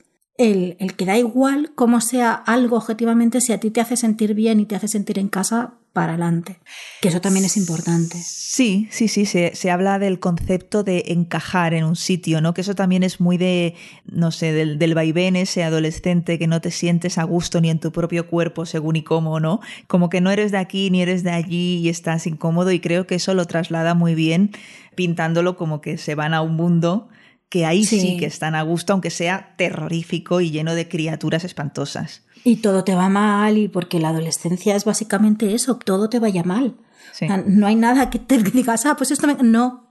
el, 0.50 0.76
el, 0.78 0.94
que 0.94 1.04
da 1.04 1.16
igual 1.18 1.72
cómo 1.74 2.00
sea 2.00 2.32
algo 2.32 2.76
objetivamente, 2.76 3.40
si 3.40 3.52
a 3.52 3.60
ti 3.60 3.70
te 3.70 3.80
hace 3.80 3.96
sentir 3.96 4.34
bien 4.34 4.60
y 4.60 4.66
te 4.66 4.76
hace 4.76 4.88
sentir 4.88 5.18
en 5.18 5.28
casa, 5.28 5.74
para 5.92 6.14
adelante. 6.14 6.58
Que 7.00 7.08
eso 7.08 7.20
también 7.20 7.44
es 7.44 7.56
importante. 7.56 8.16
Sí, 8.18 8.88
sí, 8.90 9.08
sí, 9.08 9.26
se, 9.26 9.54
se, 9.54 9.70
habla 9.70 9.98
del 9.98 10.20
concepto 10.20 10.84
de 10.84 11.04
encajar 11.08 11.74
en 11.74 11.84
un 11.84 11.96
sitio, 11.96 12.40
¿no? 12.40 12.54
Que 12.54 12.62
eso 12.62 12.74
también 12.74 13.02
es 13.02 13.20
muy 13.20 13.36
de, 13.36 13.74
no 14.06 14.30
sé, 14.30 14.52
del, 14.52 14.78
del 14.78 14.94
vaivén 14.94 15.36
ese 15.36 15.64
adolescente 15.64 16.38
que 16.38 16.46
no 16.46 16.60
te 16.60 16.70
sientes 16.70 17.18
a 17.18 17.24
gusto 17.24 17.60
ni 17.60 17.68
en 17.68 17.78
tu 17.78 17.92
propio 17.92 18.26
cuerpo 18.26 18.64
según 18.64 18.96
y 18.96 19.02
cómo, 19.02 19.38
¿no? 19.38 19.60
Como 19.86 20.08
que 20.08 20.22
no 20.22 20.30
eres 20.30 20.50
de 20.50 20.58
aquí 20.58 20.90
ni 20.90 21.02
eres 21.02 21.24
de 21.24 21.30
allí 21.30 21.78
y 21.78 21.88
estás 21.90 22.26
incómodo 22.26 22.72
y 22.72 22.80
creo 22.80 23.06
que 23.06 23.16
eso 23.16 23.34
lo 23.34 23.44
traslada 23.44 23.94
muy 23.94 24.14
bien 24.14 24.52
pintándolo 24.94 25.56
como 25.56 25.80
que 25.80 25.98
se 25.98 26.14
van 26.14 26.34
a 26.34 26.42
un 26.42 26.54
mundo 26.54 27.08
que 27.52 27.66
ahí 27.66 27.84
sí. 27.84 28.16
que 28.16 28.24
están 28.24 28.54
a 28.54 28.62
gusto, 28.62 28.94
aunque 28.94 29.10
sea 29.10 29.54
terrorífico 29.58 30.40
y 30.40 30.50
lleno 30.50 30.74
de 30.74 30.88
criaturas 30.88 31.44
espantosas. 31.44 32.22
Y 32.44 32.56
todo 32.56 32.82
te 32.82 32.94
va 32.94 33.10
mal, 33.10 33.58
y 33.58 33.68
porque 33.68 34.00
la 34.00 34.08
adolescencia 34.08 34.74
es 34.74 34.86
básicamente 34.86 35.52
eso, 35.52 35.76
todo 35.76 36.08
te 36.08 36.18
vaya 36.18 36.44
mal. 36.44 36.78
no 37.44 37.66
hay 37.66 37.74
nada 37.74 38.08
que 38.08 38.18
te 38.18 38.38
digas, 38.42 38.86
ah, 38.86 38.96
pues 38.96 39.10
esto 39.10 39.26
me... 39.26 39.34
No, 39.34 39.90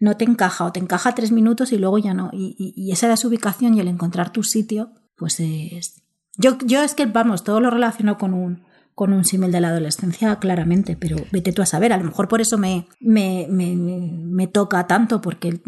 no 0.00 0.16
te 0.16 0.24
encaja, 0.24 0.64
o 0.64 0.72
te 0.72 0.80
encaja 0.80 1.14
tres 1.14 1.30
minutos 1.30 1.70
y 1.70 1.78
luego 1.78 1.98
ya 1.98 2.12
no. 2.12 2.28
Y, 2.32 2.74
y, 2.76 2.90
esa 2.90 3.08
desubicación 3.08 3.74
y 3.74 3.80
el 3.80 3.86
encontrar 3.86 4.32
tu 4.32 4.42
sitio, 4.42 4.90
pues 5.14 5.38
es... 5.38 6.02
Yo, 6.36 6.58
yo 6.64 6.82
es 6.82 6.96
que, 6.96 7.06
vamos, 7.06 7.44
todo 7.44 7.60
lo 7.60 7.70
relaciono 7.70 8.18
con 8.18 8.34
un, 8.34 8.64
con 8.96 9.12
un 9.12 9.26
símil 9.26 9.52
de 9.52 9.60
la 9.60 9.68
adolescencia, 9.68 10.36
claramente, 10.36 10.96
pero 10.96 11.18
vete 11.30 11.52
tú 11.52 11.60
a 11.60 11.66
saber, 11.66 11.92
a 11.92 11.98
lo 11.98 12.04
mejor 12.04 12.28
por 12.28 12.40
eso 12.40 12.56
me, 12.56 12.88
me, 12.98 13.46
me, 13.50 13.76
me 13.76 14.46
toca 14.46 14.86
tanto, 14.86 15.20
porque 15.20 15.60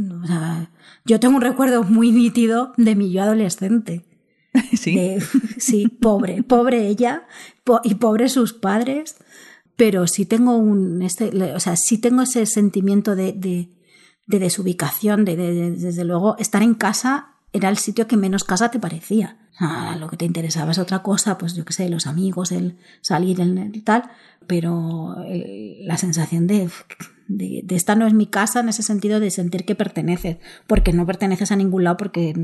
yo 1.04 1.20
tengo 1.20 1.36
un 1.36 1.42
recuerdo 1.42 1.82
muy 1.84 2.10
nítido 2.10 2.72
de 2.78 2.96
mi 2.96 3.12
yo 3.12 3.22
adolescente. 3.22 4.06
Sí. 4.72 5.18
sí, 5.58 5.88
pobre, 5.88 6.42
pobre 6.42 6.88
ella 6.88 7.26
y 7.84 7.96
pobre 7.96 8.30
sus 8.30 8.54
padres, 8.54 9.16
pero 9.76 10.06
sí 10.06 10.24
tengo 10.24 10.56
un, 10.56 11.02
este, 11.02 11.26
o 11.54 11.60
sea, 11.60 11.76
sí 11.76 11.98
tengo 11.98 12.22
ese 12.22 12.46
sentimiento 12.46 13.14
de, 13.14 13.34
de, 13.34 13.68
de 14.26 14.38
desubicación, 14.38 15.26
de, 15.26 15.36
de, 15.36 15.70
desde 15.72 16.04
luego, 16.04 16.38
estar 16.38 16.62
en 16.62 16.72
casa 16.72 17.34
era 17.52 17.68
el 17.68 17.76
sitio 17.76 18.06
que 18.06 18.16
menos 18.16 18.44
casa 18.44 18.70
te 18.70 18.80
parecía 18.80 19.36
lo 19.98 20.08
que 20.08 20.16
te 20.16 20.24
interesaba 20.24 20.70
es 20.70 20.78
otra 20.78 21.02
cosa, 21.02 21.38
pues 21.38 21.54
yo 21.54 21.64
qué 21.64 21.72
sé, 21.72 21.88
los 21.88 22.06
amigos, 22.06 22.52
el 22.52 22.78
salir, 23.00 23.40
el, 23.40 23.84
tal, 23.84 24.10
pero 24.46 25.16
la 25.80 25.96
sensación 25.96 26.46
de, 26.46 26.70
de, 27.26 27.62
de, 27.64 27.76
esta 27.76 27.96
no 27.96 28.06
es 28.06 28.14
mi 28.14 28.26
casa 28.26 28.60
en 28.60 28.68
ese 28.68 28.82
sentido 28.82 29.20
de 29.20 29.30
sentir 29.30 29.64
que 29.64 29.74
perteneces, 29.74 30.38
porque 30.66 30.92
no 30.92 31.06
perteneces 31.06 31.50
a 31.50 31.56
ningún 31.56 31.84
lado 31.84 31.96
porque 31.96 32.34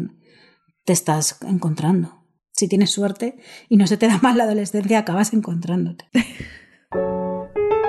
te 0.85 0.93
estás 0.93 1.39
encontrando. 1.43 2.25
Si 2.53 2.69
tienes 2.69 2.93
suerte 2.93 3.37
y 3.69 3.77
no 3.77 3.87
se 3.87 3.97
te 3.97 4.07
da 4.07 4.19
mal 4.23 4.37
la 4.37 4.45
adolescencia, 4.45 4.99
acabas 4.99 5.33
encontrándote. 5.33 6.07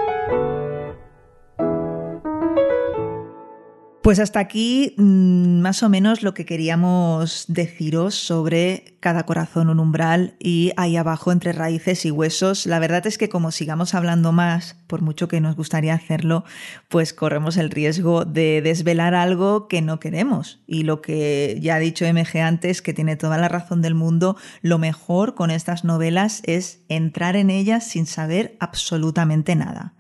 Pues 4.06 4.20
hasta 4.20 4.40
aquí 4.40 4.94
mm, 5.00 5.62
más 5.62 5.82
o 5.82 5.90
menos 5.90 6.22
lo 6.22 6.36
que 6.36 6.46
queríamos 6.46 7.46
deciros 7.48 8.14
sobre 8.14 9.00
cada 9.00 9.26
corazón 9.26 9.68
un 9.68 9.80
umbral 9.80 10.36
y 10.40 10.74
ahí 10.78 10.96
abajo 10.96 11.32
entre 11.32 11.54
raíces 11.54 12.06
y 12.06 12.12
huesos. 12.12 12.68
La 12.68 12.78
verdad 12.78 13.08
es 13.08 13.18
que 13.18 13.30
como 13.30 13.50
sigamos 13.50 13.96
hablando 13.96 14.32
más, 14.32 14.76
por 14.86 15.02
mucho 15.02 15.28
que 15.28 15.42
nos 15.42 15.56
gustaría 15.56 15.96
hacerlo, 15.96 16.44
pues 16.88 17.16
corremos 17.16 17.58
el 17.58 17.72
riesgo 17.72 18.26
de 18.26 18.62
desvelar 18.62 19.16
algo 19.16 19.68
que 19.68 19.82
no 19.82 20.00
queremos. 20.00 20.62
Y 20.68 20.84
lo 20.84 21.02
que 21.02 21.58
ya 21.60 21.74
ha 21.74 21.80
dicho 21.80 22.06
MG 22.06 22.42
antes, 22.42 22.84
que 22.84 22.94
tiene 22.94 23.16
toda 23.16 23.40
la 23.40 23.48
razón 23.48 23.82
del 23.82 23.96
mundo, 23.96 24.38
lo 24.62 24.78
mejor 24.78 25.34
con 25.34 25.50
estas 25.50 25.84
novelas 25.84 26.44
es 26.46 26.84
entrar 26.90 27.36
en 27.36 27.50
ellas 27.50 27.88
sin 27.88 28.06
saber 28.06 28.56
absolutamente 28.60 29.56
nada. 29.56 29.96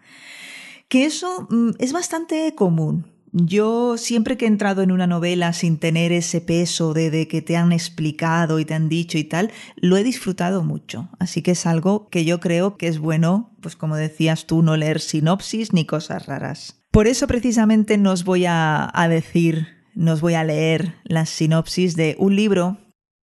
Que 0.89 1.06
eso 1.06 1.48
mm, 1.50 1.72
es 1.80 1.91
bastante 1.91 2.54
común 2.54 3.14
yo 3.38 3.98
siempre 3.98 4.38
que 4.38 4.45
he 4.45 4.48
entrado 4.48 4.82
en 4.82 4.93
una 4.93 5.08
novela 5.08 5.52
sin 5.52 5.78
tener 5.78 6.13
ese 6.13 6.39
peso 6.39 6.93
de, 6.93 7.28
que 7.28 7.41
te 7.41 7.58
han 7.58 7.74
explicado 7.74 8.60
y 8.60 8.65
te 8.65 8.74
han 8.74 8.88
dicho 8.88 9.17
y 9.17 9.26
tal, 9.26 9.52
lo 9.76 9.98
he 9.98 10.06
disfrutado 10.06 10.63
mucho. 10.63 11.10
Así 11.19 11.41
que 11.41 11.52
es 11.52 11.65
algo 11.65 12.08
que 12.08 12.24
yo 12.24 12.39
creo 12.39 12.78
que 12.78 12.88
es 12.88 12.98
bueno, 12.98 13.52
pues 13.60 13.76
como 13.76 13.98
decías 13.98 14.48
tú, 14.48 14.62
no 14.62 14.78
leer 14.78 15.02
sinopsis 15.02 15.74
ni 15.74 15.86
cosas 15.86 16.28
raras. 16.28 16.82
Por 16.91 17.08
eso 17.08 17.28
precisamente 17.28 17.98
nos 17.98 18.24
voy 18.24 18.45
a, 18.45 18.89
a 18.93 19.10
decir, 19.10 19.67
nos 19.95 20.21
voy 20.21 20.36
a 20.36 20.45
leer 20.45 20.95
las 21.04 21.30
sinopsis 21.30 21.98
de 21.98 22.15
un 22.17 22.38
libro 22.38 22.78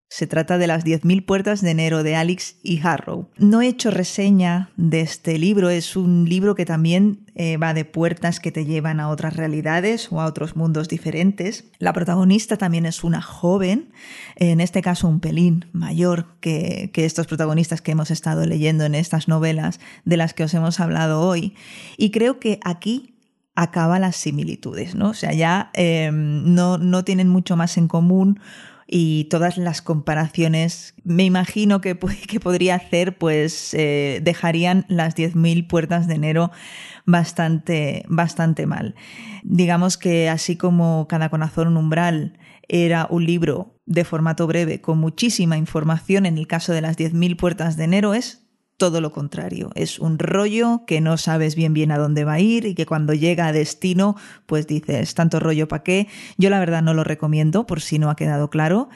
se 0.09 0.27
trata 0.27 0.57
de 0.57 0.69
las 0.69 0.85
10.000 0.85 1.25
puertas 1.25 1.63
de 1.63 1.71
enero 1.71 2.03
de 2.05 2.15
Alex 2.15 2.57
y 2.63 2.81
Harrow. 2.81 3.29
No 3.39 3.61
he 3.61 3.67
hecho 3.67 3.91
reseña 3.91 4.71
de 4.77 5.01
este 5.01 5.37
libro, 5.39 5.69
es 5.69 5.97
un 5.97 6.29
libro 6.29 6.55
que 6.55 6.65
también 6.65 7.27
eh, 7.35 7.57
va 7.57 7.75
de 7.75 7.85
puertas 7.85 8.39
que 8.39 8.53
te 8.53 8.65
llevan 8.65 9.01
a 9.01 9.09
otras 9.09 9.35
realidades 9.37 10.13
o 10.13 10.21
a 10.21 10.27
otros 10.27 10.55
mundos 10.55 10.89
diferentes. 10.89 11.65
La 11.79 11.93
protagonista 11.93 12.57
también 12.57 12.87
es 12.87 13.03
una 13.03 13.21
joven, 13.21 13.91
en 14.37 14.61
este 14.61 14.81
caso 14.81 15.09
un 15.09 15.21
pelín 15.21 15.67
mayor 15.73 16.39
que, 16.41 16.91
estos 16.95 17.27
protagonistas 17.27 17.83
que 17.83 17.93
hemos 17.93 18.11
estado 18.11 18.47
leyendo 18.47 18.85
en 18.85 18.95
estas 18.95 19.29
novelas 19.29 19.81
de 20.05 20.17
las 20.17 20.35
que 20.35 20.45
os 20.45 20.55
hemos 20.55 20.79
hablado 20.79 21.21
hoy. 21.21 21.55
Y 21.97 22.11
creo 22.11 22.39
que 22.39 22.61
aquí 22.65 23.17
acaban 23.57 24.03
las 24.03 24.17
similitudes, 24.17 24.95
¿no? 24.95 25.11
O 25.11 25.15
sea, 25.15 25.33
ya 25.33 25.71
eh, 25.75 26.11
no, 26.13 26.79
no 26.79 27.05
tienen 27.05 27.29
mucho 27.29 27.57
más 27.57 27.77
en 27.77 27.89
común 27.89 28.39
y 28.87 29.25
todas 29.25 29.59
las 29.59 29.83
comparaciones 29.83 30.95
me 31.03 31.25
imagino 31.25 31.81
que, 31.81 31.99
que 32.29 32.41
podría 32.41 32.77
hacer 32.77 33.19
pues 33.19 33.75
eh, 33.75 34.21
dejarían 34.23 34.87
las 34.89 35.17
10.000 35.17 35.67
puertas 35.67 36.07
de 36.07 36.15
enero 36.15 36.53
bastante, 37.05 38.05
bastante 38.09 38.67
mal. 38.67 38.95
Digamos 39.43 39.97
que 39.97 40.29
así 40.29 40.57
como 40.57 41.07
Cada 41.09 41.29
corazón 41.29 41.69
un 41.69 41.77
umbral 41.77 42.39
era 42.69 43.07
un 43.11 43.25
libro 43.25 43.81
de 43.87 44.05
formato 44.05 44.47
breve 44.47 44.81
con 44.81 44.99
muchísima 44.99 45.57
información 45.57 46.27
en 46.27 46.39
el 46.39 46.47
caso 46.47 46.73
de 46.73 46.81
las 46.81 46.97
10.000 46.97 47.37
puertas 47.37 47.77
de 47.77 47.85
enero 47.85 48.15
es 48.15 48.46
todo 48.77 49.01
lo 49.01 49.13
contrario. 49.13 49.71
Es 49.75 49.99
un 49.99 50.19
rollo 50.19 50.85
que 50.87 51.01
no 51.01 51.17
sabes 51.17 51.55
bien 51.55 51.73
bien 51.73 51.91
a 51.93 51.99
dónde 51.99 52.25
va 52.25 52.35
a 52.35 52.41
ir 52.41 52.67
y 52.67 52.75
que 52.75 52.87
cuando 52.87 53.15
llega 53.15 53.47
a 53.47 53.53
destino, 53.53 54.17
pues 54.47 54.67
dices, 54.67 55.15
tanto 55.15 55.41
rollo 55.41 55.69
para 55.69 55.83
qué. 55.83 56.09
Yo 56.37 56.51
la 56.51 56.59
verdad 56.59 56.83
no 56.83 56.95
lo 56.95 57.05
recomiendo 57.05 57.67
por 57.67 57.81
si 57.81 57.99
no 57.99 58.11
ha 58.11 58.17
quedado 58.17 58.51
claro. 58.51 58.89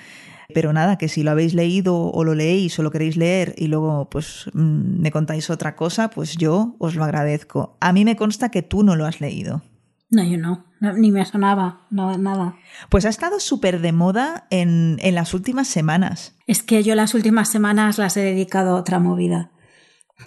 Pero 0.52 0.72
nada, 0.72 0.98
que 0.98 1.08
si 1.08 1.22
lo 1.22 1.30
habéis 1.30 1.54
leído 1.54 1.96
o 1.96 2.24
lo 2.24 2.34
leéis 2.34 2.76
o 2.78 2.82
lo 2.82 2.90
queréis 2.90 3.16
leer 3.16 3.54
y 3.56 3.68
luego 3.68 4.10
pues 4.10 4.46
mm, 4.52 5.00
me 5.00 5.12
contáis 5.12 5.48
otra 5.48 5.76
cosa, 5.76 6.10
pues 6.10 6.36
yo 6.36 6.74
os 6.78 6.96
lo 6.96 7.04
agradezco. 7.04 7.76
A 7.80 7.92
mí 7.92 8.04
me 8.04 8.16
consta 8.16 8.50
que 8.50 8.62
tú 8.62 8.82
no 8.82 8.96
lo 8.96 9.06
has 9.06 9.20
leído. 9.20 9.62
No, 10.10 10.24
yo 10.24 10.38
no, 10.38 10.64
ni 10.96 11.12
me 11.12 11.24
sonaba, 11.24 11.86
no, 11.90 12.18
nada. 12.18 12.56
Pues 12.88 13.04
ha 13.04 13.10
estado 13.10 13.38
súper 13.38 13.80
de 13.80 13.92
moda 13.92 14.48
en, 14.50 14.96
en 15.02 15.14
las 15.14 15.34
últimas 15.34 15.68
semanas. 15.68 16.34
Es 16.48 16.64
que 16.64 16.82
yo 16.82 16.96
las 16.96 17.14
últimas 17.14 17.48
semanas 17.48 17.96
las 17.96 18.16
he 18.16 18.22
dedicado 18.22 18.76
a 18.76 18.80
otra 18.80 18.98
movida. 18.98 19.52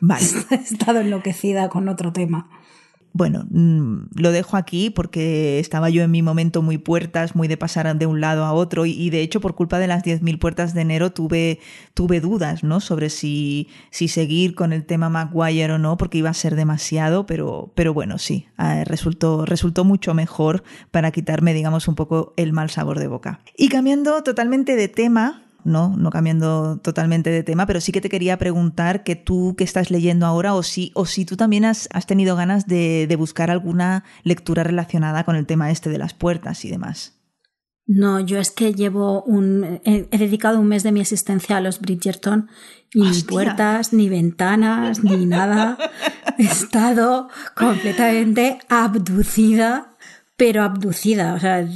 Vale. 0.01 0.25
He 0.49 0.55
estado 0.55 0.99
enloquecida 0.99 1.69
con 1.69 1.87
otro 1.89 2.13
tema. 2.13 2.49
Bueno, 3.15 3.45
mm, 3.51 4.05
lo 4.15 4.31
dejo 4.31 4.57
aquí 4.57 4.89
porque 4.89 5.59
estaba 5.59 5.91
yo 5.91 6.01
en 6.01 6.09
mi 6.09 6.23
momento 6.23 6.63
muy 6.63 6.79
puertas, 6.79 7.35
muy 7.35 7.47
de 7.47 7.57
pasar 7.57 7.95
de 7.95 8.07
un 8.07 8.19
lado 8.21 8.43
a 8.43 8.53
otro 8.53 8.87
y, 8.87 9.11
de 9.11 9.21
hecho 9.21 9.39
por 9.39 9.53
culpa 9.53 9.77
de 9.77 9.85
las 9.85 10.03
10.000 10.03 10.39
puertas 10.39 10.73
de 10.73 10.81
enero 10.81 11.11
tuve, 11.11 11.59
tuve 11.93 12.21
dudas 12.21 12.63
¿no? 12.63 12.79
sobre 12.79 13.11
si, 13.11 13.67
si 13.91 14.07
seguir 14.07 14.55
con 14.55 14.73
el 14.73 14.83
tema 14.83 15.09
Maguire 15.09 15.73
o 15.73 15.77
no 15.77 15.95
porque 15.95 16.17
iba 16.17 16.31
a 16.31 16.33
ser 16.33 16.55
demasiado, 16.55 17.27
pero, 17.27 17.71
pero 17.75 17.93
bueno, 17.93 18.17
sí, 18.17 18.47
eh, 18.57 18.83
resultó, 18.83 19.45
resultó 19.45 19.83
mucho 19.83 20.15
mejor 20.15 20.63
para 20.89 21.11
quitarme, 21.11 21.53
digamos, 21.53 21.87
un 21.87 21.93
poco 21.93 22.33
el 22.35 22.51
mal 22.51 22.71
sabor 22.71 22.97
de 22.97 23.07
boca. 23.07 23.41
Y 23.55 23.69
cambiando 23.69 24.23
totalmente 24.23 24.75
de 24.75 24.87
tema, 24.87 25.42
¿no? 25.65 25.95
No 25.97 26.09
cambiando 26.09 26.79
totalmente 26.79 27.29
de 27.29 27.43
tema, 27.43 27.65
pero 27.65 27.81
sí 27.81 27.91
que 27.91 28.01
te 28.01 28.09
quería 28.09 28.37
preguntar 28.37 29.03
que 29.03 29.15
tú 29.15 29.55
que 29.57 29.63
estás 29.63 29.91
leyendo 29.91 30.25
ahora 30.25 30.53
o 30.53 30.63
si, 30.63 30.91
o 30.95 31.05
si 31.05 31.25
tú 31.25 31.37
también 31.37 31.65
has, 31.65 31.89
has 31.91 32.05
tenido 32.05 32.35
ganas 32.35 32.67
de, 32.67 33.07
de 33.07 33.15
buscar 33.15 33.51
alguna 33.51 34.03
lectura 34.23 34.63
relacionada 34.63 35.23
con 35.23 35.35
el 35.35 35.45
tema 35.45 35.71
este 35.71 35.89
de 35.89 35.97
las 35.97 36.13
puertas 36.13 36.65
y 36.65 36.69
demás. 36.69 37.13
No, 37.85 38.21
yo 38.21 38.39
es 38.39 38.51
que 38.51 38.73
llevo 38.73 39.23
un. 39.23 39.81
He, 39.83 40.07
dedicado 40.17 40.59
un 40.59 40.67
mes 40.67 40.83
de 40.83 40.93
mi 40.93 41.01
existencia 41.01 41.57
a 41.57 41.61
los 41.61 41.81
Bridgerton 41.81 42.49
y 42.93 43.01
ni 43.01 43.21
puertas, 43.23 43.91
ni 43.91 44.07
ventanas, 44.07 45.03
ni 45.03 45.25
nada. 45.25 45.77
He 46.37 46.43
estado 46.43 47.27
completamente 47.55 48.59
abducida, 48.69 49.97
pero 50.37 50.63
abducida. 50.63 51.33
O 51.33 51.39
sea, 51.39 51.67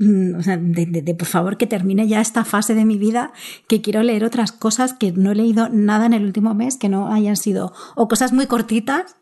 o 0.00 0.42
sea 0.42 0.56
de, 0.56 1.14
por 1.14 1.28
favor 1.28 1.56
que 1.56 1.66
termine 1.66 2.08
ya 2.08 2.20
esta 2.20 2.44
fase 2.44 2.74
de 2.74 2.84
mi 2.84 2.96
vida, 2.96 3.32
que 3.68 3.82
quiero 3.82 4.02
leer 4.02 4.24
otras 4.24 4.52
cosas 4.52 4.94
que 4.94 5.12
no 5.12 5.32
he 5.32 5.34
leído 5.34 5.68
nada 5.68 6.06
en 6.06 6.14
el 6.14 6.24
último 6.24 6.54
mes, 6.54 6.76
que 6.76 6.88
no 6.88 7.12
hayan 7.12 7.36
sido 7.36 7.72
o 7.96 8.08
cosas 8.08 8.32
muy 8.32 8.46
cortitas 8.46 9.16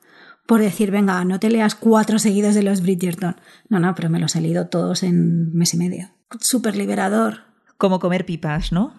por 0.49 0.62
decir, 0.62 0.91
venga, 0.91 1.22
no 1.26 1.39
te 1.39 1.51
leas 1.51 1.74
cuatro 1.74 2.18
seguidos 2.18 2.55
de 2.55 2.62
los 2.62 2.81
Bridgerton. 2.81 3.37
No, 3.68 3.81
no, 3.81 3.95
pero 3.95 4.09
me 4.09 4.18
los 4.18 4.35
he 4.35 4.41
leído 4.41 4.68
todos 4.68 5.03
en 5.03 5.53
mes 5.55 5.74
y 5.74 5.76
medio. 5.76 6.09
Súper 6.41 6.74
liberador. 6.74 7.41
Como 7.76 7.99
comer 7.99 8.24
pipas, 8.24 8.72
¿no? 8.72 8.95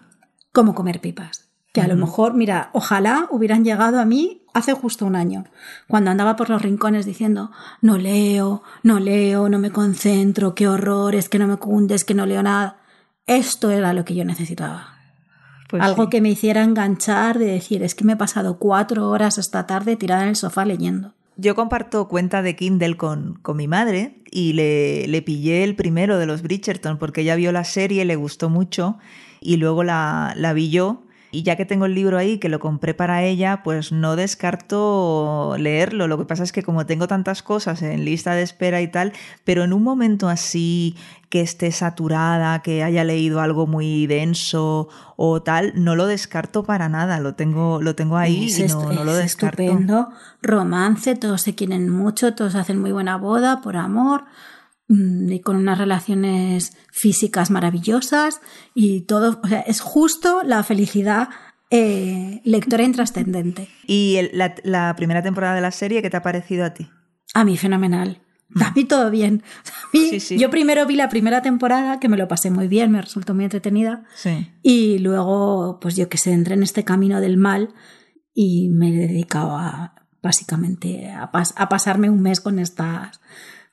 Como 0.52 0.76
comer 0.76 1.00
pipas. 1.00 1.49
Que 1.72 1.80
a 1.80 1.86
lo 1.86 1.94
mejor, 1.94 2.34
mira, 2.34 2.70
ojalá 2.72 3.28
hubieran 3.30 3.64
llegado 3.64 4.00
a 4.00 4.04
mí 4.04 4.42
hace 4.52 4.72
justo 4.72 5.06
un 5.06 5.14
año, 5.14 5.44
cuando 5.86 6.10
andaba 6.10 6.36
por 6.36 6.50
los 6.50 6.62
rincones 6.62 7.06
diciendo, 7.06 7.52
no 7.80 7.98
leo, 7.98 8.62
no 8.82 8.98
leo, 8.98 9.48
no 9.48 9.58
me 9.58 9.70
concentro, 9.70 10.54
qué 10.54 10.66
horror, 10.66 11.14
es 11.14 11.28
que 11.28 11.38
no 11.38 11.46
me 11.46 11.56
cundes, 11.56 12.04
que 12.04 12.14
no 12.14 12.26
leo 12.26 12.42
nada. 12.42 12.78
Esto 13.26 13.70
era 13.70 13.92
lo 13.92 14.04
que 14.04 14.14
yo 14.14 14.24
necesitaba. 14.24 14.96
Pues 15.68 15.82
Algo 15.82 16.10
que 16.10 16.20
me 16.20 16.30
hiciera 16.30 16.64
enganchar 16.64 17.38
de 17.38 17.46
decir, 17.46 17.84
es 17.84 17.94
que 17.94 18.04
me 18.04 18.14
he 18.14 18.16
pasado 18.16 18.58
cuatro 18.58 19.08
horas 19.08 19.38
esta 19.38 19.66
tarde 19.66 19.96
tirada 19.96 20.24
en 20.24 20.30
el 20.30 20.36
sofá 20.36 20.64
leyendo. 20.64 21.14
Yo 21.36 21.54
comparto 21.54 22.08
cuenta 22.08 22.42
de 22.42 22.56
Kindle 22.56 22.96
con, 22.96 23.34
con 23.40 23.56
mi 23.56 23.68
madre 23.68 24.20
y 24.30 24.52
le, 24.52 25.06
le, 25.06 25.22
pillé 25.22 25.62
el 25.62 25.76
primero 25.76 26.18
de 26.18 26.26
los 26.26 26.42
Bridgerton 26.42 26.98
porque 26.98 27.20
ella 27.20 27.36
vio 27.36 27.52
la 27.52 27.64
serie, 27.64 28.04
le 28.04 28.16
gustó 28.16 28.50
mucho 28.50 28.98
y 29.40 29.56
luego 29.56 29.84
la, 29.84 30.34
la 30.36 30.52
vi 30.52 30.70
yo 30.70 31.04
y 31.32 31.42
ya 31.42 31.56
que 31.56 31.64
tengo 31.64 31.86
el 31.86 31.94
libro 31.94 32.18
ahí, 32.18 32.38
que 32.38 32.48
lo 32.48 32.58
compré 32.58 32.94
para 32.94 33.22
ella, 33.22 33.62
pues 33.62 33.92
no 33.92 34.16
descarto 34.16 35.54
leerlo. 35.58 36.08
Lo 36.08 36.18
que 36.18 36.24
pasa 36.24 36.42
es 36.42 36.52
que 36.52 36.62
como 36.62 36.86
tengo 36.86 37.06
tantas 37.06 37.42
cosas 37.42 37.82
en 37.82 38.04
lista 38.04 38.34
de 38.34 38.42
espera 38.42 38.80
y 38.80 38.88
tal, 38.88 39.12
pero 39.44 39.62
en 39.62 39.72
un 39.72 39.82
momento 39.82 40.28
así 40.28 40.96
que 41.28 41.40
esté 41.40 41.70
saturada, 41.70 42.60
que 42.60 42.82
haya 42.82 43.04
leído 43.04 43.40
algo 43.40 43.68
muy 43.68 44.08
denso 44.08 44.88
o 45.16 45.40
tal, 45.42 45.72
no 45.76 45.94
lo 45.94 46.06
descarto 46.06 46.64
para 46.64 46.88
nada. 46.88 47.20
Lo 47.20 47.34
tengo, 47.34 47.80
lo 47.80 47.94
tengo 47.94 48.16
ahí 48.16 48.52
y 48.52 48.62
no, 48.64 48.92
no, 48.92 49.04
lo 49.04 49.14
descarto. 49.14 49.62
Estupendo. 49.62 50.08
Romance, 50.42 51.14
todos 51.14 51.42
se 51.42 51.54
quieren 51.54 51.88
mucho, 51.88 52.34
todos 52.34 52.56
hacen 52.56 52.80
muy 52.80 52.90
buena 52.90 53.16
boda 53.16 53.60
por 53.60 53.76
amor. 53.76 54.24
Mm, 54.90 55.30
y 55.30 55.40
con 55.40 55.54
unas 55.54 55.78
relaciones 55.78 56.76
físicas 56.90 57.52
maravillosas 57.52 58.40
y 58.74 59.02
todo, 59.02 59.40
o 59.40 59.46
sea, 59.46 59.60
es 59.60 59.80
justo 59.80 60.42
la 60.44 60.64
felicidad 60.64 61.28
eh, 61.70 62.40
lectora 62.44 62.82
intrascendente. 62.82 63.68
¿Y 63.86 64.18
la, 64.32 64.96
primera 64.96 65.22
temporada 65.22 65.54
de 65.54 65.60
la 65.60 65.70
serie 65.70 66.02
qué 66.02 66.10
te 66.10 66.16
ha 66.16 66.22
parecido 66.22 66.64
a 66.64 66.74
ti? 66.74 66.90
A 67.34 67.44
mí 67.44 67.56
fenomenal. 67.56 68.20
A 68.60 68.72
mí 68.72 68.82
todo 68.82 69.12
bien. 69.12 69.44
Yo 70.36 70.50
primero 70.50 70.84
vi 70.86 70.96
la 70.96 71.08
primera 71.08 71.40
temporada, 71.40 72.00
que 72.00 72.08
me 72.08 72.16
lo 72.16 72.26
pasé 72.26 72.50
muy 72.50 72.66
bien, 72.66 72.90
me 72.90 73.00
resultó 73.00 73.32
muy 73.32 73.44
entretenida. 73.44 74.02
Y 74.60 74.98
luego, 74.98 75.78
pues 75.80 75.94
yo 75.94 76.08
que 76.08 76.18
sé, 76.18 76.32
entré 76.32 76.54
en 76.54 76.64
este 76.64 76.82
camino 76.82 77.20
del 77.20 77.36
mal 77.36 77.72
y 78.34 78.70
me 78.70 78.88
he 78.88 79.06
dedicado 79.06 79.56
a, 79.56 79.94
básicamente, 80.20 81.08
a, 81.10 81.30
a 81.32 81.68
pasarme 81.68 82.10
un 82.10 82.22
mes 82.22 82.40
con 82.40 82.58
estas 82.58 83.20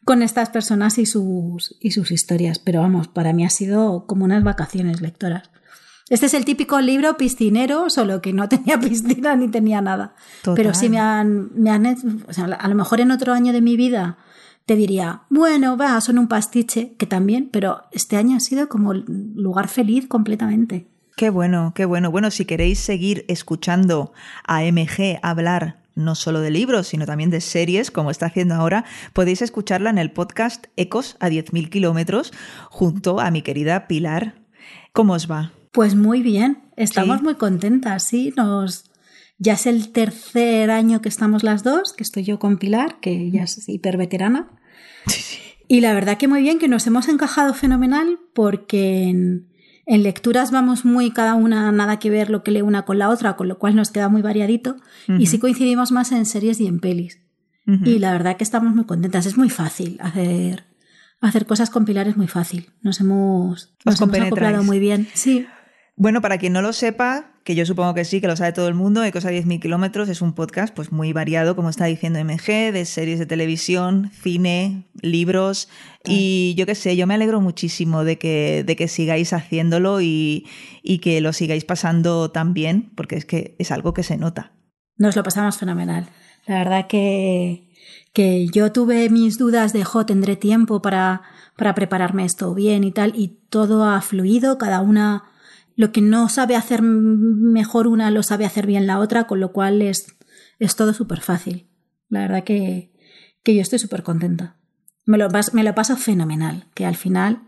con 0.07 0.21
estas 0.21 0.47
personas 0.49 0.97
y 0.99 1.05
sus, 1.05 1.75
y 1.81 1.91
sus 1.91 2.11
historias. 2.11 2.59
Pero 2.59 2.79
vamos, 2.79 3.09
para 3.09 3.33
mí 3.33 3.43
ha 3.43 3.49
sido 3.49 4.07
como 4.07 4.23
unas 4.23 4.41
vacaciones 4.41 5.01
lectoras. 5.01 5.51
Este 6.09 6.27
es 6.27 6.33
el 6.33 6.45
típico 6.45 6.79
libro 6.79 7.17
piscinero, 7.17 7.89
solo 7.89 8.21
que 8.21 8.31
no 8.31 8.47
tenía 8.49 8.79
piscina 8.79 9.35
ni 9.35 9.49
tenía 9.49 9.81
nada. 9.81 10.15
Pero 10.55 10.73
sí 10.73 10.87
me 10.87 10.97
han, 10.97 11.49
me 11.55 11.71
han 11.71 11.85
o 12.25 12.31
sea, 12.31 12.45
a 12.45 12.67
lo 12.69 12.75
mejor 12.75 13.01
en 13.01 13.11
otro 13.11 13.33
año 13.33 13.51
de 13.51 13.59
mi 13.59 13.75
vida 13.75 14.17
te 14.65 14.77
diría, 14.77 15.23
bueno, 15.29 15.75
va, 15.75 15.99
son 15.99 16.19
un 16.19 16.29
pastiche, 16.29 16.93
que 16.97 17.05
también, 17.05 17.49
pero 17.51 17.81
este 17.91 18.15
año 18.15 18.37
ha 18.37 18.39
sido 18.39 18.69
como 18.69 18.93
lugar 18.93 19.67
feliz 19.67 20.07
completamente. 20.07 20.87
Qué 21.17 21.29
bueno, 21.29 21.73
qué 21.75 21.83
bueno. 21.83 22.11
Bueno, 22.11 22.31
si 22.31 22.45
queréis 22.45 22.79
seguir 22.79 23.25
escuchando 23.27 24.13
a 24.45 24.61
MG 24.61 25.19
hablar 25.21 25.81
no 25.97 26.15
solo 26.15 26.39
de 26.39 26.51
libros, 26.51 26.87
sino 26.87 27.05
también 27.05 27.29
de 27.29 27.41
series, 27.41 27.91
como 27.91 28.11
está 28.11 28.27
haciendo 28.27 28.55
ahora, 28.55 28.85
podéis 29.13 29.41
escucharla 29.41 29.89
en 29.89 29.97
el 29.97 30.11
podcast 30.11 30.67
Ecos 30.77 31.17
a 31.19 31.27
10.000 31.27 31.69
kilómetros 31.69 32.31
junto 32.69 33.19
a 33.19 33.31
mi 33.31 33.41
querida 33.41 33.87
Pilar. 33.87 34.35
¿Cómo 34.93 35.13
os 35.13 35.29
va? 35.29 35.51
Pues 35.71 35.95
muy 35.95 36.21
bien, 36.21 36.59
estamos 36.77 37.21
muy 37.21 37.35
contentas, 37.35 38.03
sí, 38.03 38.33
nos... 38.37 38.85
Ya 39.39 39.53
es 39.53 39.67
el 39.67 39.91
tercer 39.91 40.71
año 40.71 40.99
que 40.99 41.09
estamos 41.09 41.43
las 41.43 41.61
dos, 41.63 41.93
que 41.93 42.03
estoy 42.03 42.23
yo 42.23 42.39
con 42.39 42.57
Pilar, 42.57 42.99
que 42.99 43.29
ya 43.29 43.43
es 43.43 43.69
hiperveterana. 43.69 44.49
Y 45.67 45.81
la 45.81 45.93
verdad 45.93 46.17
que 46.17 46.27
muy 46.27 46.41
bien, 46.41 46.57
que 46.57 46.67
nos 46.67 46.87
hemos 46.87 47.07
encajado 47.07 47.53
fenomenal 47.53 48.19
porque 48.33 49.03
en, 49.03 49.47
en 49.87 50.03
lecturas 50.03 50.51
vamos 50.51 50.83
muy 50.83 51.11
cada 51.11 51.33
una 51.33 51.71
nada 51.71 51.97
que 51.97 52.09
ver 52.09 52.29
lo 52.29 52.43
que 52.43 52.51
lee 52.51 52.61
una 52.61 52.83
con 52.83 52.99
la 52.99 53.09
otra, 53.09 53.37
con 53.37 53.47
lo 53.47 53.57
cual 53.57 53.75
nos 53.75 53.89
queda 53.89 54.09
muy 54.09 54.21
variadito. 54.21 54.75
Y 55.07 55.27
sí 55.27 55.39
coincidimos 55.39 55.91
más 55.91 56.11
en 56.11 56.25
series 56.25 56.59
y 56.59 56.67
en 56.67 56.79
pelis. 56.79 57.19
Y 57.65 57.99
la 57.99 58.11
verdad 58.11 58.37
que 58.37 58.43
estamos 58.43 58.75
muy 58.75 58.85
contentas. 58.85 59.25
Es 59.25 59.37
muy 59.37 59.49
fácil 59.49 59.97
hacer, 60.01 60.65
hacer 61.19 61.45
cosas 61.45 61.69
con 61.69 61.85
Pilar, 61.85 62.07
es 62.07 62.15
muy 62.15 62.27
fácil. 62.27 62.69
Nos 62.81 62.99
hemos, 62.99 63.73
nos 63.85 64.01
hemos 64.01 64.19
acoplado 64.19 64.63
muy 64.63 64.79
bien. 64.79 65.07
Sí. 65.13 65.47
Bueno, 65.99 66.21
para 66.21 66.37
quien 66.37 66.53
no 66.53 66.61
lo 66.61 66.73
sepa, 66.73 67.31
que 67.43 67.55
yo 67.55 67.65
supongo 67.65 67.95
que 67.95 68.05
sí, 68.05 68.21
que 68.21 68.27
lo 68.27 68.35
sabe 68.35 68.53
todo 68.53 68.67
el 68.67 68.75
mundo, 68.75 69.03
Ecos 69.03 69.25
a 69.25 69.31
10.000 69.31 69.59
kilómetros 69.59 70.09
es 70.09 70.21
un 70.21 70.33
podcast 70.33 70.71
pues 70.71 70.91
muy 70.91 71.11
variado, 71.11 71.55
como 71.55 71.71
está 71.71 71.85
diciendo 71.85 72.19
MG, 72.23 72.71
de 72.71 72.85
series 72.85 73.17
de 73.17 73.25
televisión, 73.25 74.11
cine, 74.13 74.85
libros. 75.01 75.69
Y 76.05 76.53
yo 76.55 76.67
qué 76.67 76.75
sé, 76.75 76.95
yo 76.95 77.07
me 77.07 77.15
alegro 77.15 77.41
muchísimo 77.41 78.03
de 78.03 78.19
que, 78.19 78.63
de 78.63 78.75
que 78.75 78.87
sigáis 78.87 79.33
haciéndolo 79.33 79.99
y, 79.99 80.45
y 80.83 80.99
que 80.99 81.19
lo 81.19 81.33
sigáis 81.33 81.65
pasando 81.65 82.29
tan 82.29 82.53
bien, 82.53 82.91
porque 82.93 83.15
es 83.15 83.25
que 83.25 83.55
es 83.57 83.71
algo 83.71 83.95
que 83.95 84.03
se 84.03 84.17
nota. 84.17 84.51
Nos 84.97 85.15
lo 85.15 85.23
pasamos 85.23 85.57
fenomenal. 85.57 86.09
La 86.45 86.59
verdad 86.59 86.85
que, 86.85 87.71
que 88.13 88.45
yo 88.53 88.71
tuve 88.71 89.09
mis 89.09 89.39
dudas 89.39 89.73
de, 89.73 89.83
jo, 89.83 90.05
tendré 90.05 90.35
tiempo 90.35 90.83
para, 90.83 91.23
para 91.57 91.73
prepararme 91.73 92.23
esto 92.23 92.53
bien 92.53 92.83
y 92.83 92.91
tal, 92.91 93.13
y 93.15 93.39
todo 93.49 93.83
ha 93.85 93.99
fluido, 94.01 94.59
cada 94.59 94.81
una 94.81 95.23
lo 95.77 95.91
que 95.91 96.01
no 96.01 96.27
sabe 96.27 96.55
hacer 96.55 96.81
mejor 96.81 97.87
una 97.87 98.09
lo 98.09 98.23
sabe 98.23 98.45
hacer 98.45 98.65
bien 98.65 98.87
la 98.87 98.99
otra, 98.99 99.27
con 99.27 99.39
lo 99.39 99.53
cual 99.53 99.81
es, 99.83 100.07
es 100.59 100.75
todo 100.75 100.91
súper 100.93 101.21
fácil. 101.21 101.67
La 102.09 102.21
verdad 102.21 102.43
que, 102.43 102.91
que 103.43 103.55
yo 103.55 103.61
estoy 103.61 103.77
súper 103.77 104.01
contenta. 104.01 104.55
Me 105.05 105.19
lo, 105.19 105.29
me 105.53 105.63
lo 105.63 105.75
paso 105.75 105.95
fenomenal, 105.95 106.65
que 106.73 106.85
al 106.85 106.95
final 106.95 107.43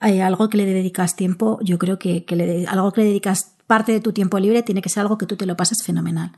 hay 0.00 0.20
algo 0.20 0.48
que 0.48 0.56
le 0.56 0.66
dedicas 0.66 1.14
tiempo, 1.14 1.60
yo 1.62 1.78
creo 1.78 1.98
que, 1.98 2.24
que 2.24 2.34
le, 2.34 2.66
algo 2.66 2.92
que 2.92 3.02
le 3.02 3.06
dedicas 3.06 3.54
parte 3.68 3.92
de 3.92 4.00
tu 4.00 4.12
tiempo 4.12 4.40
libre 4.40 4.64
tiene 4.64 4.82
que 4.82 4.88
ser 4.88 5.02
algo 5.02 5.16
que 5.16 5.26
tú 5.26 5.36
te 5.36 5.46
lo 5.46 5.56
pases 5.56 5.84
fenomenal. 5.84 6.32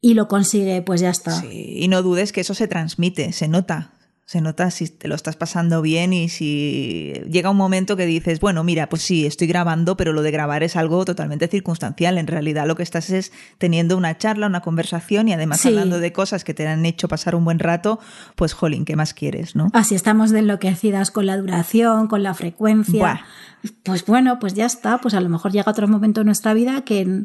Y 0.00 0.14
lo 0.14 0.26
consigue, 0.26 0.80
pues 0.80 1.02
ya 1.02 1.10
está. 1.10 1.32
Sí, 1.32 1.74
y 1.76 1.88
no 1.88 2.02
dudes 2.02 2.32
que 2.32 2.40
eso 2.40 2.54
se 2.54 2.66
transmite, 2.66 3.32
se 3.32 3.46
nota. 3.46 3.92
Se 4.28 4.42
nota 4.42 4.70
si 4.70 4.86
te 4.88 5.08
lo 5.08 5.14
estás 5.14 5.36
pasando 5.36 5.80
bien 5.80 6.12
y 6.12 6.28
si 6.28 7.14
llega 7.30 7.48
un 7.48 7.56
momento 7.56 7.96
que 7.96 8.04
dices, 8.04 8.40
bueno, 8.40 8.62
mira, 8.62 8.90
pues 8.90 9.00
sí, 9.00 9.24
estoy 9.24 9.46
grabando, 9.46 9.96
pero 9.96 10.12
lo 10.12 10.20
de 10.20 10.30
grabar 10.30 10.62
es 10.62 10.76
algo 10.76 11.02
totalmente 11.06 11.48
circunstancial. 11.48 12.18
En 12.18 12.26
realidad 12.26 12.66
lo 12.66 12.76
que 12.76 12.82
estás 12.82 13.08
es 13.08 13.32
teniendo 13.56 13.96
una 13.96 14.18
charla, 14.18 14.46
una 14.46 14.60
conversación 14.60 15.28
y 15.28 15.32
además 15.32 15.64
hablando 15.64 15.98
de 15.98 16.12
cosas 16.12 16.44
que 16.44 16.52
te 16.52 16.68
han 16.68 16.84
hecho 16.84 17.08
pasar 17.08 17.36
un 17.36 17.46
buen 17.46 17.58
rato, 17.58 18.00
pues 18.36 18.52
jolín, 18.52 18.84
¿qué 18.84 18.96
más 18.96 19.14
quieres, 19.14 19.56
no? 19.56 19.70
Así 19.72 19.94
estamos 19.94 20.30
de 20.30 20.40
enloquecidas 20.40 21.10
con 21.10 21.24
la 21.24 21.38
duración, 21.38 22.06
con 22.06 22.22
la 22.22 22.34
frecuencia. 22.34 23.24
Pues 23.82 24.04
bueno, 24.04 24.38
pues 24.40 24.52
ya 24.52 24.66
está, 24.66 24.98
pues 24.98 25.14
a 25.14 25.22
lo 25.22 25.30
mejor 25.30 25.52
llega 25.52 25.70
otro 25.70 25.88
momento 25.88 26.20
en 26.20 26.26
nuestra 26.26 26.52
vida 26.52 26.82
que 26.82 27.24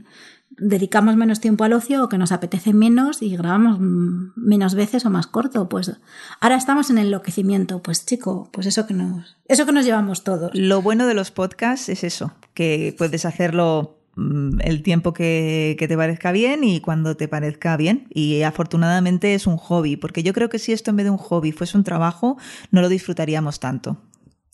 dedicamos 0.57 1.15
menos 1.15 1.39
tiempo 1.39 1.63
al 1.63 1.73
ocio 1.73 2.03
o 2.03 2.09
que 2.09 2.17
nos 2.17 2.31
apetece 2.31 2.73
menos 2.73 3.21
y 3.21 3.35
grabamos 3.35 3.77
menos 3.79 4.75
veces 4.75 5.05
o 5.05 5.09
más 5.09 5.27
corto. 5.27 5.69
Pues 5.69 5.91
ahora 6.39 6.55
estamos 6.55 6.89
en 6.89 6.97
el 6.97 7.07
enloquecimiento. 7.07 7.81
Pues 7.81 8.05
chico, 8.05 8.49
pues 8.51 8.67
eso 8.67 8.85
que 8.85 8.93
nos, 8.93 9.37
eso 9.47 9.65
que 9.65 9.71
nos 9.71 9.85
llevamos 9.85 10.23
todos. 10.23 10.51
Lo 10.53 10.81
bueno 10.81 11.07
de 11.07 11.13
los 11.13 11.31
podcasts 11.31 11.89
es 11.89 12.03
eso, 12.03 12.33
que 12.53 12.95
puedes 12.97 13.25
hacerlo 13.25 13.97
el 14.15 14.83
tiempo 14.83 15.11
que, 15.11 15.75
que, 15.79 15.87
te 15.87 15.97
parezca 15.97 16.31
bien 16.31 16.63
y 16.63 16.81
cuando 16.81 17.17
te 17.17 17.27
parezca 17.27 17.75
bien. 17.77 18.07
Y 18.11 18.43
afortunadamente 18.43 19.33
es 19.33 19.47
un 19.47 19.57
hobby, 19.57 19.97
porque 19.97 20.23
yo 20.23 20.33
creo 20.33 20.49
que 20.49 20.59
si 20.59 20.71
esto 20.71 20.91
en 20.91 20.97
vez 20.97 21.05
de 21.05 21.09
un 21.09 21.17
hobby 21.17 21.51
fuese 21.51 21.77
un 21.77 21.83
trabajo, 21.83 22.37
no 22.71 22.81
lo 22.81 22.89
disfrutaríamos 22.89 23.59
tanto. 23.59 23.97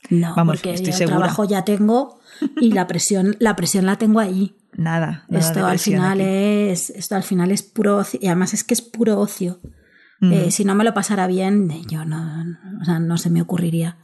No, 0.09 0.33
Vamos, 0.33 0.57
porque 0.57 0.73
estoy 0.73 0.93
el 0.93 1.09
trabajo 1.09 1.43
ya 1.43 1.65
tengo 1.65 2.19
y 2.61 2.71
la 2.71 2.87
presión, 2.87 3.35
la 3.39 3.55
presión 3.55 3.85
la 3.85 3.97
tengo 3.97 4.19
ahí. 4.19 4.55
Nada. 4.75 5.25
esto 5.29 5.65
al 5.65 5.79
final 5.79 6.21
es 6.21 6.89
esto 6.91 7.15
al 7.15 7.23
final 7.23 7.51
es 7.51 7.63
puro 7.63 7.97
ocio 7.97 8.19
y 8.21 8.27
además 8.27 8.53
es 8.53 8.63
que 8.63 8.73
es 8.73 8.81
puro 8.81 9.19
ocio. 9.19 9.59
Eh, 10.21 10.51
si 10.51 10.65
no 10.65 10.75
me 10.75 10.83
lo 10.83 10.93
pasara 10.93 11.27
bien, 11.27 11.71
yo 11.87 12.03
no, 12.03 12.43
o 12.81 12.83
sea, 12.83 12.99
no 12.99 13.17
se 13.17 13.29
me 13.29 13.41
ocurriría 13.41 13.95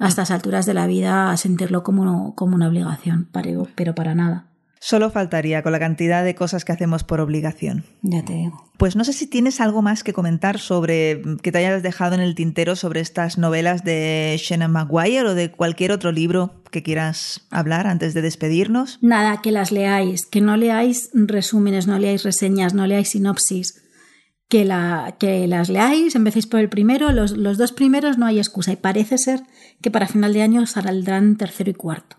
a 0.00 0.08
estas 0.08 0.32
alturas 0.32 0.66
de 0.66 0.74
la 0.74 0.88
vida 0.88 1.36
sentirlo 1.36 1.84
como, 1.84 2.34
como 2.34 2.56
una 2.56 2.66
obligación, 2.66 3.28
pero 3.30 3.94
para 3.94 4.16
nada. 4.16 4.46
Solo 4.84 5.10
faltaría 5.10 5.62
con 5.62 5.70
la 5.70 5.78
cantidad 5.78 6.24
de 6.24 6.34
cosas 6.34 6.64
que 6.64 6.72
hacemos 6.72 7.04
por 7.04 7.20
obligación. 7.20 7.84
Ya 8.02 8.24
te 8.24 8.32
digo. 8.32 8.68
Pues 8.78 8.96
no 8.96 9.04
sé 9.04 9.12
si 9.12 9.28
tienes 9.28 9.60
algo 9.60 9.80
más 9.80 10.02
que 10.02 10.12
comentar 10.12 10.58
sobre 10.58 11.22
que 11.40 11.52
te 11.52 11.58
hayas 11.58 11.84
dejado 11.84 12.16
en 12.16 12.20
el 12.20 12.34
tintero 12.34 12.74
sobre 12.74 12.98
estas 12.98 13.38
novelas 13.38 13.84
de 13.84 14.36
Shannon 14.42 14.72
Maguire 14.72 15.28
o 15.28 15.34
de 15.36 15.52
cualquier 15.52 15.92
otro 15.92 16.10
libro 16.10 16.64
que 16.72 16.82
quieras 16.82 17.46
hablar 17.52 17.86
antes 17.86 18.12
de 18.12 18.22
despedirnos. 18.22 18.98
Nada, 19.02 19.40
que 19.40 19.52
las 19.52 19.70
leáis, 19.70 20.26
que 20.26 20.40
no 20.40 20.56
leáis 20.56 21.10
resúmenes, 21.14 21.86
no 21.86 22.00
leáis 22.00 22.24
reseñas, 22.24 22.74
no 22.74 22.84
leáis 22.88 23.10
sinopsis. 23.10 23.84
Que, 24.48 24.64
la, 24.64 25.14
que 25.20 25.46
las 25.46 25.68
leáis, 25.68 26.16
empecéis 26.16 26.48
por 26.48 26.58
el 26.58 26.68
primero, 26.68 27.12
los, 27.12 27.30
los 27.30 27.56
dos 27.56 27.70
primeros 27.70 28.18
no 28.18 28.26
hay 28.26 28.38
excusa 28.38 28.72
y 28.72 28.76
parece 28.76 29.16
ser 29.16 29.44
que 29.80 29.92
para 29.92 30.08
final 30.08 30.32
de 30.32 30.42
año 30.42 30.66
saldrán 30.66 31.36
tercero 31.36 31.70
y 31.70 31.74
cuarto, 31.74 32.16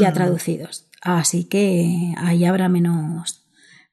ya 0.00 0.12
traducidos. 0.12 0.89
Así 1.00 1.44
que 1.44 2.14
ahí 2.18 2.44
habrá 2.44 2.68
menos, 2.68 3.46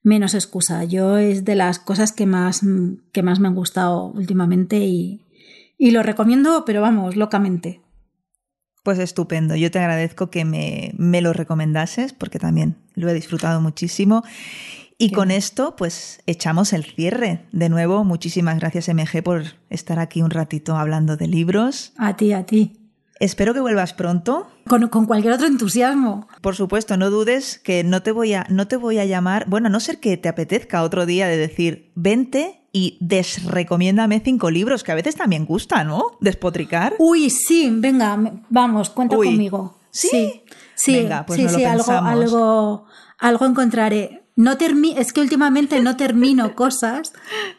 menos 0.03 0.33
excusa. 0.33 0.83
Yo 0.83 1.17
es 1.17 1.45
de 1.45 1.55
las 1.55 1.79
cosas 1.79 2.11
que 2.11 2.25
más, 2.25 2.61
que 3.11 3.23
más 3.23 3.39
me 3.39 3.47
han 3.47 3.55
gustado 3.55 4.05
últimamente 4.07 4.79
y, 4.79 5.25
y 5.77 5.91
lo 5.91 6.03
recomiendo, 6.03 6.63
pero 6.65 6.81
vamos, 6.81 7.15
locamente. 7.15 7.81
Pues 8.83 8.99
estupendo. 8.99 9.55
Yo 9.55 9.69
te 9.71 9.79
agradezco 9.79 10.29
que 10.29 10.45
me, 10.45 10.93
me, 10.97 11.21
lo 11.21 11.33
recomendases 11.33 12.13
porque 12.13 12.39
también 12.39 12.77
lo 12.95 13.09
he 13.09 13.13
disfrutado 13.13 13.61
muchísimo. 13.61 14.23
Y 14.97 15.11
con 15.11 15.29
esto, 15.29 15.75
pues 15.75 16.21
echamos 16.25 16.73
el 16.73 16.83
cierre. 16.83 17.45
De 17.51 17.69
nuevo, 17.69 18.03
muchísimas 18.03 18.57
gracias 18.59 18.89
MG 18.89 19.21
por 19.23 19.43
estar 19.69 19.99
aquí 19.99 20.21
un 20.21 20.31
ratito 20.31 20.75
hablando 20.75 21.17
de 21.17 21.27
libros. 21.27 21.93
A 21.97 22.15
ti, 22.15 22.33
a 22.33 22.45
ti. 22.45 22.86
Espero 23.19 23.53
que 23.53 23.59
vuelvas 23.59 23.93
pronto. 23.93 24.47
Con, 24.67 24.87
cualquier 25.05 25.33
otro 25.33 25.47
entusiasmo. 25.47 26.27
Por 26.41 26.55
supuesto, 26.55 26.97
no 26.97 27.09
dudes 27.09 27.59
que 27.59 27.83
no 27.83 28.03
te 28.03 28.11
voy 28.11 28.33
a, 28.33 28.45
no 28.49 28.67
te 28.67 28.75
voy 28.75 28.99
a 28.99 29.05
llamar, 29.05 29.45
bueno, 29.47 29.67
a 29.67 29.69
no 29.69 29.79
ser 29.79 29.99
que 29.99 30.17
te 30.17 30.29
apetezca 30.29 30.83
otro 30.83 31.05
día 31.05 31.27
de 31.27 31.37
decir, 31.37 31.91
vente 31.95 32.61
y 32.71 32.97
desrecomiéndame 33.01 34.21
cinco 34.23 34.51
libros, 34.51 34.83
que 34.83 34.91
a 34.91 34.95
veces 34.95 35.15
también 35.15 35.45
gusta, 35.45 35.83
¿no? 35.83 36.17
Despotricar. 36.19 36.95
Uy, 36.99 37.29
sí, 37.29 37.69
venga, 37.71 38.19
vamos, 38.49 38.89
cuenta 38.89 39.15
conmigo. 39.15 39.77
¿Sí? 39.89 40.43
Sí, 40.75 40.93
venga, 40.93 41.25
pues 41.25 41.39
sí, 41.39 41.49
sí, 41.49 41.63
algo, 41.63 41.91
algo, 41.91 42.85
algo 43.17 43.45
encontraré. 43.45 44.26
No 44.37 44.55
es 44.95 45.13
que 45.13 45.21
últimamente 45.21 45.81
no 45.81 45.97
termino 45.97 46.55
cosas, 46.55 47.11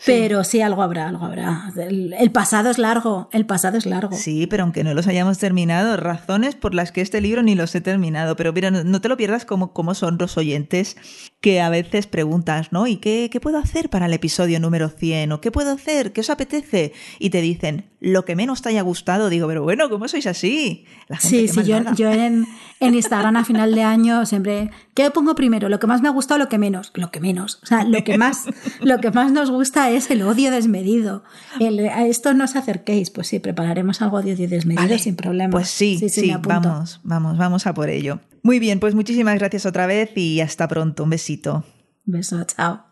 pero 0.07 0.45
sí 0.45 0.61
algo 0.61 0.83
habrá, 0.83 1.09
algo 1.09 1.25
habrá. 1.25 1.73
El, 1.77 2.31
pasado 2.31 2.71
es 2.71 2.79
largo, 2.79 3.29
el 3.33 3.47
pasado 3.47 3.77
es 3.77 3.85
largo. 3.85 4.17
Sí, 4.17 4.47
pero 4.47 4.63
aunque 4.63 4.85
no 4.85 4.95
los 4.95 5.09
hayamos 5.09 5.39
terminado, 5.39 5.97
razones 5.97 6.55
por 6.55 6.75
las 6.75 6.93
que 6.93 7.01
este 7.01 7.21
libro 7.21 7.43
ni 7.43 7.57
los 7.57 7.75
he 7.75 7.81
terminado. 7.81 8.37
Pero 8.37 8.53
mira, 8.53 8.71
no, 8.71 9.01
te 9.01 9.09
lo 9.09 9.17
pierdas 9.17 9.45
como, 9.45 9.73
como 9.73 9.95
son 9.95 10.19
los 10.19 10.39
oyentes 10.39 10.97
que 11.41 11.61
a 11.61 11.71
veces 11.71 12.07
preguntas, 12.09 12.73
¿no? 12.73 12.87
¿Y 12.87 12.97
qué, 12.97 13.29
qué, 13.31 13.41
puedo 13.41 13.59
hacer 13.59 13.91
para 13.91 14.07
el 14.07 14.13
episodio 14.13 14.59
número 14.59 14.89
100? 14.89 15.31
¿O 15.33 15.41
qué 15.41 15.53
puedo 15.53 15.71
hacer? 15.71 16.13
¿Qué 16.13 16.21
os 16.21 16.31
apetece? 16.31 16.93
Y 17.21 17.31
te 17.31 17.41
dicen, 17.41 17.91
lo 18.01 18.25
que 18.25 18.35
menos 18.35 18.61
te 18.61 18.71
haya 18.71 18.83
gustado. 18.83 19.29
Digo, 19.29 19.47
pero 19.47 19.63
bueno, 19.63 19.89
¿cómo 19.89 20.09
sois 20.09 20.27
así? 20.27 20.85
sí, 21.21 21.47
sí, 21.47 21.63
yo, 21.63 21.79
yo 21.95 22.11
en, 22.11 22.47
en, 22.81 22.95
Instagram 22.95 23.37
a 23.37 23.45
final 23.45 23.73
de 23.73 23.83
año 23.83 24.27
siempre, 24.27 24.71
¿qué 24.95 25.11
pongo 25.13 25.37
primero? 25.37 25.69
¿Lo 25.69 25.79
que 25.79 25.87
más 25.87 26.03
me 26.03 26.09
ha 26.09 26.11
gustado 26.11 26.41
o 26.41 26.45
lo 26.45 26.49
que 26.49 26.59
menos? 26.59 26.91
Lo 26.95 27.13
que 27.13 27.21
menos. 27.21 27.61
O 27.63 27.67
sea, 27.67 27.85
lo 27.85 28.03
que 28.03 28.19
más, 28.19 28.47
lo 28.81 28.99
que 28.99 29.13
más 29.13 29.31
nos 29.31 29.49
gusta 29.51 29.91
es 29.91 30.11
el 30.11 30.23
odio 30.23 30.51
desmedido. 30.51 31.23
a 31.61 32.07
esto 32.07 32.35
no 32.35 32.45
os 32.45 32.57
acerquéis. 32.57 33.11
Pues 33.11 33.29
sí, 33.29 33.39
prepararemos 33.39 34.03
algo 34.03 34.23
de 34.23 34.35
odio 34.35 34.49
desmedido 34.49 34.99
sin 34.99 35.15
problema. 35.15 35.53
Pues 35.53 35.69
sí, 35.69 35.99
sí, 35.99 36.09
sí 36.09 36.35
vamos, 36.43 37.01
vamos, 37.05 37.39
vamos 37.39 37.67
a 37.69 37.75
por 37.75 37.91
ello. 37.91 38.19
Muy 38.49 38.61
bien, 38.61 38.81
pues 38.81 38.95
muchísimas 38.95 39.39
gracias 39.39 39.67
otra 39.67 39.87
vez 39.87 40.17
y 40.17 40.41
hasta 40.41 40.67
pronto. 40.69 41.05
Un 41.05 41.11
besito. 41.11 41.65
Beso, 42.07 42.43
chao. 42.45 42.88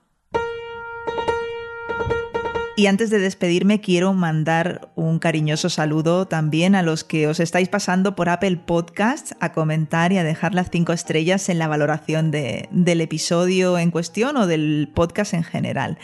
Y 2.79 2.89
antes 2.89 3.09
de 3.09 3.18
despedirme, 3.18 3.81
quiero 3.81 4.12
mandar 4.12 4.91
un 4.97 5.18
cariñoso 5.18 5.70
saludo 5.70 6.27
también 6.27 6.74
a 6.74 6.83
los 6.83 7.05
que 7.05 7.27
os 7.27 7.41
estáis 7.41 7.70
pasando 7.70 8.14
por 8.14 8.29
Apple 8.29 8.59
Podcast 8.59 9.33
a 9.41 9.53
comentar 9.53 10.12
y 10.12 10.18
a 10.18 10.24
dejar 10.24 10.53
las 10.53 10.68
cinco 10.70 10.93
estrellas 10.93 11.49
en 11.49 11.59
la 11.59 11.68
valoración 11.68 12.31
del 12.31 13.01
episodio 13.01 13.79
en 13.79 13.91
cuestión 13.91 14.37
o 14.37 14.47
del 14.47 14.91
podcast 14.95 15.33
en 15.33 15.43
general. 15.43 15.97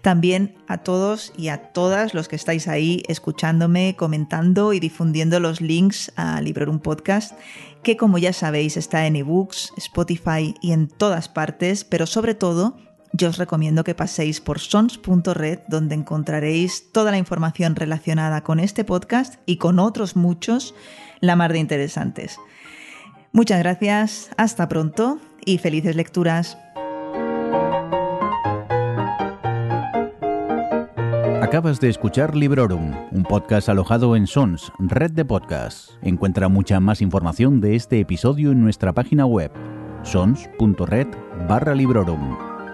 También 0.00 0.54
a 0.66 0.78
todos 0.78 1.34
y 1.36 1.48
a 1.48 1.58
todas 1.58 2.14
los 2.14 2.26
que 2.26 2.36
estáis 2.36 2.68
ahí 2.68 3.02
escuchándome, 3.06 3.94
comentando 3.94 4.72
y 4.72 4.80
difundiendo 4.80 5.40
los 5.40 5.60
links 5.60 6.10
a 6.16 6.40
Librorum 6.40 6.78
Podcast 6.78 7.34
que 7.82 7.98
como 7.98 8.16
ya 8.16 8.32
sabéis 8.32 8.78
está 8.78 9.06
en 9.06 9.14
ebooks, 9.14 9.74
Spotify 9.76 10.54
y 10.62 10.72
en 10.72 10.88
todas 10.88 11.28
partes, 11.28 11.84
pero 11.84 12.06
sobre 12.06 12.34
todo 12.34 12.78
yo 13.16 13.28
os 13.28 13.38
recomiendo 13.38 13.84
que 13.84 13.94
paséis 13.94 14.40
por 14.40 14.58
sons.red 14.58 15.60
donde 15.68 15.94
encontraréis 15.94 16.90
toda 16.90 17.12
la 17.12 17.18
información 17.18 17.76
relacionada 17.76 18.42
con 18.42 18.58
este 18.58 18.84
podcast 18.84 19.36
y 19.46 19.56
con 19.56 19.78
otros 19.78 20.16
muchos, 20.16 20.74
la 21.20 21.36
mar 21.36 21.52
de 21.52 21.60
interesantes. 21.60 22.38
Muchas 23.30 23.60
gracias, 23.60 24.30
hasta 24.36 24.68
pronto 24.68 25.20
y 25.44 25.58
felices 25.58 25.94
lecturas. 25.94 26.58
Acabas 31.40 31.78
de 31.78 31.90
escuchar 31.90 32.34
Librorum, 32.34 32.92
un 33.12 33.22
podcast 33.22 33.68
alojado 33.68 34.16
en 34.16 34.26
Sons, 34.26 34.72
red 34.80 35.12
de 35.12 35.24
podcasts. 35.24 35.96
Encuentra 36.02 36.48
mucha 36.48 36.80
más 36.80 37.00
información 37.00 37.60
de 37.60 37.76
este 37.76 38.00
episodio 38.00 38.50
en 38.50 38.60
nuestra 38.60 38.92
página 38.92 39.24
web, 39.24 39.52
sons.red 40.02 41.06
barra 41.46 41.76
Librorum. 41.76 42.53